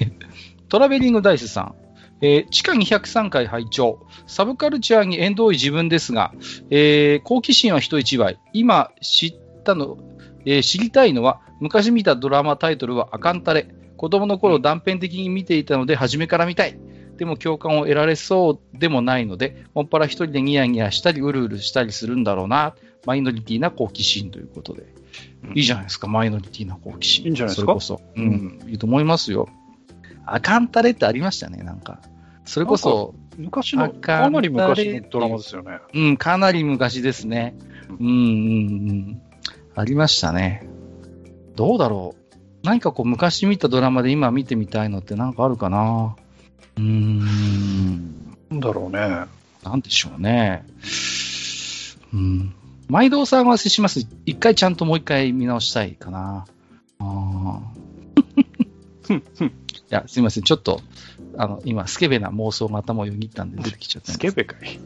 [0.70, 1.74] トラベリングダイスさん。
[2.20, 6.32] えー地下203回拝聴サブカルチャーに縁遠い自分ですが、
[6.70, 8.38] えー好奇心は人一倍。
[8.52, 9.34] 今知っ
[9.64, 9.98] たの、
[10.46, 13.68] えー知りたいのは、昔見たドラマタイトルはアカンタレ。
[13.96, 16.78] 子供の頃断片的に見ていたので、初めから見たい。
[17.16, 22.74] でも共感を得られそうでもないので、もっぱら一人でニヤニヤしたり、うるうるしたりするんだろうな。
[23.06, 24.82] マイノリティな好奇心ということで。
[25.54, 27.24] いいじゃないですか、マイノリティな好奇心。
[27.26, 27.78] いいんじゃないですか？
[27.80, 28.00] それこそ。
[28.16, 29.48] うん、いいと思いますよ。
[30.26, 32.00] アカンタレってありましたね、なんか。
[32.44, 35.78] それこそ、昔の、あかなり昔のドラマですよね。
[35.92, 37.54] うん、かなり昔ですね。
[37.88, 38.12] うん、うん、う
[38.92, 39.22] ん。
[39.74, 40.66] ありましたね。
[41.56, 42.36] どうだろう。
[42.64, 46.16] 何かこう、昔見たドラマで今見てみたいのってなんかあるかな
[46.76, 48.36] うーん。
[48.50, 49.26] なんだろうね。
[49.62, 50.64] なんでしょうね。
[52.12, 52.54] うん。
[52.88, 54.06] 毎度お騒がせします。
[54.26, 56.46] 一回ちゃんともう一回見直したいかな。
[56.98, 59.52] あーい
[59.90, 60.42] や、すみません。
[60.44, 60.80] ちょっと、
[61.36, 64.18] あの、今、スケベな妄想が頭をよぎったんで出てきちゃったんス。
[64.18, 64.78] ケベかい。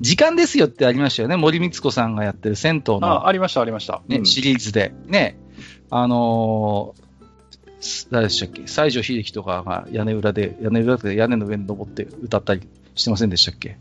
[0.00, 1.36] 時間ですよってありましたよね。
[1.36, 4.02] 森光子さんがやってる銭湯のあ、ありました、ありました。
[4.08, 4.92] ね、うんシリーズで。
[5.06, 5.38] ね、
[5.90, 7.10] あのー
[7.82, 8.66] す誰でしたっけ？
[8.66, 12.60] 西城秀樹とかが屋根裏で、屋根裏で屋根の上に登って歌ったり
[13.00, 13.76] してませんでしたっけ？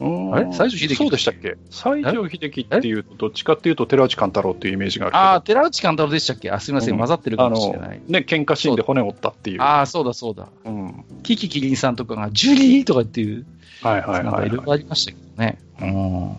[0.00, 0.46] うんあれ？
[0.46, 1.56] 西城秀樹そうでしたっけ？
[1.70, 6.50] 西城秀樹っていうと、どっちかっていうと寺内貫太郎っていうイメージがあるああ、寺内貫太郎でしたっけ？
[6.50, 7.98] あ、すみません、うん混ざってるかあもしれない。
[8.00, 9.62] の、ね、喧嘩シーンで骨折ったっていう。
[9.62, 10.48] ああ、そうだそうだ。
[10.64, 11.04] うん。
[11.22, 13.46] キキキリンさんとかが、ジュリーとかっていう、
[13.82, 14.50] はいはいなんかはいい。
[14.50, 15.58] ろいろありましたけどね。
[15.80, 16.36] うん。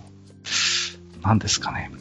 [1.22, 1.92] なんですかね。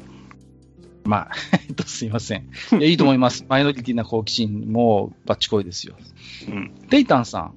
[1.05, 1.31] まあ、
[1.69, 2.43] えっと、すいません。
[2.79, 3.45] いや、いいと思います。
[3.49, 5.95] マイノリティな好奇心もバッチコイですよ。
[6.49, 7.55] うんテイタンさん、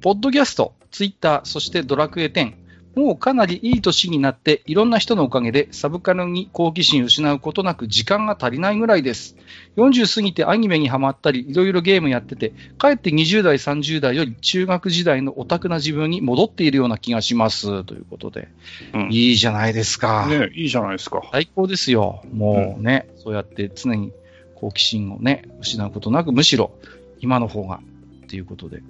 [0.00, 2.52] ポッドキャスト、ツイッター、そしてドラクエ10、
[2.94, 9.34] もうかなりいい年になって、いろんな人のおかげでサブカルに好奇心を失うことなく時間が足りないぐらいです。
[9.76, 17.84] 40過ぎてアニメにハマったり、いろいろゲームやってて、かえって20代、30代より中学時代のオタクな自分に戻っているような気がします。
[17.84, 18.48] ということで。
[18.92, 20.26] うんいいじゃないですか。
[20.26, 21.22] ね、いいじゃないですか。
[21.32, 22.22] 最高ですよ。
[22.34, 24.12] もうね、そうやって常に
[24.54, 26.72] 好奇心をね、失うことなく、むしろ
[27.20, 27.80] 今の方が、
[28.24, 28.82] っていうことで。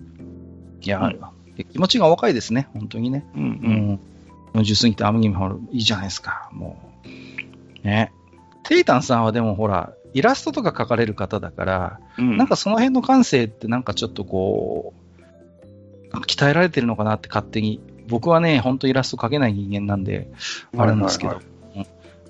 [0.83, 3.25] いや、うんで気持ちが若いですね、本当にね。
[3.35, 3.47] うんう
[4.59, 4.61] ん。
[4.61, 6.79] 40過ぎてアムギムハル、いいじゃないですか、も
[7.85, 7.87] う。
[7.87, 8.13] ね。
[8.65, 12.37] テイタンさんはでもほら、イラストとか描かれる方だから、うん。
[12.37, 17.81] なんかその辺の感性ってなんかちょっとこう、なんか鍛えられてるのかなって勝手に。
[18.09, 20.29] 僕はね、本当イラスト描けない人間なんで、
[20.77, 21.53] あるんですけど、はいうん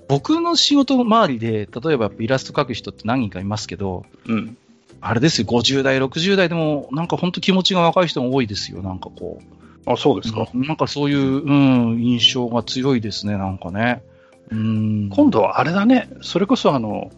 [0.09, 4.57] 僕の仕事周りで、例えばイラスト描く人って何人かいますけど、うん。
[5.05, 9.91] あれですよ、50代、60代でも、なんか本当気持ちが若い人が多いですよ、なんかこう。
[9.91, 10.47] あ、そうですか。
[10.53, 11.51] なんかそういう、う
[11.95, 14.01] ん、印象が強いですね、なんかね。
[14.49, 15.09] うん。
[15.09, 17.11] 今度はあれだね、それこそあの、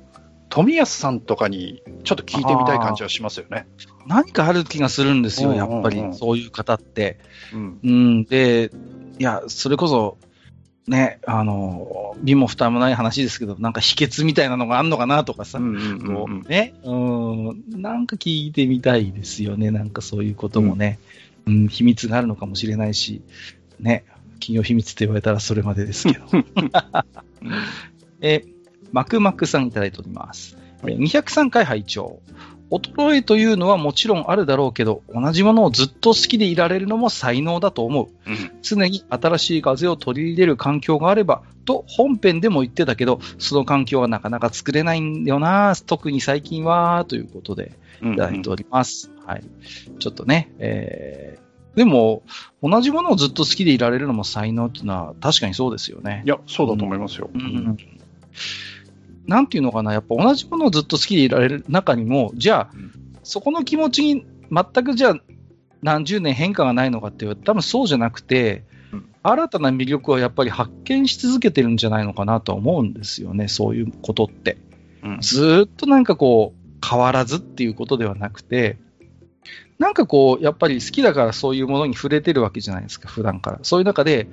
[0.49, 3.67] 富安さんとかにちょっと聞いてみたい感じはしますよね。
[4.07, 7.19] 何かある気がするんですよ、うんやっぱりそういう方って。
[7.53, 7.79] うん。
[7.83, 8.71] うん、で、
[9.19, 10.17] いや、それこそ、
[10.87, 20.99] ね、あの、身も蓋もない話ですけど、なんか秘訣みたいなのがあんのかなとかさ、うんうんうんね、うん、なんか聞いてみたいですよね、なんかそういうこともね、
[21.47, 23.21] うん、秘密があるのかもしれないし、
[23.79, 24.05] ね、
[24.35, 26.25] 企業秘密って言われたらそれまでですけど。
[28.21, 28.55] えー
[28.91, 30.57] マクマクさんいただいております。
[30.83, 32.21] えー203回拝聴
[32.71, 38.07] 衰えというのはもちろんあるだろうけど、同じものをずっと好きでいられるのも才能だと思う。
[38.27, 49.11] うん常に新しい風を取り入れる環境があれば、と本編でも言ってたけど、その環境はなかなか作れないんだよな、特に最近は、ということでうんいただいております。
[49.25, 49.43] はい。
[49.99, 52.23] ちょっとね、えー、でも、
[52.63, 56.29] 同じものをずっと好きでいられるのも才能っていうのは確かにそうですよねい。
[56.29, 57.29] や、そうだと思いますよ。
[57.33, 57.77] うん
[59.27, 62.91] なんていうのかな、やっぱ同じものをずっと好きでいられる中にも、じゃあ、うん
[63.27, 65.15] そこの気持ちに全くじゃあ
[65.81, 74.57] 何十年変化がないのかっていうと、多分そうじゃなくて、うん新たな魅力はやっぱり発見し続けてるんじゃないのかなとは思うんですよね、そういうことって。
[75.03, 78.77] うんずーっとなんかこう、変わらずっていうことではなくて、
[79.79, 83.59] なんかこう、やっぱり好きだからそういうものに触れてるわけじゃないですか、普段から。
[83.63, 84.27] そういう中で、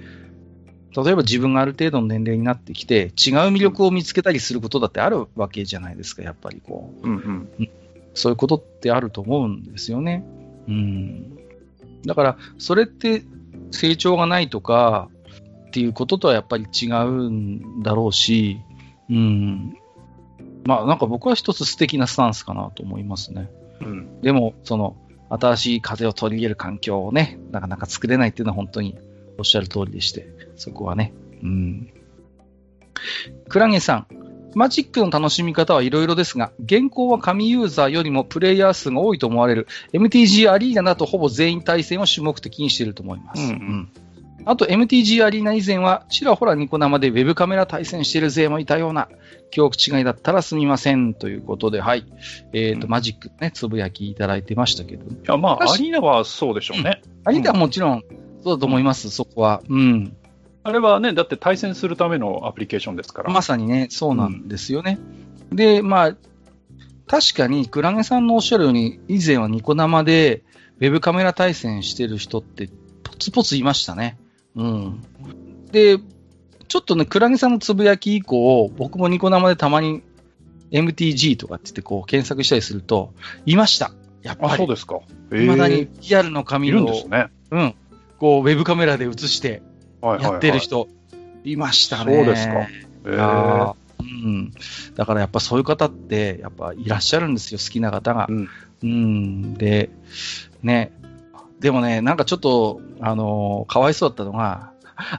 [0.95, 3.11] 例えば自分がある程度の年齢になってきて、違う
[3.49, 7.09] 魅力を見つけたりすることだってあるわけじゃないですか、やっぱりこう。
[7.09, 7.17] うん
[7.59, 7.69] うん
[8.15, 10.23] そういうことってあると思うんですよね。
[10.69, 11.39] うん。
[12.05, 13.23] だから、それって
[13.71, 15.09] 成長がないとか
[15.69, 18.61] っていうこととはやっぱり違うんだろうし、
[19.09, 19.77] うん。
[20.65, 23.51] まあなんか僕は一つ素敵なスタンスかなと思いますね。
[23.81, 24.97] うんでも、その、
[25.31, 28.99] 新しい風を取り入れる環境をね、なかなか作れないっていうのは本当に
[29.39, 30.29] おっしゃる通りでして、
[30.63, 31.13] そこはね。
[31.43, 31.93] うん。
[33.49, 34.07] クラゲさん、
[34.55, 43.43] マジックの楽しみ方はいろいろですが、現行は紙ユーザーよりもプレイヤー数が多いと思われる MTG アリーナだとほぼ全員対戦を主目的にしていると思います。
[43.43, 43.93] うんうん
[44.45, 49.09] あと MTG アリーナ以前はちらほらニコ生でウェブカメラ対戦している勢もいたような
[49.53, 52.05] 記憶違いだったらすみませんということで、はい。
[52.53, 57.03] えっ、と、うんマジックね、つぶやきいただいてましたけど、いや、まあ、アリーナはそうでしょうね。
[57.25, 58.03] アリーナはもちろん
[58.43, 59.63] そうだと思います、そこは。
[59.69, 60.17] うん。
[60.65, 63.33] あれはね、だって対戦するためのアプリケーションですから。
[63.33, 64.99] まさにね、そうなんですよね。
[65.51, 66.17] で、まあ、
[67.07, 70.45] 確かに、クラゲさんのおっしゃるように、以前はニコ生で、
[70.79, 72.69] ウェブカメラ対戦してる人って、
[73.03, 74.19] ポツポツいましたね。
[74.55, 75.03] うん。
[75.73, 75.99] で、
[76.69, 80.03] ちょっとね、クラゲさんのつぶやき以降、僕もニコ生でたまに
[80.71, 83.13] MTG とかって言ってこう検索したりすると、
[83.47, 83.93] いました。
[84.23, 84.59] やっぱあ、り。
[84.59, 85.01] そうですか。
[85.33, 87.27] え未だにリアルのい紙を、るんですね。
[87.51, 87.75] うん。
[88.19, 89.63] こう、ウェブカメラで映して
[90.03, 90.89] やってる人、
[91.45, 92.17] いましたね。
[92.17, 92.55] そうですか。
[93.05, 94.53] えーうん。
[94.97, 98.27] だからやっぱそういう方って、やっぱいらっしゃるんですよ、好きな方が。
[98.29, 98.49] うん
[98.83, 99.55] うん。
[99.55, 99.91] で、
[100.63, 100.93] ね。
[101.61, 104.73] でもね、なんかちょっと、あのーかわいそうだったのが、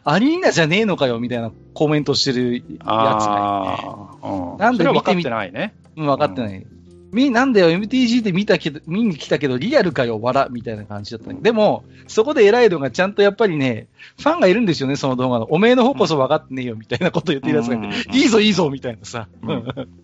[0.04, 2.86] アリーナじゃねえのかよ、みたいなコメントしてるやつがいて。
[2.86, 4.58] ああ、うん。
[4.58, 5.74] なんで見てみてないね。
[5.96, 6.66] うん、分かってない。
[7.14, 13.88] み、なんだよ、MTG で見たけど、見に来たけど、リアルかよ、わら、みたいな感じだったんだけどでも、そこで偉いのが、ちゃんとやっぱりね、
[14.18, 15.46] ファンがいるんですよね、その動画の。
[15.46, 19.28] おめえの方こそ分かってねえよ、みたいなこと言ってるやつがいて、うんいいぞ、いいぞ、みたいなさ。
[19.44, 20.04] うん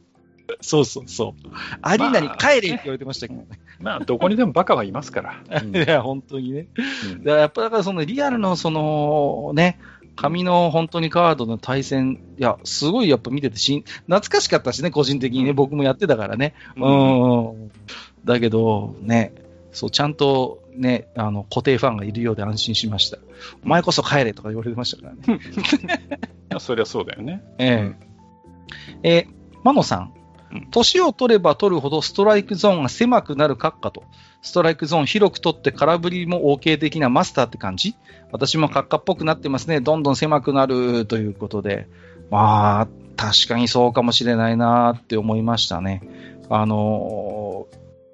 [0.61, 1.49] そうそうそう。
[1.81, 3.47] アリーナに帰れって言われてましたけどね。
[3.79, 5.61] まあ、どこにでもバカはいますから。
[5.61, 6.67] う んいや、本当にね。
[7.13, 9.79] うんだからやっぱだからそのリアルのそのね、
[10.21, 16.53] 紙の本当にカードの対戦、いや、すごいやっぱ見ててしん、懐かしかったしね、個人的にね、僕もやってたからね。
[16.75, 17.71] うん。
[18.25, 19.33] だけど、ね、
[19.71, 23.17] そう、ちゃんとね、あの、固定ファンがいるようで安心しました。
[23.63, 25.39] お前こそ帰れとか言われてましたからね。
[26.51, 27.41] いやそりゃそうだよね。
[27.57, 27.93] え
[29.03, 30.13] ええーマノさん。
[30.71, 34.03] 年を取れば取るほどストライクゾーンが狭くなる閣下と、
[34.41, 37.95] ストライクゾーン広く取って空振りも OK 的なマスターって感じ
[38.31, 39.81] 私も閣下っぽくなってますね。
[39.81, 41.87] どんどん狭くなるということで。
[42.31, 46.01] まあ、確かにそうかもしれないなって思いましたね。
[46.49, 47.67] あの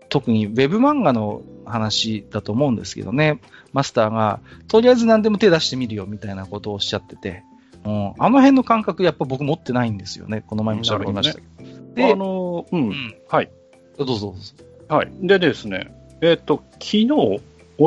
[0.09, 3.39] 特にウェブ漫画の話だと思うんですけどね。
[3.73, 7.43] マスターが、とりあえず何でも手出してみるよみたいなことをおっしゃってて。
[7.85, 10.41] うん、あの辺の感覚、やっぱ僕持ってないんですよね。
[10.47, 11.47] この前も喋りましたけど。
[11.95, 13.49] で、あの、うん、うんはい。
[13.97, 14.53] どうぞどうぞ。
[14.87, 15.11] はい。
[15.21, 17.41] でですね、えっ、と、昨日、一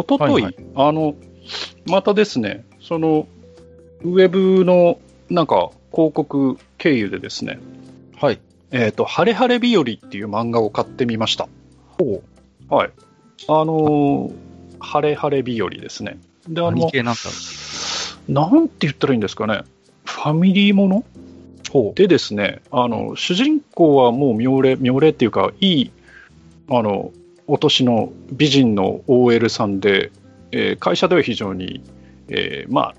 [0.09, 1.15] 昨日、はいはいあの、
[1.87, 3.27] またですね、その、
[4.03, 4.99] ウェブの、
[5.31, 7.59] なんか、広告経由でですね、
[8.17, 8.41] はい。
[8.71, 11.49] えっ、と、晴れ晴れ日和っていう漫画を買ってみました。
[12.69, 12.91] はい。
[13.49, 14.49] あのー
[14.81, 16.19] 晴れ晴れ日和ですね。
[16.49, 16.79] で、あの
[18.29, 19.63] なんて言ったらいいんですかね、
[20.05, 21.05] ファミリーものほ
[21.95, 25.91] でですね、あの、主人公はもう妙齢、妙齢っていうか、いい、
[26.71, 27.13] あの、
[27.47, 30.11] お年の美人の OL さんで、
[30.53, 31.83] えー会社では非常に、
[32.29, 32.95] えーまあ、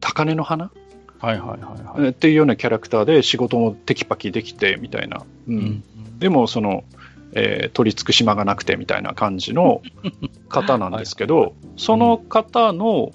[0.00, 0.70] 高嶺の花、
[1.18, 5.22] はいはいはいはえーっていうようなキャラクターで仕事もテキパキできてみたいな。
[5.48, 5.56] うい。
[5.56, 5.82] ん
[6.18, 6.84] でも、その、
[7.32, 9.82] えー取り付く島がなくてみたいな感じの
[10.48, 13.12] 方なんですけど、その方の、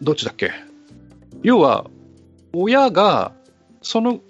[0.00, 0.50] どっちだっけ？
[1.42, 1.86] 要は、
[2.52, 3.32] 親が、
[3.82, 4.20] その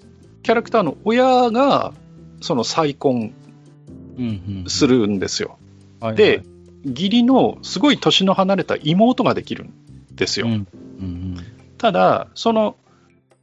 [0.43, 1.93] キャラクターの親が、
[2.41, 3.33] その再婚
[4.19, 5.59] うんうんするんですよ。
[6.01, 6.43] はいはいで、
[6.85, 9.73] 義理のすごい年の離れた妹ができるん
[10.15, 10.47] ですよ。
[10.47, 10.67] うん
[11.01, 11.37] うん
[11.79, 12.77] ただ、その、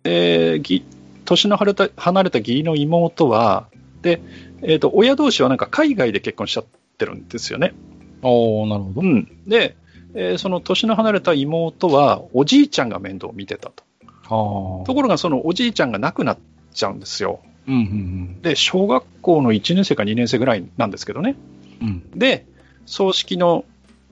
[0.04, 0.86] えーぎ
[1.26, 3.68] 年の離れた離れた義理の妹は、
[4.02, 4.22] で、
[4.62, 6.66] えーと、親同士はなんか海外で結婚しちゃっ
[6.98, 7.74] てるんですよね。
[8.22, 9.02] おーなるほど。
[9.02, 9.42] うん。
[9.48, 9.76] で、
[10.16, 13.84] えーその年の離れた妹は、おじいちゃんが面倒を見てたと。
[14.28, 14.86] はあ。
[14.86, 16.38] ところが、そのおじいちゃんが亡くなっ
[16.74, 17.40] ちゃうんですよ。
[17.68, 21.36] うんうんで、小学校の1年生か2年生ぐらいなんですけどね。
[21.82, 21.88] うん。
[21.88, 22.20] うん。
[22.20, 22.46] で、
[22.86, 23.66] 葬式の、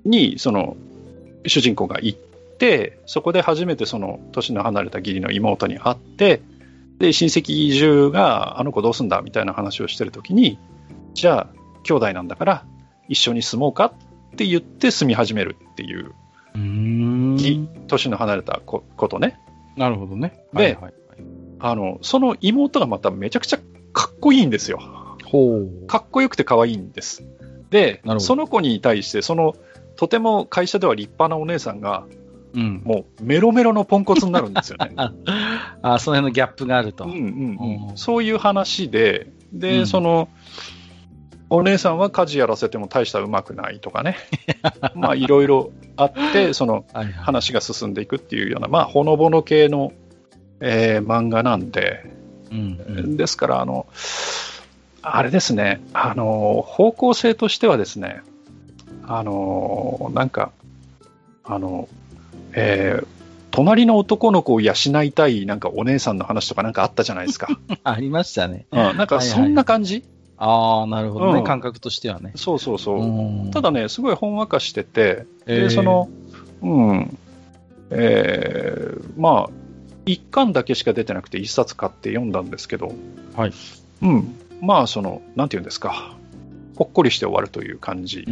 [0.06, 0.78] に、その、
[1.46, 2.20] 主人公が行っ
[2.58, 6.42] って、そこで初めてその年の離れた義理の妹に会って、
[6.98, 10.58] で、親戚中があの子どうすんだみたいな話をしてるときに、
[11.14, 11.48] じゃあ、
[11.84, 12.66] 兄弟なんだから
[13.08, 13.94] 一緒に住もうか
[14.34, 16.14] って言って住み始めるっていう、
[16.56, 16.58] う
[17.88, 19.40] 年の離れた子ことね。
[19.78, 20.34] なるほどね。
[20.54, 20.94] ではいはい、
[21.60, 23.60] あの、その妹がまためちゃくちゃ
[23.94, 24.80] かっこいいんですよ。
[25.26, 25.88] ほう。
[25.88, 27.24] かっこよくて可愛いんです。
[27.70, 29.56] でその子に対して、その、
[29.98, 32.06] とても会社では立派なお姉さんが、
[32.54, 32.82] うん。
[32.84, 34.94] もうメロメロのポンコツになるんですよね。
[35.82, 37.04] あ、その辺のギャップがあると。
[37.04, 40.30] うんうんうんうんそういう話で、で、うんその、
[41.50, 44.18] お姉さんは家事やらせても大したうまくないとかね。
[44.96, 46.86] まあ、いろいろあって、その。
[47.22, 49.94] 話が進んでいくっていうような、まあ、ほのぼの系の、
[50.60, 52.12] えー漫画なんで、
[52.52, 53.18] うんうん。
[53.18, 53.86] ですから、あの、
[55.02, 58.22] あれですね、あの、方向性としてはですね、
[59.04, 60.52] あの、なんか、
[61.44, 61.88] あの、
[62.54, 63.08] えー
[63.50, 67.48] 隣の男の子を養いたいなんかお姉さんの話とかなんかあったじゃないですか。
[67.84, 68.68] ありましたね。
[68.72, 70.04] うん、なんかそんな感じ、
[70.38, 72.34] ああ、なるほどね、うん感覚としてはね。
[72.36, 73.02] そうそうそう。
[73.02, 76.08] うんただね、すごいほんわかしてて、えーで、その、
[76.62, 77.18] うん、
[77.90, 79.50] えーまあ、
[80.08, 82.94] 一巻だけしか出てなくて一冊買って読んだんですけど、
[83.36, 83.54] はい。
[84.02, 86.16] うん、まあ、その、なんていうんですか、
[86.76, 88.26] ほっこりして終わるという感じ。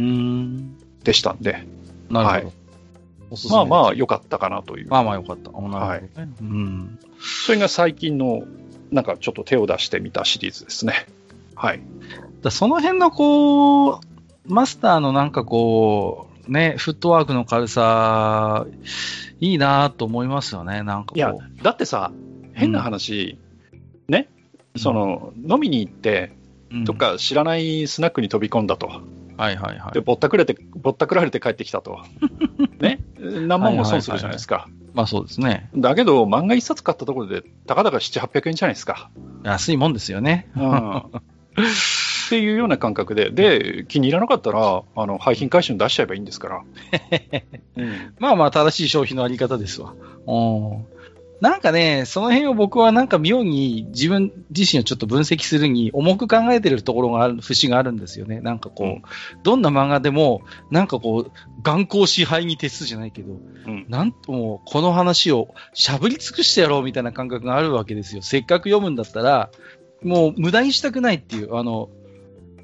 [1.04, 1.66] でしたんで、
[2.10, 2.38] なるほど。
[2.38, 2.52] はい
[3.30, 4.88] おすすめまあまあ良かったかなという。
[4.88, 5.50] まあまあよかった。
[5.50, 6.32] おなるほどね。
[6.40, 6.98] うん。
[7.18, 8.44] それが最近の、
[8.90, 11.06] なんかちょっと手を出してみたシリーズですね。
[11.54, 11.80] はい。
[12.42, 13.98] だその辺のこう、
[14.46, 18.66] マスターのなんかこう、ね、フットワークの軽さ、
[19.40, 21.18] いいなと思いますよね、なんかこう。
[21.18, 22.12] いや、だってさ、
[22.54, 23.38] 変な話、
[24.08, 24.28] ね、
[24.76, 26.46] その、飲みに行って、うん
[26.84, 28.88] どっか知らないスナックに飛び込んだと。
[29.36, 30.00] はいはいはいで、。
[30.00, 32.00] ぼったくれて、ぼったくられて帰ってきたと。
[32.80, 34.68] ね何万も損するじゃないですか。
[34.92, 35.70] まあそうですね。
[35.76, 39.10] だけど、漫画一冊買ったところで、たかだか7、800円じゃないですか。
[39.44, 40.48] 安いもんですよね。
[40.56, 41.02] うん
[42.26, 46.62] っていうような感覚で、で、気に入らなかったら、あの、廃品回収に出しちゃえばいいんですから。
[47.76, 49.94] うんまあまあ正しい消費のあり方ですわ。
[50.26, 50.96] うん。
[51.40, 58.40] なんかね、その辺を僕はなんか妙に自分自身をちょっと分析するに重く考えてるところがある、節があるんですよね。
[58.40, 59.02] なんかこう、うん
[59.42, 60.40] どんな漫画でも、
[60.70, 63.34] なんかこう、眼光支配に徹すじゃないけど、
[63.66, 68.22] うんなんともこの話をしゃぶり尽くしてやろうみたいな感覚があるわけですよ。
[68.22, 69.50] せっかく読むんだったら、
[70.02, 71.90] もう無駄にしたくないっていう、あの、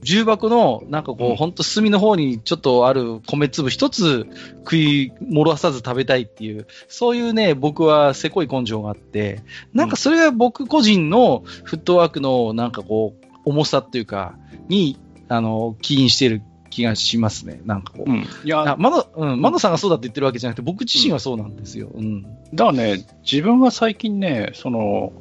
[0.02, 4.26] 重箱の、なんかこう、うんほんと隅の方にちょっとある米粒一つ
[4.58, 9.42] 食い漏らさず食べたいっていう、そういうね、僕はせこい根性があって、
[9.72, 14.34] なんかそれが僕個人のフットワークのなんかこう、重さっていうか、
[14.68, 14.98] に、
[15.28, 17.60] あの、起因している気がしますね。
[17.64, 18.10] なんかこう。
[18.10, 18.26] うん。
[18.44, 21.90] いや、あ、まだ、うん、まださんがそうだって言ってるわけじゃなくて、僕自身はそうなんですよ。
[21.94, 22.22] うん。
[22.54, 25.12] だからね、自分は最近ね、その、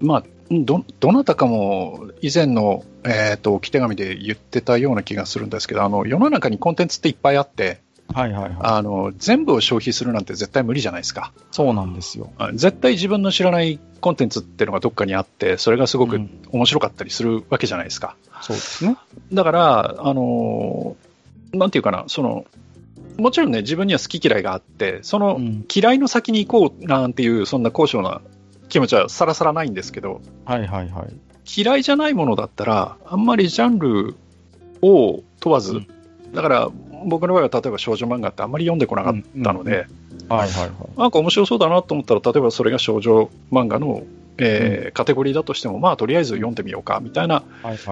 [0.00, 7.80] まあ、ど、どなたかも以前の、えっ、と、置き手紙で言ってたような気がするんですけど、あの、世の中にコンテンツっていっぱいあって、
[8.12, 8.56] はいはいはい。
[8.60, 11.32] あの、全部を消費するなんて絶対無理じゃないですか。
[11.50, 12.32] そうなんですよ。
[12.38, 18.16] あ絶対自分の知らないコンテンツっていうのがどっかにあって、それがすごくうん面白かったりするわけじゃないですか。
[18.40, 18.96] そうですね。
[19.32, 20.96] だから、あの
[21.52, 22.46] なんていうかな、その、
[23.18, 25.64] もちろんね、自分には好き嫌いがあって、そのうん。
[25.72, 28.22] 嫌いの先に行こうなんていう、そんな高尚な
[28.68, 31.14] 気持ちはさらさらないんですけど、はいはいはい。
[31.56, 34.14] 嫌いじゃないものだったら、あんまりジャンル
[34.82, 35.88] を問わず、うん
[36.32, 36.68] だから
[37.06, 39.86] 僕の場合は例えば少女漫画ってあんまり読んでこなかったので、
[40.28, 40.70] はいはいはい。
[40.98, 44.02] なんか面白そうだなと思ったら、例えばそれが少女漫画の、
[44.36, 47.42] えーカテゴリーだとしても、まあとりあえず読んでみようかみたいな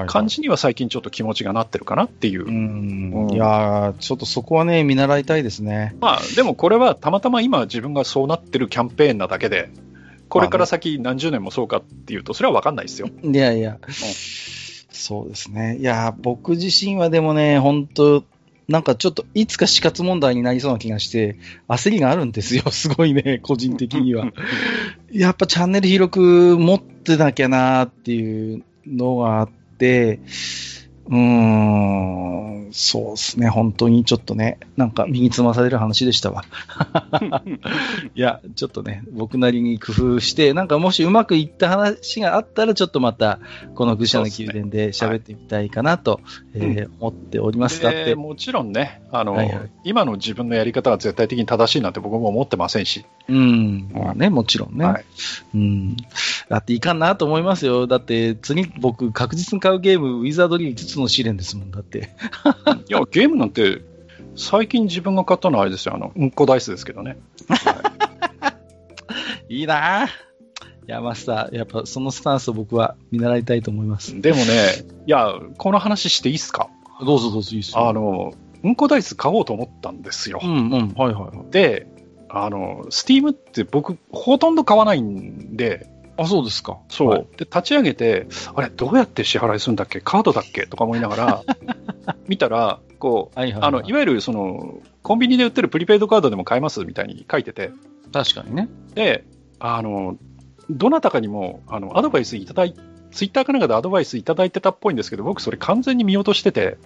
[0.07, 2.44] 感じには最近ちょっと気持ちがなってるかなっていう。
[2.47, 5.97] うんうんいやー、ちょっとそこはね、見習いたいですね。
[6.01, 9.70] まあでもこれはたまたま今自分がそうなってるキャンペーンなだけで、
[10.28, 13.09] これから先何十年もそうかっていうと、それは分かんないですよ。
[13.23, 13.78] いやいや、
[14.90, 15.78] そうですね。
[15.78, 18.24] いやー、僕自身はでもね、本当
[18.69, 21.36] なんかちょっといつか死活問題になりそうな気がして、
[21.69, 22.65] 焦りがあるんですよ。
[22.73, 24.32] すごいね、個人的には。
[25.12, 29.48] やっぱチャンネル広く持ってなきゃなーっていうのがあっ
[29.78, 30.19] て、
[31.09, 31.16] うー
[32.69, 36.45] ん、そうですね、本当にちょっとね、なんか身につまされる話でしたわ。
[38.15, 43.39] いや、ちょっとね、僕なりに工夫して、なんかもしうまくいった話があったら、ちょっとまた、
[43.74, 46.20] この愚者の宮殿で喋ってみたいかなと、
[46.55, 47.83] えー思っております。
[47.83, 54.85] だって、でもちろんねあの、はいはい今の自分のやり方が絶対的に正しいなんて僕も思ってませんし、うん、まあね、もちろんね。
[54.85, 55.05] はい
[55.55, 55.97] うん。
[56.49, 57.87] だっていかんなと思いますよ。
[57.87, 61.70] だって、次僕確実に買うゲーム、ウィザードリー5つの試練ですもん。
[61.70, 62.10] だって。
[62.89, 63.82] いやゲームなんて
[64.35, 67.16] 最近自分が買ったのはあれですよ、あの、うんこダイスですけどね。
[69.48, 69.62] いい。
[69.62, 74.20] いや、マスター、やっぱそのスタンスを僕は見習いたいと思います。
[74.20, 74.44] でもね、
[75.06, 76.68] いや、この話していいっすか？
[77.05, 77.89] どうぞどうぞいいっすよ。
[77.89, 78.32] あの、
[78.62, 80.40] うんこダイス買おうと思ったんですよ。
[80.43, 81.51] うんうん、はいはいはい。
[81.51, 81.86] で、
[82.28, 85.86] あの、スティームって僕、ほとんど買わないんで、
[86.18, 86.78] あ、そうですか。
[86.88, 87.09] そう。
[87.09, 90.01] はいで、立ち上げて、あれ、どうやって支払いするんだっけ？
[90.01, 90.66] カードだっけ？
[90.66, 91.43] とか思いながら、
[92.28, 96.84] 見たら、こう、はいはい、あの、いわゆる、その、コンビニで売ってるプリペイドカードでも買えます？
[96.84, 97.70] みたいに書いてて、
[98.12, 98.68] 確かにね。
[98.94, 99.24] で、
[99.59, 100.16] あの、
[100.70, 102.74] どなたかにも、あの、アドバイスいただい
[103.12, 106.78] ツイッターかなんかでアドバイスいただいてたっぽいんですけど、僕それ完全に見落としてて。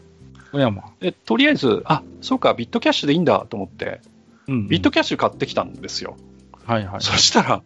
[1.01, 4.01] で、とりあえず、あ、そうか、ビットキャッシュでいいんだと思って、
[4.49, 6.17] うん、ビットキャッシュ買ってきたんですよ。
[6.65, 7.01] はいはい。
[7.01, 7.63] そしたら、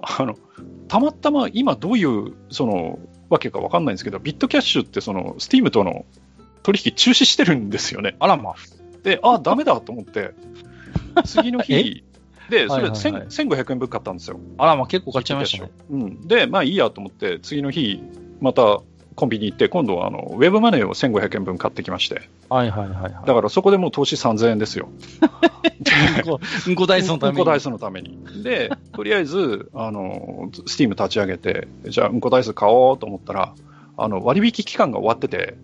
[0.00, 0.36] あの、
[0.92, 2.98] たまたま今どういう、その、
[3.30, 6.04] わけかわかんないんですけど、ビットキャッシュってその、スティームとの
[6.62, 8.14] 取引中止してるんですよね。
[8.18, 8.56] あらま。
[9.02, 10.34] で、あ、ダメだと思って、
[11.24, 12.04] 次の日、
[12.50, 14.38] で、それ、はいはいはい千1500円分買ったんですよ。
[14.58, 15.70] あらま、結構買っちゃいましたね。
[15.88, 16.28] うん。
[16.28, 18.02] で、まあいいやと思って、次の日、
[18.42, 18.82] また
[19.14, 23.12] コンビニ行って、今度はあのウェブマネーを1500円分買ってきまして、はいはいはいはい。
[23.26, 24.88] だからそこでもう投資3000円ですよ。
[26.66, 27.38] うんこ、ダイスのために。
[27.38, 28.18] うんこダイスのために。
[28.42, 33.54] で、とりあえず、あの、スティーム立ち上げて、じゃあ、うんこダイス買おうと思ったら、
[33.96, 35.56] あの、割引期間が終わってて、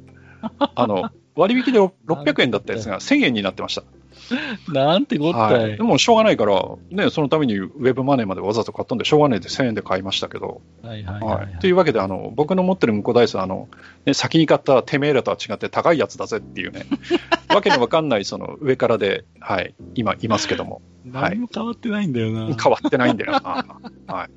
[0.58, 3.82] あの、割引で600円だったやつが1000円になってました。
[4.72, 5.74] なんてこったはい。
[5.74, 5.76] い。
[5.76, 11.36] でもしょうがないから、ね、そのためにウェブマネーまでわざと買ったんで、しょうがないで1000円で買いましたけど、はいはいはい、は。
[11.36, 11.58] はいい。
[11.58, 13.68] というわけで、あの、僕の持ってるうんこダイスは、あの、
[14.06, 16.86] ね、先に買ったてめえらとは違って高いやつだぜっていうね、
[17.54, 20.82] わけのわかんない、その、上からで、はい、今、いますけども、はい
[21.12, 22.54] 何も変わってないんだよな。
[22.54, 23.40] 変わってないんだよな。
[24.06, 24.28] はい。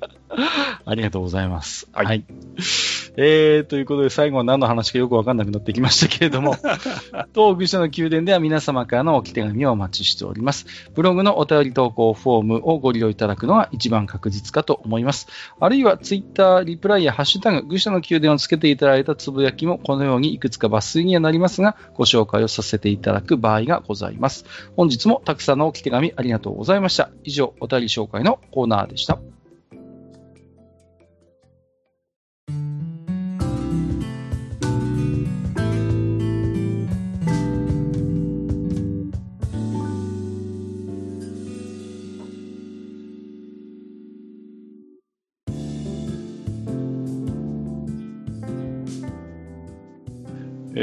[0.84, 1.88] ありがとうございます。
[1.92, 2.24] はい
[3.16, 6.56] えー、ということで最後は何の話かよくわかんなくなってきましたけれども、
[7.34, 10.66] 当愚者の宮殿では皆様からの置き手紙をお待ちしております。
[10.94, 15.26] ブログのお便り投稿フォームをご利用いただくのが一番確実かと思います。
[15.60, 24.44] あるいはツイッター、リプライやハッシュタグ、愚者の宮殿をつけていただいたつぶやきもこのようにいくつか抜粋にはなりますが、ご紹介をさせていただく場合がございます。
[24.76, 27.10] 本日もたくさんのおき手紙ありがとうございました。
[27.24, 29.31] 以上、お便り紹介のコーナーでした。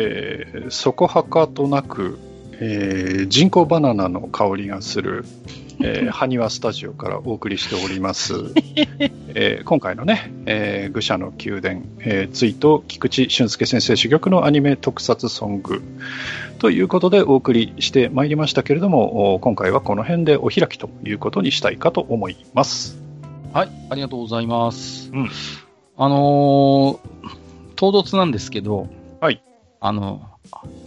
[0.10, 2.18] えー、そこはかとなく、
[2.54, 5.24] えー人工バナナの香りがする、
[5.82, 8.34] えー、埴輪スタジオからお送りしております、
[9.36, 15.84] えー今回のね、えー愚者の宮殿、えー、ツイート菊池俊介先生珠玉のアニメ特撮ソング
[16.58, 23.00] ということでお送りしてまいりましたけれどもお今回はこの辺でお開きということにしたいかと思います
[23.54, 25.10] はい、ありがとうございます。
[25.12, 25.30] うん
[25.98, 27.40] あのー
[27.76, 28.90] 唐突なんですけど、
[29.22, 29.42] はい。
[29.80, 30.22] あの、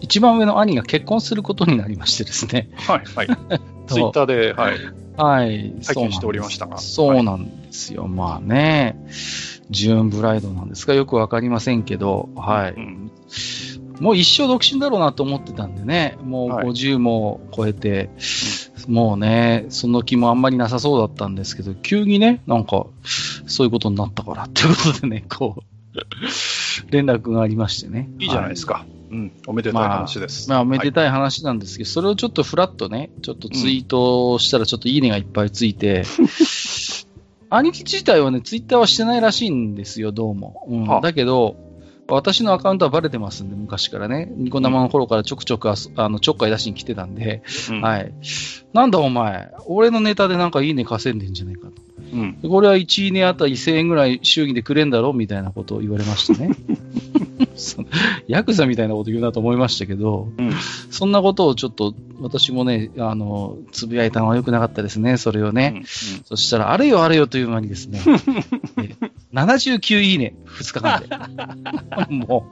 [0.01, 2.71] 一番上の兄が結婚することになりましてですね。
[2.77, 3.27] はいはい。
[3.87, 4.79] ツイッターで、はい、
[5.17, 5.75] はい。
[5.85, 6.79] 拝見しておりましたが。
[6.79, 7.95] そうなんです。
[7.95, 8.07] よ。
[8.07, 8.97] まあね、
[9.71, 12.73] ジューンブライドなんですかよくわかりませんけど、はい。
[12.73, 13.11] うん
[14.01, 16.67] もう一生独身だろうなと思ってたんでね、もうはい。
[16.67, 18.11] 50も超えて、
[18.89, 22.87] もうね、その気もあんまりなさそうだったんですけど、急にね、なんか、
[23.47, 25.63] そういうことになったからっていうことでね、こう、
[26.93, 28.09] 連絡がありましてね。
[28.19, 28.85] いいじゃないですか。
[29.11, 30.49] うん、おめでたい話です。
[30.49, 36.05] まあ、めではいたい話なんですけど、それをちょっとフラッとね、ちょっとツイートしたらちょっといいねがいっぱいついて、
[37.51, 40.67] 兄貴自体はね、ツイッターはしてないらしいんですよ、どうも。
[40.69, 41.57] うんはあだけど、
[42.09, 44.31] 私のアカウントはバレてますんで、昔からね。
[44.37, 48.13] ニコ生の頃からちょくちょくあそあのちょっかい出しに来てたんで、うんはい。
[48.73, 51.92] なんだお前、俺のネタでなんかいいね稼いでんじゃないかと。
[52.13, 52.41] うん。
[52.41, 56.55] でこれは1いいねあたり1000円ぐらい祝儀でくれんだろみたいなことを言われましてね。
[58.29, 60.53] ヤクザみたいなこと言うなと思いましたけど、うん。
[60.91, 65.75] そんなことをちょっと私もね、あの、つぶやいたのは良くなかったですね、それをね。
[65.77, 65.85] うん
[66.25, 68.01] そしたら、あれよあれよという間にですね、
[68.79, 68.95] え
[69.33, 71.01] 79いいね、2日間
[72.09, 72.15] で。
[72.15, 72.47] も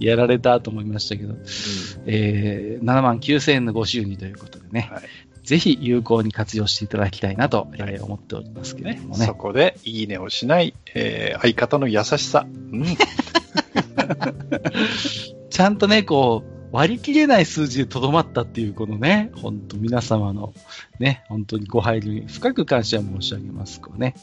[0.00, 1.34] う、やられたと思いましたけど、
[2.06, 5.02] えー、7万9000円のご祝儀ということでね、はい
[5.44, 9.26] ぜひ有効に活用していただきたいなと、えー思っておりますけれどもね。
[9.26, 12.46] そこで、いいねをしない、えー相方の優しさ。
[12.72, 12.84] うん
[15.50, 20.54] ちゃんとね、こう、割り切れない数字でとどまったっていう、このね、本当皆様の
[20.98, 23.80] ね、本当にご配慮に深く感謝申し上げます。
[23.80, 24.14] こうね、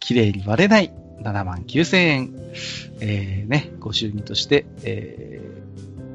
[0.00, 2.34] 綺麗に割れない7万9000円、
[3.00, 5.40] えー、ね、ご祝儀として、え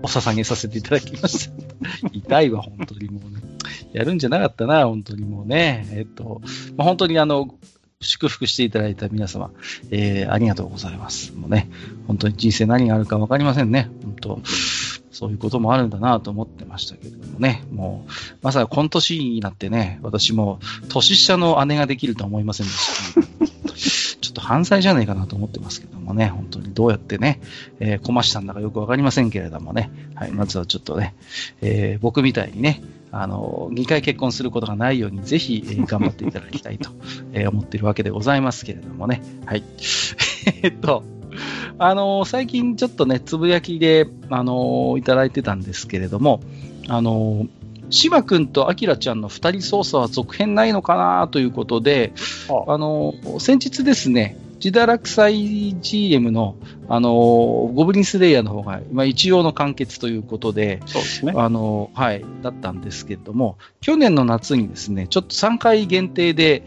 [0.02, 1.56] ー、お捧げさせていただきました。
[2.12, 3.47] 痛いわ、本当にもうね。
[3.94, 5.88] やるんじゃなかったな、本当にもうね。
[5.92, 6.42] えっと、
[6.76, 7.56] まあ、本当にあの、
[8.00, 9.52] 祝福していただいた皆様、
[9.90, 11.34] えー、ありがとうございます。
[11.34, 11.70] もうね、
[12.06, 13.90] 本当に人生何があるか分かりませんね。
[14.04, 14.42] 本当、
[15.12, 18.12] そういうこともあるんだなと思ってましたけれどもね、もう、
[18.44, 23.22] まさかこの年になってね、私も年下の姉ができるとは思いませんでした、
[24.22, 27.42] ちょっと犯罪じゃないかなと思ってますけどもね、本当にどうやってね、
[27.80, 31.16] えー、こましたんだかよくわかりませんけれどもね、はい、まずはちょっとね、
[31.62, 36.90] えー、僕みたいにね、あの、2回結婚することがないように、ぜひ、えー、頑張っていただきたいと、
[37.34, 39.22] えー、思っているわけでございますけれどもね。
[39.46, 39.64] はい。
[40.62, 41.04] えっと、
[41.78, 46.42] あのー、最近ちょっとね、つぶやきで、あのー、いただいてたんですけれども、
[46.88, 47.50] あのー、
[47.90, 52.14] 島君とアキラちゃんの二人操作は続編ないのかなということで、
[52.50, 56.56] あ、あの先日ですね、ジダラクサイ GM の、
[56.90, 57.12] あのー、
[57.74, 61.34] ゴブリンスレイヤーの方が、今一応の完結ということで、そうですね。
[61.36, 66.64] あのー、はい、だったんですけれども、去年の夏にですね、ちょっと3回限定で、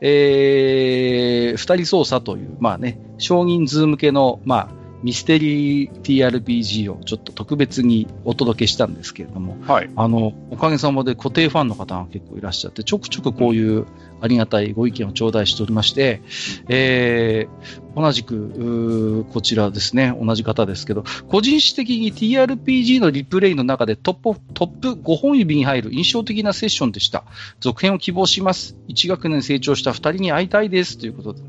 [0.00, 13.84] えー、二人操作という、まあね、少人数向けの、まあ、ミステリー TRPG をちょっと特別にお届けしたんですけれども、はい、あの、おかげさまで固定ファンの方が結構いらっしゃって、ちょくちょくこういう
[14.24, 16.22] ありがたいご意見を頂戴しておりまして、
[16.70, 27.24] えー、同じく、こちらですね、同じ方ですけど、個人史的に TRPG のリプレイの中でトップ、トップ5本指に入る印象的なセッションでした。
[27.60, 28.78] 続編を希望します。
[28.88, 30.96] 1学年成長した2人に会いたいです。
[30.96, 31.42] ということで。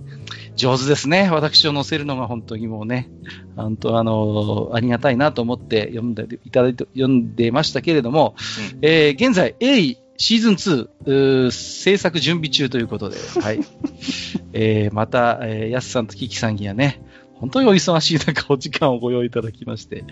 [0.58, 1.30] 上手ですね。
[1.32, 3.10] 私を載せるのが本当にもうね、
[3.56, 8.36] 本当あの、ありがたいなと思って読んでいただいて、読んでましたけれども、
[8.74, 13.60] うん、えー、現在、鋭シーズン2、制作準備中ということで、はい。
[14.54, 17.02] えー、また、えー、やすさんとキキさんにはね、
[17.36, 20.06] 本当にお忙しい中、お時間をご用意いただきまして、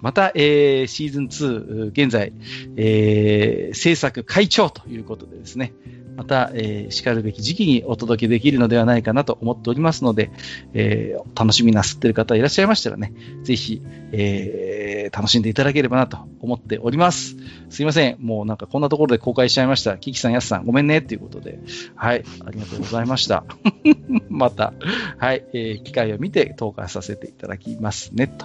[0.00, 2.32] また、えー、シーズン2、現在、
[2.76, 5.74] えー、制作会長ということでですね、
[6.20, 10.30] また、えー、叱るべき時期にお届けできるのではないかなと思っておりますので、
[10.74, 13.80] えー、楽しみなすっている方いらっしゃいましたらね、ぜひ、
[14.12, 17.36] えー、楽しんでいただければなと思っております。
[17.70, 18.16] すいません。
[18.20, 19.96] もうなんかこんなところで公開しちゃいました。
[19.96, 21.58] キキさん、ヤスさん、ごめんねっていうことで、
[21.94, 23.46] はい、ありがとうございました。
[24.28, 24.74] また、
[25.16, 28.44] はい、えー、機会を見て投下させていただきますね、と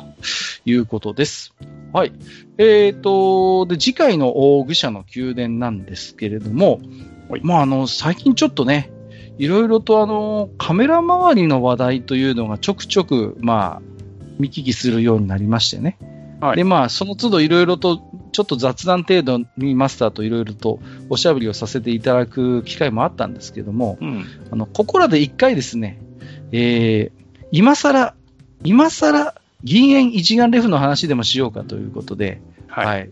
[0.66, 1.54] いうことです。
[1.92, 2.14] はい。
[2.58, 6.80] え、ー、と、で、次回の大愚者の宮殿なんですけれども、
[7.42, 8.92] まあ、あの、最近ちょっとね、
[9.38, 13.82] いろいろとあの、カメラ周りの話題というのがちょくちょく、まあ、
[14.40, 15.98] 見聞きするようになりましてね。
[16.42, 20.80] はい、で、まあ、その都度いろいろと、ちょっと雑談程度にマスターといろいろと
[21.10, 26.00] おしゃべりをさせていただく機会もあったんですけども、うん、あの、ここらで一回ですね、
[26.52, 28.14] えー、今更、
[28.64, 33.12] 今更、銀塩一眼レフの話でもしようかということで、はい、はい、ね、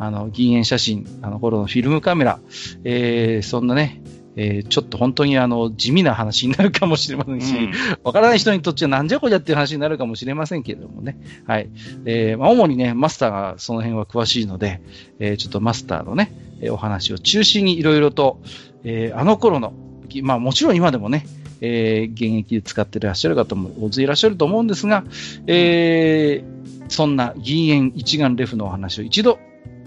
[0.00, 2.40] あの、銀塩写真、あの頃のフィルムカメラ、
[2.84, 4.02] えー、そんなね、
[4.34, 7.60] えー、ちょっと本当にあの地味な話になるかもしれませんし、わ、
[8.06, 11.18] うん、からない人にとってはなんじゃこりゃっていう話になるかもしれませんけれどもね。
[11.46, 11.68] はい。
[12.06, 14.80] えー、まあ、主にね、マスターがその辺は詳しいので、
[15.18, 16.32] えー、ちょっとマスターのね、
[16.62, 18.40] えお話を中心にいろいろと、
[18.84, 19.74] えあの頃の、
[20.22, 21.26] まあもちろん今でもね、
[21.60, 25.04] え現役で使っていらっしゃる方も大勢いらっしゃると思うんですが、
[25.46, 26.42] え
[26.88, 29.38] そんな銀塩一眼レフのお話を一度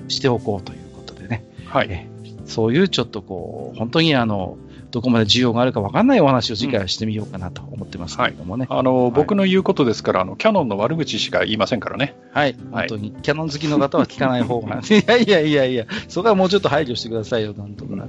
[0.07, 1.43] しておこうということでね。
[1.65, 2.07] はい。
[2.45, 4.57] そういうちょっとこう、本当にあの、
[4.93, 8.67] どこまで需要があるか分かんないお話を次回はしてみようかなと思ってますけれどもね。
[8.69, 12.15] はい、あの、はい、僕の言うことですから、あの、キャノンの悪口しか言いませんからね。
[12.31, 13.11] はい、本当に。
[13.23, 14.81] キャノン好きの方は聞かない方が。
[14.85, 18.07] いやいやいやいや、そこはもうちょっと配慮してくださいよ、なんとかな。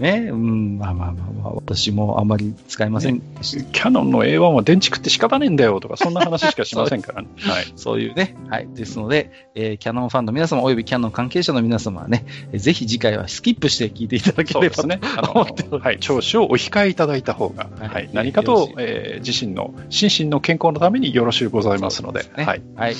[0.00, 7.28] ね、うん、まあまあまあまあ、私もあまり使いません、ね、キャノンの A1 は電池食って仕方ねえんだよとか、そんな話しかしませんからね。
[7.40, 7.64] はい。
[7.76, 8.68] そういうね、はい。
[8.74, 14.98] ですので、えー、キャノンファンの皆様、およびキャノン関係者の皆様はね、ぜひ次回はスキップして聞いていただければと、ね、
[15.34, 22.62] 思ってはい、聴取をお控えいただいた方が、はい、はい、何かと、えー、自身の心身の健康のためによろしゅうございますので、ね、はい。
[22.76, 22.94] はい。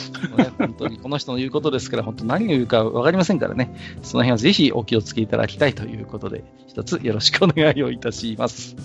[0.59, 8.77] 本当にこの人の言うことですから、本当何を言うか分かりませんからね、その辺はぜひお気をつけいただきたいということで、一つよろしくお願いをいたします。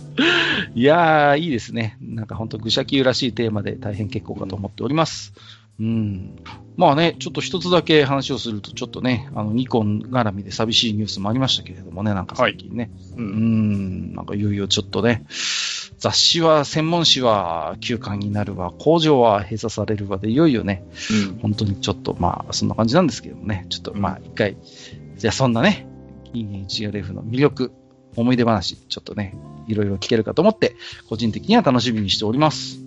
[0.75, 1.97] いやー、いいですね。
[2.01, 5.33] なんか本当、愚者級らしいテーマで大変結構かと思っております。
[5.35, 5.41] うん。
[6.77, 12.91] まあね、ちょっと一つだけ話をすると、ちょっとね、あの、ニコン絡みで寂しいニュースもありましたけれどもね、なんか最近ね。
[13.15, 15.25] はい、うん、なんかいよいよちょっとね、
[15.99, 24.57] 雑誌は、専門誌は休刊になるわ、工場は閉鎖されるわで、いよいよね、うん、本当にちょっと、まあ、そんな感じなんですけどもね、ちょっと、まあ、一回、
[25.17, 25.87] じゃあそんなね、
[26.31, 27.71] 金元一 LF の魅力、
[28.15, 29.35] 思い出話、ちょっとね、
[29.67, 30.75] いろいろ聞けるかと思って、
[31.09, 32.86] 個人的には楽しみにしております。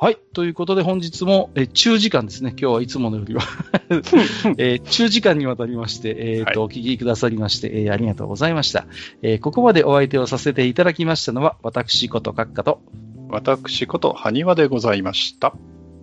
[0.00, 0.18] はい。
[0.32, 2.50] ということで本日も、えー中時間ですね。
[2.50, 3.42] 今日はいつものよりは、
[4.56, 8.86] えー中時間にわたりまして、えーと、はお聞きくださりまして、えーありがとうございました。
[9.22, 12.80] えーここまでお相手をさせていただきましたのは、私こと閣下と、
[13.28, 15.52] 私こと埴輪でございました。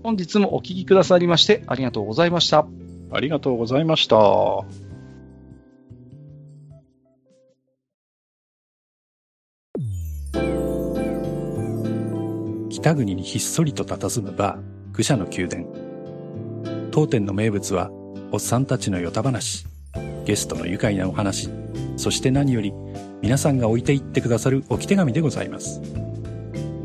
[0.03, 2.67] 本日もお聞きくださりまして、ありがとうございました。
[3.11, 4.84] ありがとうございました。
[12.85, 14.59] 北国にひっそりと佇むバー、
[14.95, 15.65] 愚者の宮殿。
[16.91, 17.89] 当店の名物は、
[18.31, 19.65] おっさんたちのヨタ話、
[20.23, 21.49] ゲストの愉快なお話、
[21.97, 22.71] そして何より、
[23.23, 25.81] 皆さんが置いていってくださる置き手紙でございます。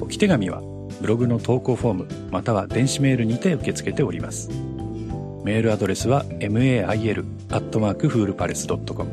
[0.01, 0.63] 置き手紙は、
[1.03, 4.49] ブログの投稿フォーム、または電子メールにて受け付けております。
[5.45, 9.11] メールアドレスは mail.foolpalace.com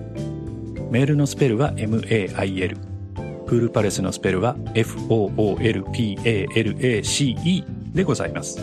[0.89, 2.96] メールのスペルは mail
[3.47, 8.59] フールパレスのスペルは foolpalace でございます。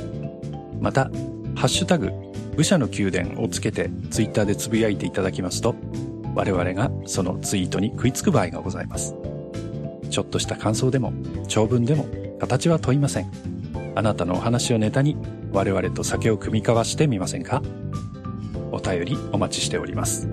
[0.81, 1.11] また
[1.57, 2.13] 「ハッシュタグ
[2.57, 5.75] 武者の宮殿」をつけてツイッターでつぶやいていただきますと
[6.35, 9.15] 我々がそのツイートに食いつく場合がございます。
[10.11, 11.13] ちょっとした感想でも
[11.49, 12.07] 長文でも
[12.39, 13.31] 形は問いません。
[13.95, 15.17] あなたのお話をネタに
[15.53, 17.63] 我々と酒を酌み交わしてみませんか？
[18.71, 20.29] お便りお待ちしております。